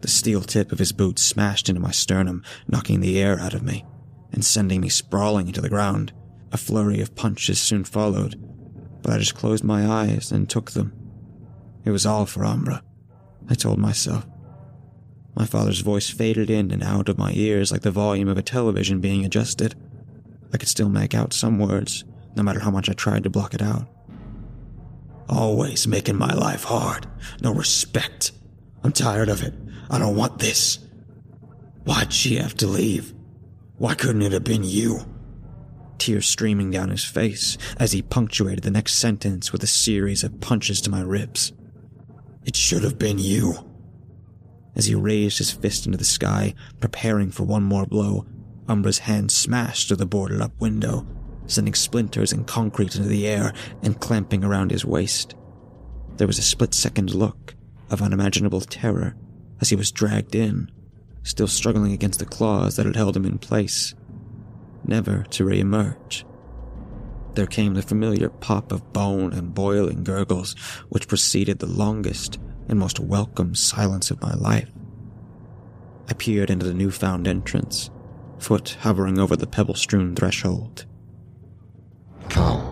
The 0.00 0.08
steel 0.08 0.42
tip 0.42 0.70
of 0.70 0.78
his 0.78 0.92
boot 0.92 1.18
smashed 1.18 1.68
into 1.68 1.80
my 1.80 1.90
sternum, 1.90 2.44
knocking 2.68 3.00
the 3.00 3.18
air 3.18 3.40
out 3.40 3.54
of 3.54 3.64
me 3.64 3.84
and 4.32 4.44
sending 4.44 4.80
me 4.80 4.88
sprawling 4.88 5.46
into 5.48 5.60
the 5.60 5.68
ground. 5.68 6.12
A 6.52 6.56
flurry 6.56 7.00
of 7.00 7.14
punches 7.14 7.60
soon 7.60 7.84
followed, 7.84 8.40
but 9.02 9.12
I 9.12 9.18
just 9.18 9.34
closed 9.34 9.64
my 9.64 9.86
eyes 9.86 10.32
and 10.32 10.48
took 10.48 10.72
them. 10.72 10.92
It 11.84 11.90
was 11.90 12.06
all 12.06 12.26
for 12.26 12.44
Umbra, 12.44 12.82
I 13.48 13.54
told 13.54 13.78
myself. 13.78 14.26
My 15.34 15.46
father's 15.46 15.80
voice 15.80 16.10
faded 16.10 16.50
in 16.50 16.70
and 16.70 16.82
out 16.82 17.08
of 17.08 17.18
my 17.18 17.32
ears 17.34 17.70
like 17.70 17.82
the 17.82 17.90
volume 17.90 18.28
of 18.28 18.36
a 18.36 18.42
television 18.42 19.00
being 19.00 19.24
adjusted. 19.24 19.74
I 20.52 20.58
could 20.58 20.68
still 20.68 20.88
make 20.88 21.14
out 21.14 21.32
some 21.32 21.58
words, 21.58 22.04
no 22.36 22.42
matter 22.42 22.60
how 22.60 22.70
much 22.70 22.88
I 22.88 22.92
tried 22.92 23.22
to 23.24 23.30
block 23.30 23.54
it 23.54 23.62
out. 23.62 23.86
Always 25.28 25.86
making 25.86 26.18
my 26.18 26.34
life 26.34 26.64
hard. 26.64 27.06
No 27.40 27.54
respect. 27.54 28.32
I'm 28.82 28.92
tired 28.92 29.28
of 29.28 29.42
it. 29.42 29.54
I 29.88 29.98
don't 29.98 30.16
want 30.16 30.40
this. 30.40 30.80
Why'd 31.84 32.12
she 32.12 32.36
have 32.36 32.56
to 32.56 32.66
leave? 32.66 33.14
Why 33.80 33.94
couldn't 33.94 34.20
it 34.20 34.32
have 34.32 34.44
been 34.44 34.62
you? 34.62 35.06
Tears 35.96 36.28
streaming 36.28 36.70
down 36.70 36.90
his 36.90 37.02
face 37.02 37.56
as 37.78 37.92
he 37.92 38.02
punctuated 38.02 38.62
the 38.62 38.70
next 38.70 38.96
sentence 38.96 39.54
with 39.54 39.62
a 39.62 39.66
series 39.66 40.22
of 40.22 40.38
punches 40.42 40.82
to 40.82 40.90
my 40.90 41.00
ribs. 41.00 41.54
It 42.44 42.56
should 42.56 42.84
have 42.84 42.98
been 42.98 43.18
you. 43.18 43.54
As 44.76 44.84
he 44.84 44.94
raised 44.94 45.38
his 45.38 45.50
fist 45.50 45.86
into 45.86 45.96
the 45.96 46.04
sky, 46.04 46.52
preparing 46.78 47.30
for 47.30 47.44
one 47.44 47.62
more 47.62 47.86
blow, 47.86 48.26
Umbra's 48.68 48.98
hand 48.98 49.32
smashed 49.32 49.88
through 49.88 49.96
the 49.96 50.04
boarded 50.04 50.42
up 50.42 50.52
window, 50.60 51.06
sending 51.46 51.72
splinters 51.72 52.34
and 52.34 52.46
concrete 52.46 52.96
into 52.96 53.08
the 53.08 53.26
air 53.26 53.54
and 53.82 53.98
clamping 53.98 54.44
around 54.44 54.72
his 54.72 54.84
waist. 54.84 55.36
There 56.18 56.26
was 56.26 56.38
a 56.38 56.42
split 56.42 56.74
second 56.74 57.14
look 57.14 57.54
of 57.88 58.02
unimaginable 58.02 58.60
terror 58.60 59.16
as 59.58 59.70
he 59.70 59.76
was 59.76 59.90
dragged 59.90 60.34
in, 60.34 60.70
still 61.22 61.48
struggling 61.48 61.92
against 61.92 62.18
the 62.18 62.26
claws 62.26 62.76
that 62.76 62.86
had 62.86 62.96
held 62.96 63.16
him 63.16 63.24
in 63.24 63.38
place, 63.38 63.94
never 64.84 65.24
to 65.30 65.44
re-emerge. 65.44 66.24
There 67.34 67.46
came 67.46 67.74
the 67.74 67.82
familiar 67.82 68.28
pop 68.28 68.72
of 68.72 68.92
bone 68.92 69.32
and 69.32 69.54
boiling 69.54 70.02
gurgles, 70.02 70.54
which 70.88 71.08
preceded 71.08 71.58
the 71.58 71.66
longest 71.66 72.38
and 72.68 72.78
most 72.78 72.98
welcome 72.98 73.54
silence 73.54 74.10
of 74.10 74.20
my 74.20 74.34
life. 74.34 74.70
I 76.08 76.14
peered 76.14 76.50
into 76.50 76.66
the 76.66 76.74
newfound 76.74 77.28
entrance, 77.28 77.90
foot 78.38 78.76
hovering 78.80 79.18
over 79.18 79.36
the 79.36 79.46
pebble 79.46 79.76
strewn 79.76 80.16
threshold. 80.16 80.86
Come. 82.28 82.68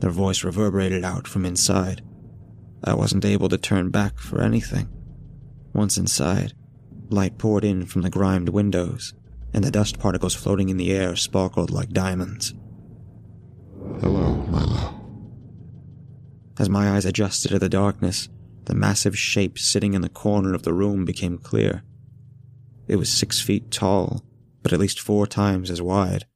Their 0.00 0.10
voice 0.10 0.42
reverberated 0.42 1.04
out 1.04 1.28
from 1.28 1.46
inside. 1.46 2.02
I 2.82 2.94
wasn't 2.94 3.24
able 3.24 3.48
to 3.48 3.58
turn 3.58 3.90
back 3.90 4.18
for 4.18 4.42
anything. 4.42 4.88
Once 5.72 5.98
inside, 5.98 6.52
light 7.10 7.38
poured 7.38 7.64
in 7.64 7.86
from 7.86 8.02
the 8.02 8.10
grimed 8.10 8.48
windows, 8.48 9.14
and 9.52 9.64
the 9.64 9.70
dust 9.70 9.98
particles 9.98 10.34
floating 10.34 10.68
in 10.68 10.76
the 10.76 10.92
air 10.92 11.16
sparkled 11.16 11.70
like 11.70 11.90
diamonds. 11.90 12.54
hello, 14.00 14.34
Milo. 14.48 15.00
As 16.58 16.68
my 16.68 16.90
eyes 16.90 17.04
adjusted 17.04 17.48
to 17.48 17.58
the 17.58 17.68
darkness, 17.68 18.28
the 18.64 18.74
massive 18.74 19.18
shape 19.18 19.58
sitting 19.58 19.94
in 19.94 20.02
the 20.02 20.08
corner 20.08 20.54
of 20.54 20.62
the 20.62 20.72
room 20.72 21.04
became 21.04 21.38
clear. 21.38 21.82
It 22.88 22.96
was 22.96 23.08
six 23.10 23.40
feet 23.40 23.70
tall, 23.70 24.24
but 24.62 24.72
at 24.72 24.80
least 24.80 25.00
four 25.00 25.26
times 25.26 25.70
as 25.70 25.82
wide. 25.82 26.26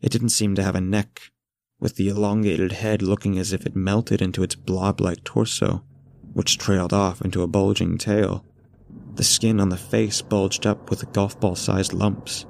It 0.00 0.12
didn't 0.12 0.28
seem 0.30 0.54
to 0.54 0.62
have 0.62 0.74
a 0.74 0.80
neck, 0.80 1.32
with 1.80 1.96
the 1.96 2.08
elongated 2.08 2.72
head 2.72 3.02
looking 3.02 3.38
as 3.38 3.52
if 3.52 3.66
it 3.66 3.74
melted 3.74 4.22
into 4.22 4.42
its 4.42 4.54
blob 4.54 5.00
like 5.00 5.24
torso, 5.24 5.84
which 6.32 6.58
trailed 6.58 6.92
off 6.92 7.20
into 7.22 7.42
a 7.42 7.46
bulging 7.46 7.98
tail. 7.98 8.44
The 9.14 9.24
skin 9.24 9.60
on 9.60 9.68
the 9.68 9.76
face 9.76 10.22
bulged 10.22 10.66
up 10.66 10.90
with 10.90 11.12
golf 11.12 11.38
ball 11.38 11.54
sized 11.54 11.92
lumps, 11.92 12.46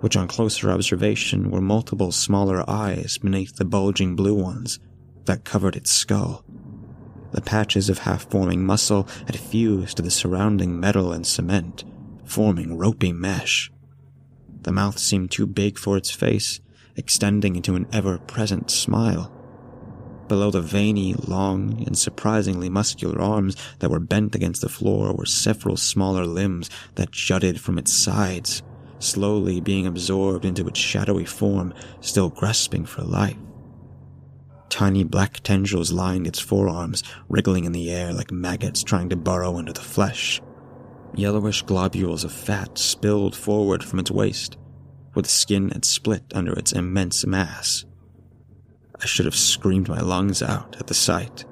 which 0.00 0.16
on 0.16 0.28
closer 0.28 0.70
observation 0.70 1.50
were 1.50 1.60
multiple 1.60 2.12
smaller 2.12 2.68
eyes 2.68 3.18
beneath 3.18 3.56
the 3.56 3.64
bulging 3.64 4.14
blue 4.14 4.34
ones 4.34 4.78
that 5.24 5.44
covered 5.44 5.74
its 5.74 5.90
skull. 5.90 6.44
The 7.32 7.40
patches 7.40 7.90
of 7.90 7.98
half 7.98 8.30
forming 8.30 8.64
muscle 8.64 9.08
had 9.26 9.36
fused 9.36 9.96
to 9.96 10.02
the 10.02 10.10
surrounding 10.10 10.78
metal 10.78 11.12
and 11.12 11.26
cement, 11.26 11.84
forming 12.24 12.78
ropey 12.78 13.12
mesh. 13.12 13.70
The 14.62 14.72
mouth 14.72 14.98
seemed 14.98 15.30
too 15.30 15.46
big 15.46 15.78
for 15.78 15.96
its 15.96 16.10
face, 16.10 16.60
extending 16.96 17.56
into 17.56 17.74
an 17.74 17.86
ever 17.92 18.18
present 18.18 18.70
smile. 18.70 19.32
Below 20.28 20.50
the 20.50 20.60
veiny, 20.60 21.14
long, 21.14 21.84
and 21.86 21.96
surprisingly 21.96 22.68
muscular 22.68 23.20
arms 23.20 23.56
that 23.78 23.90
were 23.90 24.00
bent 24.00 24.34
against 24.34 24.60
the 24.60 24.68
floor 24.68 25.14
were 25.14 25.26
several 25.26 25.76
smaller 25.76 26.26
limbs 26.26 26.68
that 26.96 27.12
jutted 27.12 27.60
from 27.60 27.78
its 27.78 27.92
sides, 27.92 28.62
slowly 28.98 29.60
being 29.60 29.86
absorbed 29.86 30.44
into 30.44 30.66
its 30.66 30.80
shadowy 30.80 31.24
form, 31.24 31.72
still 32.00 32.28
grasping 32.28 32.84
for 32.84 33.02
life. 33.02 33.36
Tiny 34.68 35.04
black 35.04 35.40
tendrils 35.44 35.92
lined 35.92 36.26
its 36.26 36.40
forearms, 36.40 37.04
wriggling 37.28 37.64
in 37.64 37.72
the 37.72 37.90
air 37.90 38.12
like 38.12 38.32
maggots 38.32 38.82
trying 38.82 39.08
to 39.10 39.16
burrow 39.16 39.58
into 39.58 39.72
the 39.72 39.80
flesh. 39.80 40.40
Yellowish 41.14 41.62
globules 41.62 42.24
of 42.24 42.32
fat 42.32 42.76
spilled 42.76 43.36
forward 43.36 43.84
from 43.84 44.00
its 44.00 44.10
waist, 44.10 44.56
where 45.12 45.22
the 45.22 45.28
skin 45.28 45.70
had 45.70 45.84
split 45.84 46.24
under 46.34 46.52
its 46.52 46.72
immense 46.72 47.24
mass. 47.24 47.84
I 49.00 49.06
should 49.06 49.26
have 49.26 49.34
screamed 49.36 49.88
my 49.88 50.00
lungs 50.00 50.42
out 50.42 50.76
at 50.78 50.86
the 50.86 50.94
sight, 50.94 51.44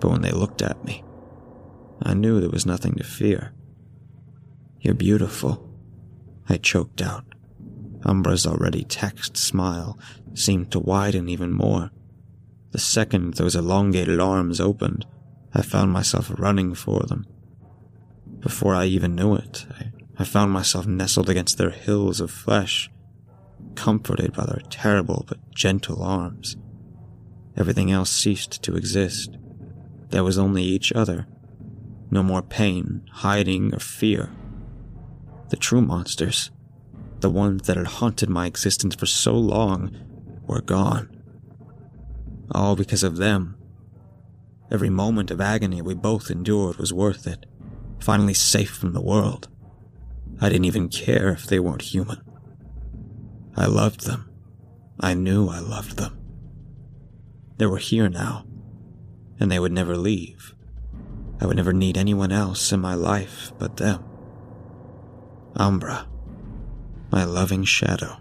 but 0.00 0.10
when 0.10 0.22
they 0.22 0.32
looked 0.32 0.62
at 0.62 0.84
me, 0.84 1.04
I 2.02 2.14
knew 2.14 2.40
there 2.40 2.50
was 2.50 2.66
nothing 2.66 2.94
to 2.96 3.04
fear. 3.04 3.52
You're 4.80 4.94
beautiful, 4.94 5.70
I 6.48 6.56
choked 6.56 7.00
out. 7.00 7.24
Umbra's 8.04 8.46
already 8.46 8.84
texed 8.84 9.36
smile 9.36 9.98
seemed 10.34 10.70
to 10.72 10.78
widen 10.78 11.28
even 11.28 11.52
more. 11.52 11.90
The 12.72 12.78
second 12.78 13.34
those 13.34 13.56
elongated 13.56 14.20
arms 14.20 14.60
opened, 14.60 15.06
I 15.54 15.62
found 15.62 15.92
myself 15.92 16.30
running 16.36 16.74
for 16.74 17.00
them. 17.04 17.26
Before 18.40 18.74
I 18.74 18.86
even 18.86 19.14
knew 19.14 19.36
it, 19.36 19.64
I, 19.70 19.92
I 20.18 20.24
found 20.24 20.52
myself 20.52 20.86
nestled 20.86 21.30
against 21.30 21.56
their 21.56 21.70
hills 21.70 22.20
of 22.20 22.30
flesh, 22.30 22.90
comforted 23.74 24.34
by 24.34 24.44
their 24.44 24.62
terrible 24.68 25.24
but 25.26 25.54
gentle 25.54 26.02
arms. 26.02 26.56
Everything 27.56 27.90
else 27.90 28.10
ceased 28.10 28.62
to 28.62 28.76
exist. 28.76 29.36
There 30.10 30.24
was 30.24 30.38
only 30.38 30.62
each 30.62 30.92
other. 30.92 31.26
No 32.10 32.22
more 32.22 32.42
pain, 32.42 33.02
hiding, 33.10 33.74
or 33.74 33.78
fear. 33.78 34.30
The 35.50 35.56
true 35.56 35.80
monsters, 35.80 36.50
the 37.20 37.30
ones 37.30 37.66
that 37.66 37.76
had 37.76 37.86
haunted 37.86 38.28
my 38.28 38.46
existence 38.46 38.94
for 38.94 39.06
so 39.06 39.34
long, 39.34 39.96
were 40.46 40.60
gone. 40.60 41.10
All 42.50 42.76
because 42.76 43.02
of 43.02 43.16
them. 43.16 43.56
Every 44.70 44.90
moment 44.90 45.30
of 45.30 45.40
agony 45.40 45.80
we 45.82 45.94
both 45.94 46.30
endured 46.30 46.76
was 46.76 46.92
worth 46.92 47.26
it. 47.26 47.46
Finally 48.00 48.34
safe 48.34 48.70
from 48.70 48.92
the 48.92 49.00
world. 49.00 49.48
I 50.40 50.48
didn't 50.48 50.64
even 50.64 50.88
care 50.88 51.28
if 51.28 51.46
they 51.46 51.60
weren't 51.60 51.82
human. 51.82 52.20
I 53.56 53.66
loved 53.66 54.06
them. 54.06 54.28
I 55.00 55.14
knew 55.14 55.48
I 55.48 55.60
loved 55.60 55.96
them. 55.96 56.23
They 57.56 57.66
were 57.66 57.78
here 57.78 58.08
now, 58.08 58.46
and 59.38 59.50
they 59.50 59.58
would 59.58 59.72
never 59.72 59.96
leave. 59.96 60.54
I 61.40 61.46
would 61.46 61.56
never 61.56 61.72
need 61.72 61.96
anyone 61.96 62.32
else 62.32 62.72
in 62.72 62.80
my 62.80 62.94
life 62.94 63.52
but 63.58 63.76
them. 63.76 64.04
Umbra, 65.56 66.08
my 67.10 67.24
loving 67.24 67.64
shadow. 67.64 68.18